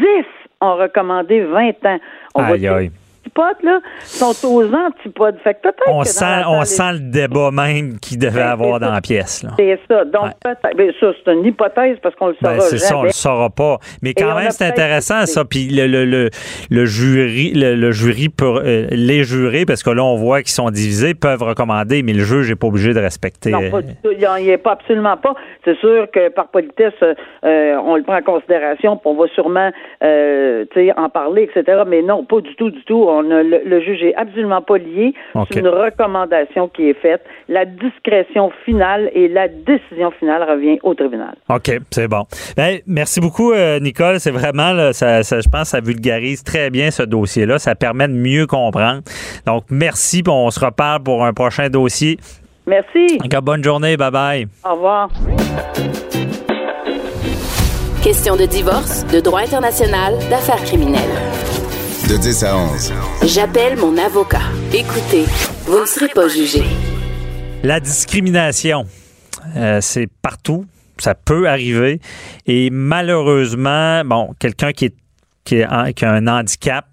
ont 0.61 0.75
recommandé 0.75 1.41
20 1.41 1.85
ans. 1.85 1.99
On 2.35 2.43
Aïe, 2.43 2.67
aïe. 2.67 2.91
Antipodes, 3.35 3.63
là, 3.63 3.79
sont 4.03 4.47
aux 4.47 4.73
antipodes. 4.73 5.37
Fait 5.43 5.53
que 5.55 5.61
peut-être 5.63 5.83
On 5.87 6.01
que 6.01 6.07
sent, 6.07 6.43
on 6.47 6.63
sent 6.63 6.93
le 6.93 6.99
débat 6.99 7.51
même 7.51 7.99
qu'il 7.99 8.17
devait 8.19 8.39
Ben, 8.39 8.47
avoir 8.49 8.79
dans 8.79 8.87
ça. 8.87 8.93
la 8.93 9.01
pièce. 9.01 9.43
Là. 9.43 9.51
C'est 9.57 9.79
ça. 9.89 10.05
Donc, 10.05 10.23
Ouais. 10.23 10.29
peut-être. 10.43 10.77
ben, 10.77 10.91
ça, 10.99 11.07
c'est 11.25 11.33
une 11.33 11.45
hypothèse 11.45 11.97
parce 12.01 12.15
qu'on 12.15 12.27
le 12.27 12.35
saura 12.41 12.53
Ben, 12.55 12.61
c'est 12.61 12.77
ça, 12.77 12.97
on 12.97 13.03
le 13.03 13.09
saura 13.09 13.49
pas. 13.49 13.77
Mais 14.01 14.13
quand 14.13 14.35
même, 14.35 14.51
c'est 14.51 14.65
intéressant 14.65 15.25
ça. 15.25 15.45
Puis 15.45 15.67
le, 15.69 15.87
le, 15.87 16.05
le, 16.05 16.29
le 16.69 16.85
jury, 16.85 17.51
le, 17.53 17.75
le 17.75 17.91
jury 17.91 18.29
peut, 18.29 18.61
euh, 18.63 18.87
les 18.91 19.23
jurés, 19.23 19.65
parce 19.65 19.83
que 19.83 19.89
là 19.89 20.03
on 20.03 20.15
voit 20.15 20.41
qu'ils 20.41 20.51
sont 20.51 20.69
divisés, 20.69 21.13
peuvent 21.13 21.43
recommander, 21.43 22.03
mais 22.03 22.13
le 22.13 22.23
juge 22.23 22.49
n'est 22.49 22.55
pas 22.55 22.67
obligé 22.67 22.93
de 22.93 22.99
respecter. 22.99 23.51
Non, 23.51 23.61
euh, 23.63 23.69
pas 23.71 23.81
du 23.81 23.93
tout. 23.95 24.09
Il 24.11 24.43
n'y 24.43 24.49
est 24.49 24.57
pas 24.57 24.73
absolument 24.73 25.17
pas. 25.17 25.33
C'est 25.65 25.77
sûr 25.79 26.07
que 26.11 26.29
par 26.29 26.47
politesse, 26.47 26.93
euh, 27.01 27.75
on 27.85 27.95
le 27.95 28.03
prend 28.03 28.17
en 28.17 28.21
considération, 28.21 28.97
puis 28.97 29.05
on 29.09 29.15
va 29.15 29.27
sûrement 29.33 29.71
euh, 30.03 30.65
tu 30.73 30.87
sais, 30.87 30.93
en 30.97 31.09
parler, 31.09 31.49
etc. 31.53 31.83
Mais 31.87 32.01
non, 32.01 32.23
pas 32.25 32.41
du 32.41 32.55
tout, 32.55 32.69
du 32.69 32.83
tout. 32.85 33.05
On 33.07 33.22
a, 33.31 33.43
le, 33.43 33.61
le 33.65 33.81
juge 33.81 34.01
est 34.03 34.15
absolument 34.15 34.61
pas 34.61 34.77
lié. 34.77 35.13
C'est 35.51 35.59
une 35.59 35.67
recommandation 35.67 36.67
qui 36.67 36.89
est 36.89 36.93
faite. 37.01 37.21
La 37.49 37.65
discrétion 37.65 38.51
finale 38.65 39.09
et 39.13 39.27
la 39.27 39.47
décision 39.47 40.11
finale 40.19 40.43
revient 40.49 40.79
au 40.83 40.93
tribunal. 40.93 41.35
OK, 41.49 41.71
c'est 41.91 42.07
bon. 42.07 42.23
Ben, 42.57 42.79
merci 42.87 43.19
beaucoup, 43.19 43.51
euh, 43.51 43.79
Nicole. 43.79 44.19
C'est 44.19 44.31
vraiment, 44.31 44.71
là, 44.73 44.93
ça, 44.93 45.23
ça- 45.23 45.39
je 45.41 45.49
pense, 45.49 45.69
ça 45.69 45.79
vulgarise 45.81 46.43
très 46.43 46.69
bien 46.69 46.91
ce 46.91 47.03
dossier-là. 47.03 47.59
Ça 47.59 47.75
permet 47.75 48.07
de 48.07 48.13
mieux 48.13 48.47
comprendre. 48.47 49.01
Donc, 49.45 49.63
merci. 49.69 50.23
On 50.27 50.49
se 50.49 50.63
reparle 50.63 51.03
pour 51.03 51.23
un 51.25 51.33
prochain 51.33 51.69
dossier. 51.69 52.17
Merci. 52.65 53.19
Encore 53.23 53.41
bonne 53.41 53.63
journée. 53.63 53.97
Bye 53.97 54.11
bye. 54.11 54.47
Au 54.65 54.73
revoir. 54.75 55.09
Question 58.03 58.35
de 58.35 58.45
divorce, 58.45 59.05
de 59.13 59.19
droit 59.21 59.39
international, 59.41 60.13
d'affaires 60.29 60.61
criminelles. 60.65 61.32
De 62.09 62.17
10 62.17 62.43
à 62.43 62.57
11. 62.57 62.93
J'appelle 63.25 63.77
mon 63.77 63.97
avocat. 63.97 64.41
Écoutez, 64.73 65.25
vous 65.65 65.79
ne 65.81 65.85
serez 65.85 66.09
pas 66.09 66.27
jugé. 66.27 66.63
La 67.63 67.79
discrimination, 67.79 68.85
euh, 69.55 69.79
c'est 69.81 70.07
partout. 70.21 70.65
Ça 70.99 71.15
peut 71.15 71.47
arriver. 71.47 71.99
Et 72.45 72.69
malheureusement, 72.69 74.03
bon, 74.05 74.33
quelqu'un 74.39 74.71
qui, 74.73 74.85
est, 74.85 74.95
qui, 75.43 75.55
est 75.57 75.65
en- 75.67 75.91
qui 75.93 76.05
a 76.05 76.11
un 76.11 76.27
handicap 76.27 76.85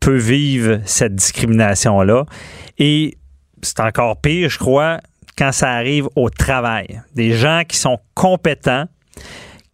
peut 0.00 0.16
vivre 0.18 0.80
cette 0.84 1.14
discrimination-là. 1.14 2.24
Et 2.78 3.16
c'est 3.62 3.80
encore 3.80 4.20
pire, 4.20 4.48
je 4.50 4.58
crois, 4.58 5.00
quand 5.36 5.52
ça 5.52 5.70
arrive 5.70 6.08
au 6.14 6.30
travail. 6.30 7.00
Des 7.14 7.32
gens 7.32 7.62
qui 7.66 7.76
sont 7.78 7.98
compétents, 8.14 8.84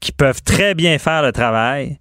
qui 0.00 0.12
peuvent 0.12 0.42
très 0.42 0.74
bien 0.74 0.98
faire 0.98 1.22
le 1.22 1.32
travail, 1.32 1.98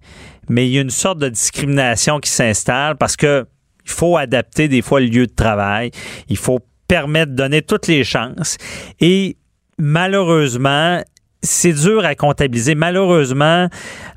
mais 0.48 0.66
il 0.66 0.72
y 0.72 0.78
a 0.78 0.82
une 0.82 0.90
sorte 0.90 1.18
de 1.18 1.28
discrimination 1.28 2.18
qui 2.20 2.30
s'installe 2.30 2.96
parce 2.96 3.16
que 3.16 3.46
il 3.84 3.90
faut 3.90 4.16
adapter 4.16 4.68
des 4.68 4.80
fois 4.82 5.00
le 5.00 5.06
lieu 5.06 5.26
de 5.26 5.34
travail. 5.34 5.90
Il 6.28 6.36
faut 6.36 6.60
permettre 6.86 7.32
de 7.32 7.36
donner 7.36 7.62
toutes 7.62 7.88
les 7.88 8.04
chances. 8.04 8.56
Et 9.00 9.36
malheureusement, 9.78 11.00
c'est 11.42 11.72
dur 11.72 12.04
à 12.04 12.14
comptabiliser. 12.14 12.74
Malheureusement, 12.74 13.68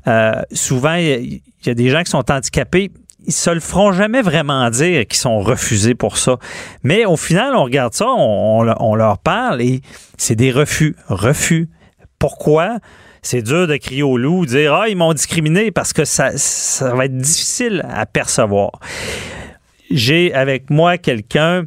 euh, 0.06 0.32
souvent, 0.52 0.94
il 0.94 1.40
y 1.64 1.70
a- 1.70 1.74
des 1.74 1.88
gens 1.90 2.02
qui 2.04 2.10
sont 2.10 2.30
handicapés. 2.30 2.90
Ils 3.26 3.32
se 3.32 3.50
le 3.50 3.58
feront 3.58 3.90
jamais 3.90 4.22
vraiment 4.22 4.70
dire 4.70 5.04
qu'ils 5.06 5.18
sont 5.18 5.40
refusés 5.40 5.96
pour 5.96 6.16
ça. 6.16 6.36
Mais 6.84 7.04
au 7.04 7.16
final, 7.16 7.56
on 7.56 7.64
regarde 7.64 7.92
ça, 7.92 8.06
on 8.08 8.94
leur 8.94 9.18
parle 9.18 9.60
et 9.62 9.80
c'est 10.16 10.36
des 10.36 10.52
refus. 10.52 10.94
Refus. 11.08 11.68
Pourquoi? 12.20 12.78
C'est 13.26 13.42
dur 13.42 13.66
de 13.66 13.76
crier 13.76 14.04
au 14.04 14.16
loup, 14.16 14.46
dire 14.46 14.72
Ah, 14.72 14.88
ils 14.88 14.96
m'ont 14.96 15.12
discriminé 15.12 15.72
parce 15.72 15.92
que 15.92 16.04
ça, 16.04 16.30
ça 16.36 16.94
va 16.94 17.06
être 17.06 17.16
difficile 17.16 17.84
à 17.90 18.06
percevoir. 18.06 18.70
J'ai 19.90 20.32
avec 20.32 20.70
moi 20.70 20.96
quelqu'un 20.96 21.64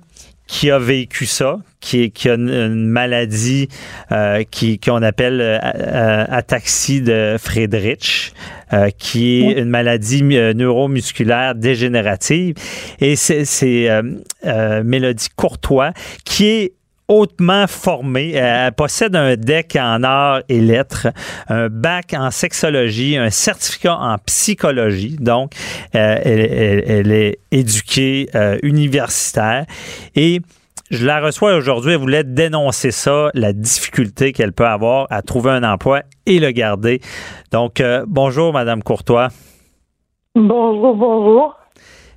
qui 0.47 0.71
a 0.71 0.79
vécu 0.79 1.25
ça, 1.25 1.57
qui, 1.81 2.13
a 2.25 2.33
une, 2.35 2.49
une 2.49 2.87
maladie 2.87 3.67
euh, 4.13 4.43
qui 4.49 4.79
qu'on 4.79 5.03
appelle 5.03 5.41
euh, 5.41 5.59
euh, 5.61 6.25
ataxie 6.29 7.01
de 7.01 7.35
Friedrich, 7.37 8.33
euh, 8.71 8.89
qui 8.97 9.41
est 9.41 9.59
une 9.59 9.69
maladie 9.69 10.23
neuromusculaire 10.23 11.55
dégénérative. 11.55 12.55
Et 13.01 13.17
c'est 13.17 13.43
c'est, 13.43 13.89
Mélodie 14.85 15.27
Courtois 15.35 15.91
qui 16.23 16.45
est 16.45 16.73
hautement 17.09 17.67
formée. 17.67 18.31
Elle 18.31 18.71
possède 18.71 19.15
un 19.15 19.35
DEC 19.35 19.75
en 19.77 20.03
arts 20.03 20.41
et 20.47 20.61
lettres, 20.61 21.07
un 21.49 21.67
bac 21.67 22.13
en 22.17 22.31
sexologie, 22.31 23.17
un 23.17 23.29
certificat 23.31 23.97
en 23.97 24.17
psychologie. 24.19 25.17
Donc, 25.19 25.51
euh, 25.95 26.17
elle, 26.23 26.39
elle- 26.39 26.83
elle 26.91 27.11
est 27.11 27.39
éduquée 27.51 28.29
euh, 28.35 28.57
universitaire. 28.63 29.65
Et 30.15 30.39
je 30.91 31.05
la 31.05 31.19
reçois 31.19 31.55
aujourd'hui. 31.55 31.91
Elle 31.93 31.99
voulait 31.99 32.23
dénoncer 32.23 32.91
ça, 32.91 33.29
la 33.33 33.53
difficulté 33.53 34.31
qu'elle 34.31 34.53
peut 34.53 34.65
avoir 34.67 35.07
à 35.09 35.21
trouver 35.21 35.51
un 35.51 35.63
emploi 35.63 36.03
et 36.25 36.39
le 36.39 36.51
garder. 36.51 37.01
Donc, 37.51 37.81
euh, 37.81 38.05
bonjour, 38.07 38.53
Madame 38.53 38.81
Courtois. 38.83 39.29
Bonjour, 40.35 40.95
bonjour. 40.95 41.55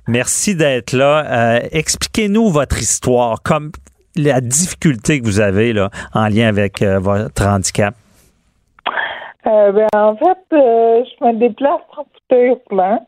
Merci 0.07 0.55
d'être 0.55 0.93
là. 0.93 1.25
Euh, 1.25 1.59
Expliquez-nous 1.71 2.49
votre 2.49 2.77
histoire, 2.79 3.41
comme 3.41 3.71
la 4.15 4.41
difficulté 4.41 5.19
que 5.19 5.25
vous 5.25 5.39
avez 5.39 5.73
là, 5.73 5.89
en 6.13 6.27
lien 6.27 6.47
avec 6.47 6.81
euh, 6.81 6.99
votre 6.99 7.45
handicap? 7.45 7.95
Euh, 9.45 9.71
ben, 9.71 9.87
en 9.93 10.15
fait, 10.15 10.37
euh, 10.53 11.03
je 11.03 11.25
me 11.25 11.33
déplace 11.33 11.81
en 11.97 12.05
fauteuil 12.13 12.55
roulant, 12.69 13.05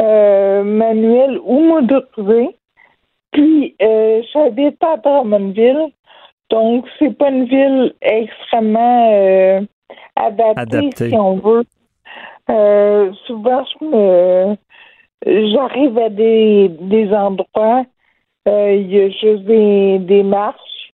manuel 0.00 1.38
ou 1.44 1.60
motorisé. 1.60 2.56
Puis, 3.32 3.74
j'habite 3.80 4.82
à 4.82 4.96
Drummondville. 4.96 5.92
Donc, 6.50 6.86
c'est 6.98 7.16
pas 7.16 7.30
une 7.30 7.44
ville 7.44 7.94
extrêmement 8.00 9.10
euh, 9.12 9.60
adapté, 10.16 10.60
Adapté. 10.60 11.08
si 11.10 11.14
on 11.14 11.36
veut. 11.36 11.64
Souvent, 13.26 13.64
je 13.64 13.84
me, 13.84 14.56
j'arrive 15.52 15.98
à 15.98 16.08
des, 16.08 16.68
des 16.80 17.12
endroits, 17.12 17.84
il 18.48 18.90
y 18.90 19.00
a 19.00 19.10
juste 19.10 19.44
des, 19.44 19.98
des 19.98 20.22
marches, 20.22 20.92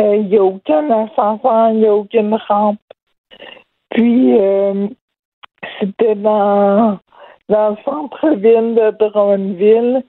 euh, 0.00 0.16
il 0.16 0.26
n'y 0.28 0.36
a 0.36 0.42
aucun 0.44 0.90
ascenseur, 0.90 1.70
il 1.70 1.78
n'y 1.78 1.86
a 1.86 1.94
aucune 1.94 2.34
rampe. 2.48 2.78
Puis, 3.90 4.36
euh, 4.38 4.88
c'était 5.78 6.16
dans, 6.16 6.98
dans 7.48 7.70
le 7.70 7.76
centre-ville 7.84 8.74
de 8.74 8.90
Drummondville. 8.98 10.02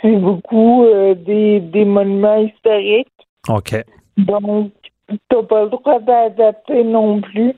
C'est 0.00 0.16
beaucoup 0.16 0.84
euh, 0.84 1.14
des, 1.14 1.60
des 1.60 1.84
monuments 1.84 2.38
historiques. 2.38 3.08
OK. 3.48 3.84
Donc, 4.16 4.72
t'as 5.28 5.42
pas 5.42 5.64
le 5.64 5.70
droit 5.70 5.98
d'adapter 5.98 6.84
non 6.84 7.20
plus. 7.20 7.54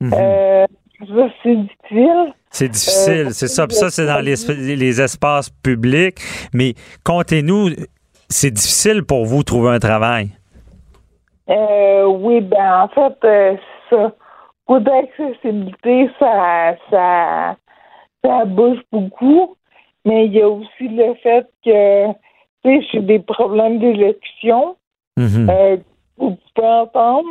Mhm. 0.00 0.12
Euh, 0.14 0.66
ça, 0.98 1.28
c'est 1.42 1.56
difficile. 1.56 2.32
C'est 2.58 2.70
difficile, 2.70 3.26
Euh, 3.26 3.30
c'est 3.32 3.48
ça. 3.48 3.66
Puis 3.66 3.76
ça, 3.76 3.90
c'est 3.90 4.06
dans 4.06 4.20
les, 4.20 4.34
les 4.76 5.00
espaces 5.02 5.50
publics. 5.50 6.16
Mais 6.54 6.72
comptez-nous, 7.04 7.68
c'est 8.30 8.50
difficile 8.50 9.02
pour 9.04 9.26
vous 9.26 9.40
de 9.40 9.44
trouver 9.44 9.70
un 9.72 9.78
travail. 9.78 10.30
Euh, 11.50 12.06
oui, 12.06 12.40
ben 12.40 12.84
en 12.84 12.88
fait, 12.88 13.18
euh, 13.24 13.56
ça. 13.90 14.12
Pour 14.64 14.80
d'accessibilité, 14.80 16.10
ça, 16.18 16.76
ça, 16.90 17.56
ça 18.24 18.44
bouge 18.46 18.80
beaucoup. 18.90 19.54
Mais 20.06 20.24
il 20.26 20.32
y 20.32 20.40
a 20.40 20.48
aussi 20.48 20.88
le 20.88 21.14
fait 21.22 21.46
que, 21.62 22.12
tu 22.64 22.80
sais, 22.80 22.86
j'ai 22.90 23.00
des 23.00 23.18
problèmes 23.18 23.78
d'élection. 23.80 24.76
Mhm. 25.18 25.50
euh, 25.50 25.76
vous 26.16 26.38
pouvez 26.54 26.68
entendre. 26.68 27.28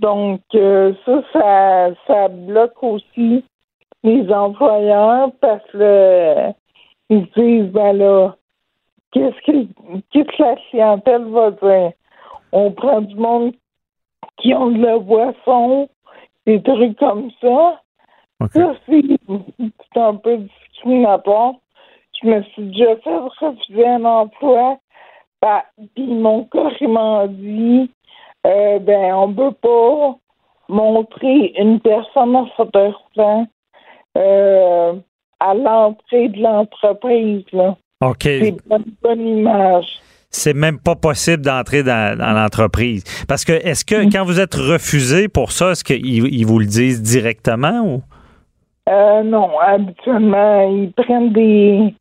Donc, 0.00 0.40
euh, 0.54 0.92
ça, 1.04 1.22
ça, 1.32 1.90
ça 2.08 2.28
bloque 2.28 2.82
aussi 2.82 3.44
les 4.02 4.32
employeurs 4.32 5.30
parce 5.40 5.64
que 5.72 5.78
euh, 5.78 6.52
ils 7.10 7.26
se 7.34 7.40
disent, 7.40 7.72
ben 7.72 7.96
là, 7.96 8.36
qu'est-ce 9.12 9.40
que, 9.44 9.66
qu'est-ce 10.10 10.36
que 10.36 10.42
la 10.42 10.56
clientèle 10.56 11.24
va 11.24 11.50
dire? 11.50 11.92
On 12.52 12.70
prend 12.72 13.00
du 13.00 13.14
monde 13.14 13.52
qui 14.38 14.54
ont 14.54 14.70
de 14.70 14.82
la 14.82 14.98
boisson, 14.98 15.88
des 16.46 16.62
trucs 16.62 16.98
comme 16.98 17.30
ça. 17.40 17.80
Ça, 18.52 18.74
c'est, 18.86 19.02
c'est 19.92 20.00
un 20.00 20.14
peu 20.14 20.38
discriminatoire. 20.38 21.54
Je 22.22 22.28
me 22.28 22.42
suis 22.42 22.62
déjà 22.70 22.96
fait 22.96 23.16
refuser 23.16 23.86
un 23.86 24.04
emploi 24.04 24.78
bah, 25.40 25.64
puis 25.76 26.04
ils 26.04 26.18
m'ont 26.18 26.44
carrément 26.44 27.26
dit 27.28 27.90
euh, 28.46 28.78
ben 28.80 29.14
on 29.14 29.32
peut 29.32 29.52
pas 29.52 30.16
montrer 30.68 31.52
une 31.56 31.80
personne 31.80 32.34
en 32.36 32.46
fauteuil 32.56 32.92
roulant 32.92 33.46
euh, 34.16 34.92
à 35.40 35.54
l'entrée 35.54 36.28
de 36.28 36.40
l'entreprise. 36.42 37.44
là. 37.52 37.76
OK. 38.00 38.22
C'est 38.22 38.48
une 38.70 38.84
bonne 39.02 39.26
image. 39.26 39.86
C'est 40.30 40.54
même 40.54 40.78
pas 40.78 40.94
possible 40.94 41.42
d'entrer 41.42 41.82
dans, 41.82 42.18
dans 42.18 42.32
l'entreprise. 42.32 43.02
Parce 43.26 43.44
que, 43.44 43.52
est-ce 43.52 43.84
que 43.84 44.10
quand 44.12 44.24
vous 44.24 44.40
êtes 44.40 44.54
refusé 44.54 45.28
pour 45.28 45.52
ça, 45.52 45.70
est-ce 45.70 45.82
qu'ils 45.84 46.06
ils 46.06 46.44
vous 46.44 46.58
le 46.58 46.66
disent 46.66 47.02
directement 47.02 47.80
ou? 47.80 48.02
Euh, 48.90 49.22
non, 49.22 49.58
habituellement, 49.58 50.70
ils 50.70 50.92
prennent 50.92 51.32
des 51.32 51.94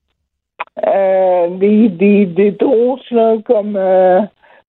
euh, 0.86 1.58
des, 1.58 1.90
des, 1.90 2.26
des 2.26 2.58
là, 3.12 3.36
comme 3.46 3.76
euh, 3.76 4.22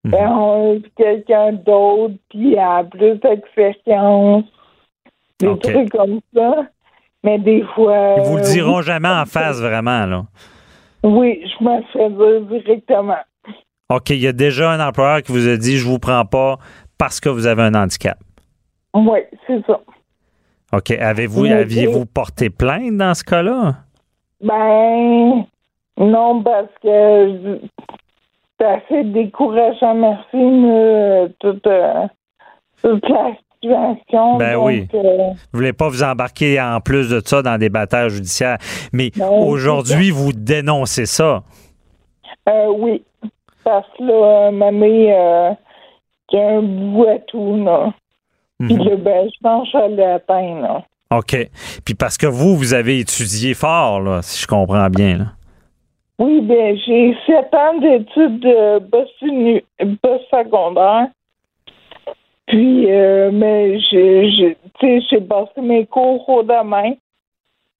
ben, 0.04 0.28
on- 0.32 0.80
quelqu'un 0.96 1.52
d'autre 1.52 2.14
qui 2.30 2.56
a 2.56 2.82
plus 2.84 3.16
d'expérience, 3.18 4.44
des 5.40 5.58
trucs 5.58 5.90
comme 5.90 6.20
ça. 6.34 6.64
Mais 7.24 7.38
des 7.38 7.64
fois. 7.74 8.14
Ils 8.18 8.24
vous 8.24 8.36
le 8.36 8.42
euh, 8.42 8.52
diront 8.52 8.82
jamais 8.82 9.08
en 9.08 9.24
face, 9.26 9.60
vraiment, 9.60 10.06
là. 10.06 10.24
Oui, 11.02 11.44
je 11.44 11.64
me 11.64 11.82
fais 11.92 12.10
dire 12.10 12.40
directement. 12.42 13.18
OK, 13.90 14.10
il 14.10 14.20
y 14.20 14.26
a 14.26 14.32
déjà 14.32 14.72
un 14.72 14.86
employeur 14.86 15.22
qui 15.22 15.32
vous 15.32 15.48
a 15.48 15.56
dit 15.56 15.78
je 15.78 15.86
vous 15.86 15.98
prends 15.98 16.24
pas 16.24 16.58
parce 16.98 17.20
que 17.20 17.28
vous 17.28 17.46
avez 17.46 17.62
un 17.62 17.74
handicap. 17.74 18.18
Oui, 18.94 19.20
c'est 19.46 19.64
ça. 19.66 19.80
OK. 20.72 20.90
Avez-vous 20.90 21.46
aviez-vous 21.46 22.04
porté 22.04 22.50
plainte 22.50 22.96
dans 22.96 23.14
ce 23.14 23.24
cas-là? 23.24 23.76
Ben, 24.42 25.46
non, 25.96 26.42
parce 26.42 26.68
que 26.82 27.60
c'est 28.58 28.66
assez 28.66 29.04
décourageant, 29.04 29.94
merci, 29.94 30.36
mais 30.36 31.28
toute, 31.38 31.66
euh, 31.66 32.06
toute 32.82 33.08
la 33.08 33.32
situation. 33.60 34.36
Ben 34.38 34.54
donc, 34.54 34.66
oui. 34.66 34.88
euh, 34.94 35.28
Vous 35.52 35.58
voulez 35.58 35.72
pas 35.72 35.88
vous 35.88 36.02
embarquer 36.02 36.60
en 36.60 36.80
plus 36.80 37.08
de 37.10 37.20
ça 37.24 37.42
dans 37.42 37.58
des 37.58 37.68
batailles 37.68 38.10
judiciaires. 38.10 38.58
Mais 38.92 39.10
aujourd'hui, 39.20 40.10
vous 40.10 40.32
dénoncez 40.32 41.06
ça. 41.06 41.42
euh, 42.48 42.66
oui, 42.76 43.02
parce 43.64 43.86
que 43.98 44.02
là, 44.04 44.50
ma 44.50 44.70
mère, 44.70 45.16
euh, 45.18 45.54
qu'il 46.28 46.38
y 46.38 46.42
a 46.42 46.48
un 46.58 46.62
bout 46.62 47.06
à 47.08 47.18
tout, 47.18 47.56
là. 47.64 47.92
Puis 48.60 48.74
Mhm. 48.74 48.82
là, 48.88 48.96
ben, 48.96 49.28
je 49.32 49.38
pense 49.42 49.70
que 49.70 49.78
je 49.78 49.94
l'ai 49.96 50.04
atteint, 50.04 50.60
là. 50.60 50.82
OK. 51.10 51.36
Puis 51.84 51.94
parce 51.94 52.16
que 52.18 52.26
vous, 52.26 52.56
vous 52.56 52.74
avez 52.74 52.98
étudié 53.00 53.54
fort, 53.54 54.00
là, 54.00 54.20
si 54.22 54.42
je 54.42 54.46
comprends 54.46 54.88
bien. 54.90 55.18
Là. 55.18 55.24
Oui, 56.18 56.40
ben, 56.42 56.76
j'ai 56.84 57.14
sept 57.26 57.54
ans 57.54 57.78
d'études 57.78 58.40
de 58.40 58.78
post-uni- 58.90 59.62
post-secondaire. 60.02 61.06
Puis, 62.48 62.90
euh, 62.90 63.30
mais 63.32 63.78
tu 63.90 64.56
sais, 64.80 65.00
j'ai 65.10 65.20
passé 65.20 65.60
mes 65.60 65.84
cours 65.86 66.26
au 66.28 66.42
demain. 66.42 66.92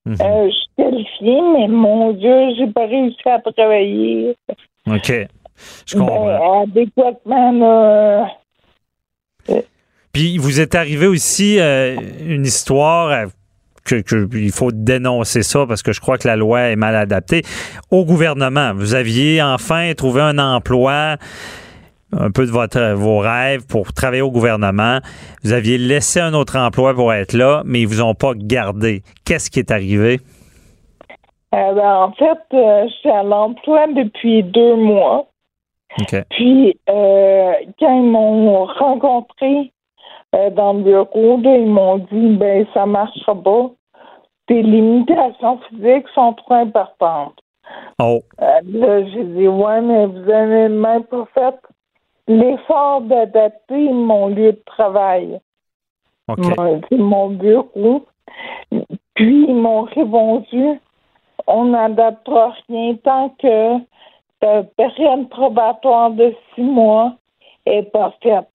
Mhm. 0.04 0.16
Euh, 0.20 0.46
je 0.46 0.54
suis 0.54 0.68
qualifiée, 0.76 1.40
mais 1.54 1.68
mon 1.68 2.12
Dieu, 2.12 2.54
j'ai 2.56 2.66
pas 2.66 2.86
réussi 2.86 3.16
à 3.26 3.40
travailler 3.40 4.36
OK. 4.86 5.12
Je 5.86 5.96
comprends. 5.96 6.26
ben, 6.26 6.62
adéquatement. 6.62 7.52
Là. 7.52 8.28
Puis 10.12 10.38
vous 10.38 10.60
êtes 10.60 10.74
arrivé 10.74 11.06
aussi 11.06 11.58
euh, 11.58 11.96
une 12.26 12.44
histoire 12.44 13.28
que, 13.84 14.02
que 14.02 14.28
il 14.36 14.52
faut 14.52 14.70
dénoncer 14.70 15.42
ça 15.42 15.64
parce 15.66 15.82
que 15.82 15.92
je 15.92 16.00
crois 16.00 16.18
que 16.18 16.28
la 16.28 16.36
loi 16.36 16.68
est 16.68 16.76
mal 16.76 16.94
adaptée 16.94 17.42
au 17.90 18.04
gouvernement. 18.04 18.72
Vous 18.74 18.94
aviez 18.94 19.42
enfin 19.42 19.94
trouvé 19.94 20.20
un 20.20 20.38
emploi 20.38 21.16
un 22.12 22.30
peu 22.30 22.46
de 22.46 22.50
votre, 22.50 22.94
vos 22.94 23.18
rêves 23.18 23.66
pour 23.66 23.92
travailler 23.92 24.22
au 24.22 24.30
gouvernement. 24.30 24.98
Vous 25.44 25.52
aviez 25.52 25.78
laissé 25.78 26.20
un 26.20 26.34
autre 26.34 26.56
emploi 26.56 26.94
pour 26.94 27.12
être 27.12 27.32
là, 27.32 27.62
mais 27.64 27.80
ils 27.80 27.88
vous 27.88 28.02
ont 28.02 28.14
pas 28.14 28.32
gardé. 28.34 29.02
Qu'est-ce 29.24 29.50
qui 29.50 29.58
est 29.58 29.70
arrivé? 29.70 30.20
Euh, 31.54 31.72
ben, 31.72 31.94
en 31.94 32.12
fait, 32.12 32.38
euh, 32.54 32.86
je 32.88 32.94
suis 32.94 33.10
à 33.10 33.22
l'emploi 33.22 33.86
depuis 33.88 34.42
deux 34.42 34.76
mois. 34.76 35.26
Puis, 36.30 36.78
euh, 36.88 37.52
quand 37.78 37.96
ils 37.96 38.10
m'ont 38.10 38.66
rencontré 38.66 39.72
euh, 40.34 40.50
dans 40.50 40.74
le 40.74 40.82
bureau, 40.82 41.40
là, 41.40 41.56
ils 41.56 41.66
m'ont 41.66 41.98
dit 41.98 42.36
ben 42.36 42.66
ça 42.74 42.84
marchera 42.84 43.34
pas. 43.34 43.70
Tes 44.46 44.62
limitations 44.62 45.58
physiques 45.68 46.06
sont 46.14 46.34
trop 46.34 46.54
importantes. 46.54 47.38
Oh. 48.00 48.20
Là, 48.38 49.04
j'ai 49.06 49.24
dit 49.24 49.48
ouais, 49.48 49.80
mais 49.80 50.06
vous 50.06 50.30
avez 50.30 50.68
même 50.68 51.04
pas 51.04 51.26
fait 51.34 51.54
l'effort 52.28 53.00
d'adapter 53.02 53.90
mon 53.92 54.28
lieu 54.28 54.52
de 54.52 54.62
travail. 54.66 55.40
OK. 56.28 56.38
Mon, 56.56 56.80
mon 56.92 57.28
bureau. 57.30 58.06
Puis 59.14 59.46
ils 59.48 59.54
m'ont 59.54 59.82
répondu 59.82 60.78
on 61.48 61.64
n'adaptera 61.66 62.54
rien 62.68 62.94
tant 63.02 63.34
que 63.40 63.78
la 64.42 64.62
période 64.76 65.28
probatoire 65.30 66.10
de 66.10 66.32
six 66.54 66.62
mois 66.62 67.16
est 67.66 67.90
pas 67.90 68.14
faite. 68.22 68.48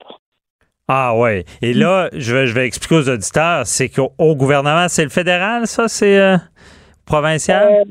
Ah 0.87 1.17
ouais. 1.17 1.43
Et 1.61 1.73
là, 1.73 2.09
je 2.13 2.35
vais, 2.35 2.47
je 2.47 2.53
vais 2.53 2.67
expliquer 2.67 2.95
aux 2.95 3.09
auditeurs, 3.09 3.65
c'est 3.65 3.89
qu'au 3.89 4.11
au 4.17 4.35
gouvernement, 4.35 4.87
c'est 4.89 5.03
le 5.03 5.09
fédéral, 5.09 5.65
ça, 5.65 5.87
c'est 5.87 6.19
euh, 6.19 6.37
provincial? 7.05 7.83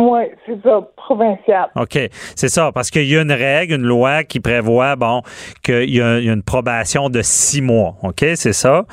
Oui, 0.00 0.22
c'est 0.46 0.62
ça, 0.62 0.80
provincial. 0.96 1.70
OK. 1.76 1.98
C'est 2.34 2.48
ça, 2.48 2.72
parce 2.72 2.90
qu'il 2.90 3.06
y 3.06 3.16
a 3.16 3.22
une 3.22 3.32
règle, 3.32 3.74
une 3.74 3.82
loi 3.86 4.24
qui 4.24 4.40
prévoit, 4.40 4.96
bon, 4.96 5.22
qu'il 5.62 5.90
y, 5.90 6.00
a 6.00 6.18
il 6.18 6.26
y 6.26 6.30
a 6.30 6.32
une 6.32 6.42
probation 6.42 7.08
de 7.08 7.22
six 7.22 7.62
mois. 7.62 7.96
OK? 8.02 8.24
C'est 8.34 8.52
ça. 8.52 8.86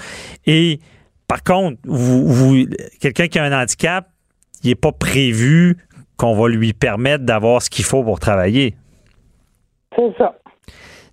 Et 0.45 0.79
par 1.27 1.43
contre, 1.43 1.77
vous, 1.85 2.27
vous 2.27 2.65
quelqu'un 2.99 3.27
qui 3.27 3.39
a 3.39 3.43
un 3.43 3.61
handicap, 3.61 4.07
il 4.63 4.69
n'est 4.69 4.75
pas 4.75 4.91
prévu 4.91 5.77
qu'on 6.17 6.33
va 6.33 6.49
lui 6.49 6.73
permettre 6.73 7.23
d'avoir 7.25 7.61
ce 7.61 7.69
qu'il 7.69 7.85
faut 7.85 8.03
pour 8.03 8.19
travailler. 8.19 8.75
C'est 9.95 10.15
ça. 10.17 10.35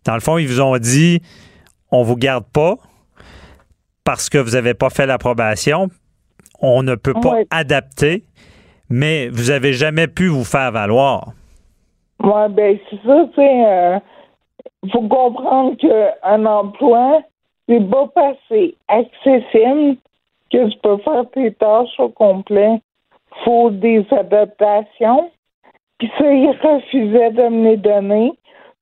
Dans 0.05 0.15
le 0.15 0.21
fond, 0.21 0.39
ils 0.39 0.49
vous 0.49 0.61
ont 0.61 0.77
dit 0.79 1.21
on 1.91 2.03
vous 2.03 2.17
garde 2.17 2.45
pas 2.53 2.77
parce 4.03 4.29
que 4.29 4.39
vous 4.39 4.53
n'avez 4.53 4.75
pas 4.75 4.91
fait 4.91 5.07
l'approbation. 5.07 5.89
On 6.61 6.83
ne 6.83 6.95
peut 6.95 7.15
pas 7.15 7.37
adapter, 7.51 8.25
mais 8.91 9.29
vous 9.29 9.51
avez 9.51 9.73
jamais 9.73 10.07
pu 10.07 10.29
vous 10.29 10.45
faire 10.45 10.73
valoir. 10.73 11.33
Ouais, 12.23 12.49
ben 12.49 12.79
c'est 12.89 13.01
ça, 13.07 13.27
tu 13.35 13.41
sais, 13.41 13.67
euh, 13.67 13.99
faut 14.93 15.09
comprendre 15.09 15.77
qu'un 15.77 16.47
emploi, 16.47 17.23
c'est 17.69 17.91
pas 17.91 18.07
passé 18.09 18.77
accessible 18.89 19.97
que 20.53 20.69
tu 20.69 20.79
peux 20.83 20.99
faire 20.99 21.25
tes 21.33 21.53
tâches 21.53 21.99
au 21.99 22.09
complet. 22.09 22.81
Faut 23.45 23.71
des 23.71 24.07
adaptations. 24.11 25.31
Puis 25.99 26.11
ça, 26.19 26.33
ils 26.33 26.57
refusaient 26.63 27.31
de 27.31 27.49
me 27.49 27.71
les 27.71 27.77
donner. 27.77 28.33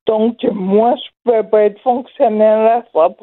Donc, 0.05 0.37
moi, 0.51 0.95
je 0.97 1.09
pouvais 1.23 1.43
pas 1.43 1.63
être 1.63 1.81
fonctionnel 1.81 2.67
à 2.67 2.83
100 2.91 3.15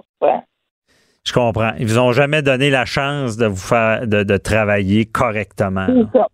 Je 1.25 1.33
comprends. 1.33 1.73
Ils 1.79 1.87
vous 1.87 1.99
ont 1.99 2.13
jamais 2.13 2.43
donné 2.43 2.71
la 2.71 2.85
chance 2.85 3.37
de 3.37 3.47
vous 3.47 3.57
faire 3.57 4.07
de, 4.07 4.23
de 4.23 4.37
travailler 4.39 5.05
correctement. 5.05 5.87
C'est 5.87 6.19
ça. 6.19 6.29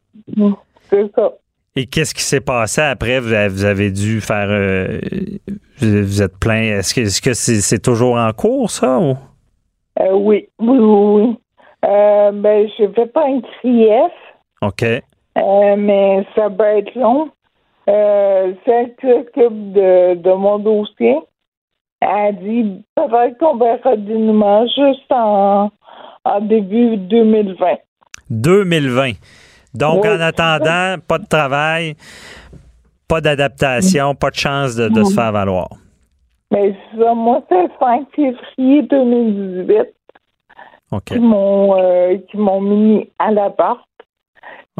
C'est 0.90 1.10
ça. 1.14 1.32
Et 1.74 1.86
qu'est-ce 1.86 2.14
qui 2.14 2.22
s'est 2.22 2.40
passé 2.40 2.80
après? 2.80 3.20
Vous 3.20 3.64
avez, 3.64 3.90
dû 3.90 4.20
faire. 4.20 4.48
euh, 4.48 4.98
vous 5.80 6.22
êtes 6.22 6.38
plein. 6.38 6.78
Est-ce 6.78 6.94
que 6.94 7.02
est-ce 7.02 7.20
que 7.20 7.34
c'est 7.34 7.60
c'est 7.60 7.80
toujours 7.80 8.16
en 8.16 8.32
cours, 8.32 8.70
ça? 8.70 8.98
Ou? 8.98 9.14
Euh, 10.00 10.12
oui, 10.12 10.48
oui, 10.58 10.78
oui, 10.78 11.22
oui. 11.22 11.36
Euh, 11.84 12.32
ben, 12.32 12.68
j'ai 12.76 12.88
fait 12.88 13.06
pas 13.06 13.26
un 13.26 13.40
CRIEF, 13.60 14.12
OK. 14.62 14.82
mais 15.76 16.26
ça 16.34 16.48
va 16.48 16.78
être 16.78 16.94
long. 16.94 17.30
Celle 17.86 18.94
qui 18.98 19.06
s'occupe 19.06 19.72
de, 19.72 20.14
de 20.14 20.32
mon 20.32 20.58
dossier 20.58 21.16
a 22.00 22.32
dit 22.32 22.82
peut-être 22.94 23.38
qu'on 23.38 23.56
verra 23.56 23.96
du 23.96 24.14
juste 24.74 25.10
en, 25.10 25.70
en 26.24 26.40
début 26.40 26.96
2020. 26.96 27.76
2020. 28.30 29.12
Donc, 29.76 30.04
Oui. 30.04 30.10
en 30.10 30.20
attendant, 30.20 30.96
pas 31.06 31.18
de 31.18 31.26
travail, 31.26 31.94
pas 33.08 33.20
d'adaptation, 33.20 34.14
pas 34.14 34.30
de 34.30 34.36
chance 34.36 34.74
de, 34.76 34.88
de 34.88 35.04
se 35.04 35.14
faire 35.14 35.32
valoir. 35.32 35.68
Mais 36.50 36.74
c'est 36.92 37.02
ça, 37.02 37.14
moi, 37.14 37.42
c'est 37.48 37.62
le 37.62 37.68
5 37.78 38.06
février 38.14 38.82
2018 38.82 39.78
OK. 40.92 41.02
qui 41.04 41.18
m'ont 41.18 41.76
euh, 41.76 42.16
qui 42.30 42.36
m'ont 42.36 42.60
mis 42.60 43.10
à 43.18 43.32
la 43.32 43.50
porte. 43.50 43.80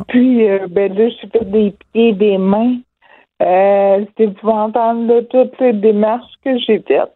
Puis, 0.08 0.48
euh, 0.48 0.66
ben 0.70 0.92
là, 0.94 1.08
j'ai 1.08 1.28
fait 1.28 1.44
des 1.50 1.74
pieds, 1.92 2.12
des 2.12 2.38
mains. 2.38 2.76
Euh, 3.42 4.04
C'était 4.08 4.24
épouvantable 4.30 5.06
de 5.06 5.20
toutes 5.22 5.58
les 5.60 5.72
démarches 5.72 6.32
que 6.44 6.56
j'ai 6.58 6.80
faites. 6.86 7.12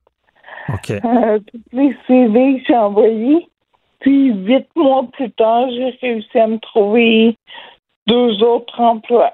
OK. 0.72 0.90
Euh, 0.90 1.38
toutes 1.52 1.72
les 1.72 1.94
CV 2.06 2.58
que 2.58 2.64
j'ai 2.66 2.76
envoyés. 2.76 3.48
Puis, 4.00 4.32
huit 4.32 4.66
mois 4.76 5.06
plus 5.12 5.30
tard, 5.32 5.68
j'ai 5.70 5.90
réussi 6.00 6.38
à 6.38 6.46
me 6.46 6.58
trouver 6.58 7.36
deux 8.06 8.42
autres 8.42 8.80
emplois. 8.80 9.32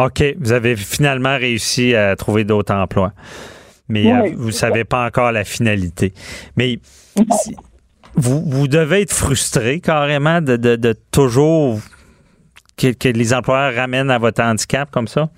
OK. 0.00 0.22
Vous 0.38 0.52
avez 0.52 0.76
finalement 0.76 1.36
réussi 1.36 1.94
à 1.94 2.14
trouver 2.16 2.44
d'autres 2.44 2.74
emplois. 2.74 3.12
Mais 3.88 4.12
euh, 4.12 4.30
vous 4.36 4.46
ne 4.48 4.52
savez 4.52 4.84
pas 4.84 5.06
encore 5.06 5.32
la 5.32 5.44
finalité. 5.44 6.12
Mais 6.56 6.78
si- 7.32 7.56
vous, 8.14 8.40
vous 8.44 8.68
devez 8.68 9.02
être 9.02 9.12
frustré 9.12 9.80
carrément 9.80 10.40
de, 10.40 10.56
de- 10.56 10.76
de 10.76 10.94
toujours 11.12 11.78
que, 12.76 12.92
que 12.92 13.08
les 13.08 13.32
employeurs 13.32 13.74
ramènent 13.74 14.10
à 14.10 14.18
votre 14.18 14.42
handicap 14.42 14.90
comme 14.90 15.08
ça? 15.08 15.28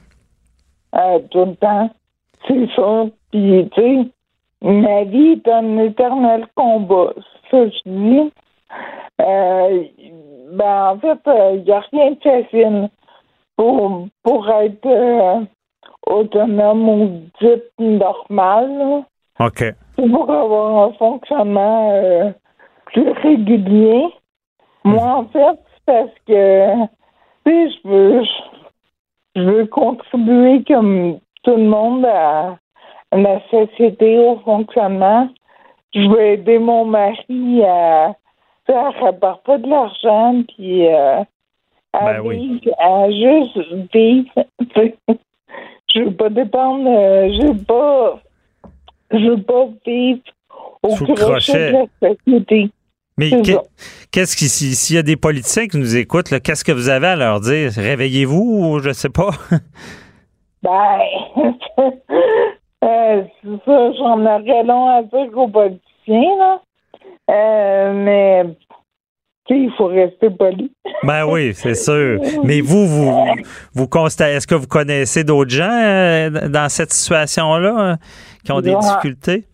Euh, 0.97 1.19
tout 1.31 1.45
le 1.45 1.55
temps. 1.57 1.91
C'est 2.49 2.67
ça. 2.75 3.05
Puis, 3.31 3.69
tu 3.75 3.81
sais, 3.81 3.97
ma 4.63 5.05
vie 5.05 5.39
est 5.45 5.49
un 5.49 5.79
éternel 5.85 6.47
combat. 6.55 7.13
Ça, 7.51 7.67
je 7.67 7.79
dis. 7.87 8.33
Euh, 9.21 9.85
ben, 10.53 10.91
en 10.93 10.99
fait, 10.99 11.19
il 11.55 11.65
n'y 11.65 11.73
a 11.73 11.81
rien 11.93 12.11
de 12.13 12.21
facile 12.23 12.91
pour, 13.57 14.09
pour 14.23 14.49
être 14.49 14.87
euh, 14.87 15.41
autonome 16.07 16.89
ou 16.89 17.21
dit 17.41 17.63
normal. 17.79 19.05
OK. 19.39 19.65
Pour 19.97 20.31
avoir 20.31 20.89
un 20.89 20.93
fonctionnement 20.95 21.91
euh, 21.93 22.31
plus 22.87 23.11
régulier. 23.11 24.07
Moi, 24.85 25.07
en 25.07 25.25
fait, 25.27 25.59
c'est 25.75 25.85
parce 25.87 26.19
que, 26.27 26.85
tu 27.45 27.53
sais, 27.53 27.71
je 27.71 27.89
veux, 27.89 28.23
je 29.37 29.43
veux 29.43 29.67
contribuer 29.67 30.65
comme 30.65 31.19
tout 31.43 31.57
le 31.57 31.65
monde 31.65 32.05
à, 32.07 32.57
à 33.11 33.17
la 33.17 33.41
société, 33.51 34.19
au 34.19 34.39
fonctionnement. 34.41 35.29
Je 35.95 36.09
veux 36.09 36.21
aider 36.21 36.59
mon 36.59 36.85
mari 36.85 37.65
à, 37.65 38.15
à 38.73 38.91
rapporter 38.91 39.43
pas 39.45 39.59
de 39.59 39.69
l'argent, 39.69 40.43
puis 40.57 40.87
euh, 40.87 41.21
à 41.93 42.05
Ben 42.05 42.21
oui. 42.25 42.61
à 42.79 43.11
juste 43.11 43.59
vivre. 43.93 44.31
Je 45.93 46.03
veux 46.03 46.13
pas 46.15 46.29
dépendre, 46.29 46.89
euh, 46.89 47.29
je 47.33 47.47
veux 47.49 47.65
pas 47.65 48.21
je 49.11 49.29
veux 49.31 49.43
pas 49.43 49.67
vivre 49.85 50.21
au 50.85 50.91
Sous 50.91 51.05
le 51.07 51.15
crochet 51.15 51.73
de 51.73 51.79
la 52.01 52.15
société. 52.15 52.71
Mais 53.19 53.31
ça. 53.45 53.63
qu'est-ce 54.13 54.37
qui, 54.37 54.45
si- 54.45 54.77
s'il 54.77 54.95
y 54.97 54.99
a 55.01 55.03
des 55.03 55.17
politiciens 55.17 55.67
qui 55.67 55.79
nous 55.79 55.97
écoutent, 55.97 56.29
qu'est-ce 56.45 56.63
que 56.65 56.71
vous 56.71 56.89
avez 56.89 57.09
à 57.09 57.17
leur 57.17 57.41
dire? 57.41 57.73
Réveillez-vous 57.77 58.37
ou 58.75 58.79
je 58.79 58.93
sais 58.93 59.09
pas? 59.11 59.31
Ben, 60.63 61.01
euh, 62.85 63.23
c'est 63.43 63.65
ça, 63.65 63.93
j'en 63.95 64.21
aurais 64.21 64.63
long 64.63 64.89
à 64.91 65.03
dire 65.03 65.37
aux 65.37 65.49
politiciens, 65.49 66.37
là. 66.39 66.61
Euh, 67.31 67.93
mais, 67.93 68.45
il 69.49 69.73
faut 69.77 69.87
rester 69.87 70.31
poli. 70.31 70.71
ben 71.03 71.25
oui, 71.27 71.55
c'est 71.55 71.75
sûr. 71.75 72.21
Mais 72.45 72.61
vous, 72.61 72.87
vous, 72.87 73.13
vous 73.75 73.89
constatez, 73.89 74.33
est-ce 74.33 74.47
que 74.47 74.55
vous 74.55 74.69
connaissez 74.69 75.25
d'autres 75.25 75.51
gens 75.51 75.71
euh, 75.71 76.49
dans 76.49 76.69
cette 76.69 76.93
situation-là 76.93 77.81
euh, 77.81 77.97
qui 78.45 78.53
ont 78.53 78.61
des 78.61 78.75
difficultés? 78.75 79.45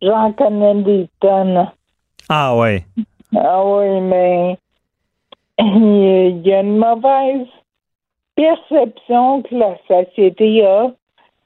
J'en 0.00 0.32
connais 0.32 0.82
des 0.82 1.08
tonnes. 1.20 1.70
Ah 2.28 2.56
ouais. 2.56 2.84
Ah 3.36 3.62
oui, 3.64 4.00
mais 4.00 4.58
il 5.58 6.46
y 6.46 6.52
a 6.52 6.60
une 6.60 6.78
mauvaise 6.78 7.46
perception 8.36 9.42
que 9.42 9.54
la 9.54 9.76
société 9.86 10.64
a 10.64 10.92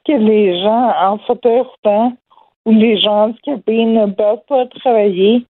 que 0.05 0.13
les 0.13 0.61
gens 0.63 0.93
en 1.01 1.19
fauteuil 1.19 1.63
roulant 1.85 2.13
ou 2.65 2.73
les 2.73 2.99
gens 3.01 3.25
handicapés 3.25 3.85
ne 3.85 4.07
peuvent 4.07 4.45
pas 4.49 4.67
travailler 4.67 5.45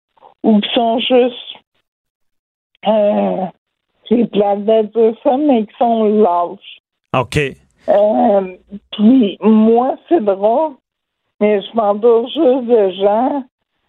ou 0.44 0.60
qui 0.60 0.70
sont 0.74 1.00
juste 1.00 1.56
euh, 2.88 3.46
c'est 4.08 4.30
plate 4.32 4.66
de 4.66 4.82
dire 4.88 5.18
ça, 5.24 5.38
mais 5.38 5.66
qui 5.66 5.74
sont 5.78 6.04
lâches. 6.06 6.82
OK. 7.18 7.38
Euh, 7.90 8.58
puis 8.92 9.38
moi, 9.42 9.98
c'est 10.08 10.24
drôle, 10.24 10.74
mais 11.40 11.62
je 11.62 11.76
m'entoure 11.76 12.28
juste 12.28 12.68
de 12.68 12.90
gens 12.92 13.44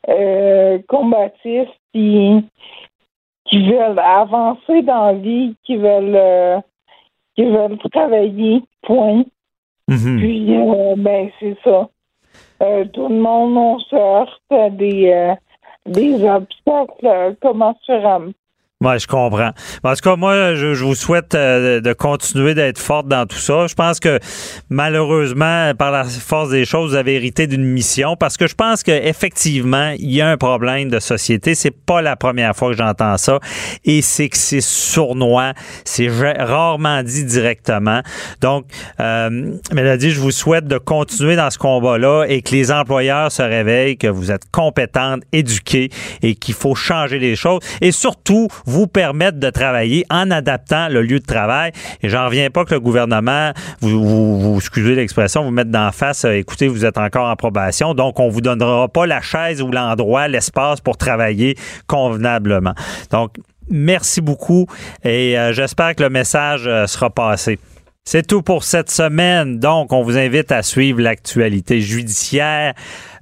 euh, 0.09 0.79
combatifs 0.89 1.69
qui, 1.93 2.45
qui 3.47 3.71
veulent 3.71 3.99
avancer 3.99 4.83
dans 4.83 5.07
la 5.07 5.15
vie, 5.15 5.55
qui 5.65 5.77
veulent 5.77 6.17
euh, 6.17 6.61
qui 7.35 7.45
veulent 7.45 7.79
travailler, 7.91 8.63
point. 8.83 9.25
Mhm. 9.89 10.19
Puis 10.19 10.57
euh, 10.57 10.95
ben 10.97 11.31
c'est 11.41 11.57
ça. 11.65 11.89
Euh, 12.63 12.85
tout 12.93 13.09
le 13.09 13.17
monde 13.17 13.57
on 13.57 13.79
se 13.81 13.97
heurte 13.97 14.77
des 14.77 15.11
euh, 15.11 15.35
des 15.87 16.15
obstacles 16.29 17.07
euh, 17.07 17.35
commensurables. 17.41 18.33
Ouais, 18.83 18.99
je 18.99 19.07
comprends. 19.07 19.53
En 19.85 19.95
tout 19.95 20.01
cas, 20.03 20.17
moi, 20.17 20.55
je, 20.57 20.75
je 20.75 20.85
vous 20.85 20.97
souhaite 20.97 21.37
euh, 21.37 21.81
de 21.81 21.93
continuer 21.93 22.55
d'être 22.55 22.81
forte 22.81 23.07
dans 23.07 23.27
tout 23.27 23.39
ça. 23.39 23.69
Je 23.69 23.75
pense 23.75 24.01
que 24.01 24.19
malheureusement, 24.71 25.73
par 25.79 25.93
la 25.93 26.03
force 26.05 26.51
des 26.51 26.65
choses, 26.65 26.91
vous 26.91 26.97
avez 26.97 27.15
hérité 27.15 27.47
d'une 27.47 27.65
mission 27.65 28.17
parce 28.17 28.37
que 28.37 28.49
je 28.49 28.55
pense 28.57 28.83
qu'effectivement, 28.83 29.93
il 29.99 30.11
y 30.11 30.21
a 30.21 30.29
un 30.29 30.37
problème 30.37 30.89
de 30.89 30.99
société. 30.99 31.55
C'est 31.55 31.71
pas 31.71 32.03
la 32.03 32.17
première 32.17 32.57
fois 32.57 32.71
que 32.71 32.77
j'entends 32.77 33.17
ça 33.19 33.39
et 33.85 34.03
c'est 34.03 34.29
que 34.29 34.37
c'est 34.37 34.61
sournois. 34.61 35.53
C'est 35.85 36.09
ra- 36.09 36.45
rarement 36.45 37.03
dit 37.05 37.25
directement. 37.25 38.01
Donc, 38.41 38.65
euh, 38.99 39.53
Mélodie, 39.73 40.11
je 40.11 40.19
vous 40.21 40.33
souhaite 40.33 40.67
de 40.67 40.79
continuer 40.79 41.37
dans 41.37 41.51
ce 41.51 41.59
combat-là 41.59 42.25
et 42.29 42.43
que 42.43 42.51
les 42.51 42.73
employeurs 42.73 43.31
se 43.31 43.43
réveillent, 43.43 43.97
que 43.97 44.09
vous 44.09 44.33
êtes 44.33 44.51
compétentes, 44.51 45.23
éduquées 45.33 45.91
et 46.23 46.35
qu'il 46.35 46.55
faut 46.55 46.75
changer 46.75 47.21
les 47.21 47.37
choses 47.37 47.61
et 47.81 47.93
surtout 47.93 48.49
permettre 48.87 49.39
de 49.39 49.51
travailler 49.51 50.05
en 50.11 50.31
adaptant 50.31 50.89
le 50.89 51.03
lieu 51.03 51.19
de 51.19 51.25
travail. 51.25 51.73
Et 52.03 52.09
j'en 52.09 52.27
reviens 52.27 52.51
pas 52.51 52.65
que 52.65 52.75
le 52.75 52.81
gouvernement, 52.81 53.53
vous, 53.81 54.03
vous, 54.03 54.41
vous 54.41 54.57
excusez 54.59 54.95
l'expression, 54.95 55.45
vous 55.45 55.51
mette 55.51 55.71
d'en 55.71 55.93
face, 55.93 56.25
euh, 56.25 56.33
écoutez, 56.33 56.69
vous 56.69 56.85
êtes 56.85 56.99
encore 56.99 57.29
en 57.29 57.37
probation, 57.37 57.95
donc 57.95 58.21
on 58.21 58.29
vous 58.29 58.41
donnera 58.41 58.89
pas 58.89 59.07
la 59.07 59.21
chaise 59.21 59.63
ou 59.63 59.71
l'endroit, 59.71 60.29
l'espace 60.29 60.81
pour 60.81 60.97
travailler 60.97 61.57
convenablement. 61.87 62.75
Donc, 63.11 63.37
merci 63.69 64.21
beaucoup 64.21 64.67
et 65.05 65.39
euh, 65.39 65.53
j'espère 65.53 65.95
que 65.95 66.03
le 66.03 66.11
message 66.11 66.67
euh, 66.67 66.87
sera 66.87 67.11
passé. 67.11 67.59
C'est 68.05 68.27
tout 68.27 68.43
pour 68.43 68.65
cette 68.65 68.91
semaine. 68.91 69.61
Donc, 69.61 69.93
on 69.93 70.03
vous 70.03 70.19
invite 70.19 70.51
à 70.51 70.65
suivre 70.65 71.01
l'actualité 71.01 71.81
judiciaire 71.81 72.75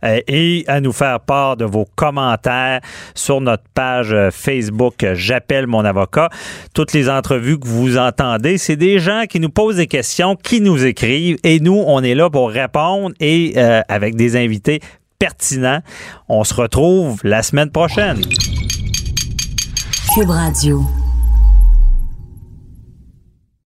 euh, 0.02 0.20
et 0.26 0.64
à 0.68 0.80
nous 0.80 0.92
faire 0.92 1.20
part 1.20 1.58
de 1.58 1.66
vos 1.66 1.84
commentaires 1.96 2.80
sur 3.14 3.42
notre 3.42 3.64
page 3.74 4.12
euh, 4.12 4.30
Facebook 4.30 5.04
J'appelle 5.12 5.66
mon 5.66 5.84
avocat. 5.84 6.30
Toutes 6.72 6.94
les 6.94 7.10
entrevues 7.10 7.58
que 7.58 7.68
vous 7.68 7.98
entendez, 7.98 8.56
c'est 8.56 8.76
des 8.76 8.98
gens 8.98 9.24
qui 9.28 9.38
nous 9.38 9.50
posent 9.50 9.76
des 9.76 9.86
questions, 9.86 10.34
qui 10.34 10.62
nous 10.62 10.86
écrivent 10.86 11.36
et 11.44 11.60
nous, 11.60 11.84
on 11.86 12.02
est 12.02 12.14
là 12.14 12.30
pour 12.30 12.48
répondre 12.50 13.14
et 13.20 13.52
euh, 13.58 13.82
avec 13.86 14.16
des 14.16 14.36
invités 14.36 14.80
pertinent. 15.18 15.80
On 16.30 16.42
se 16.42 16.54
retrouve 16.54 17.20
la 17.22 17.42
semaine 17.42 17.70
prochaine. 17.70 18.22
Cube 20.14 20.30
Radio. 20.30 20.82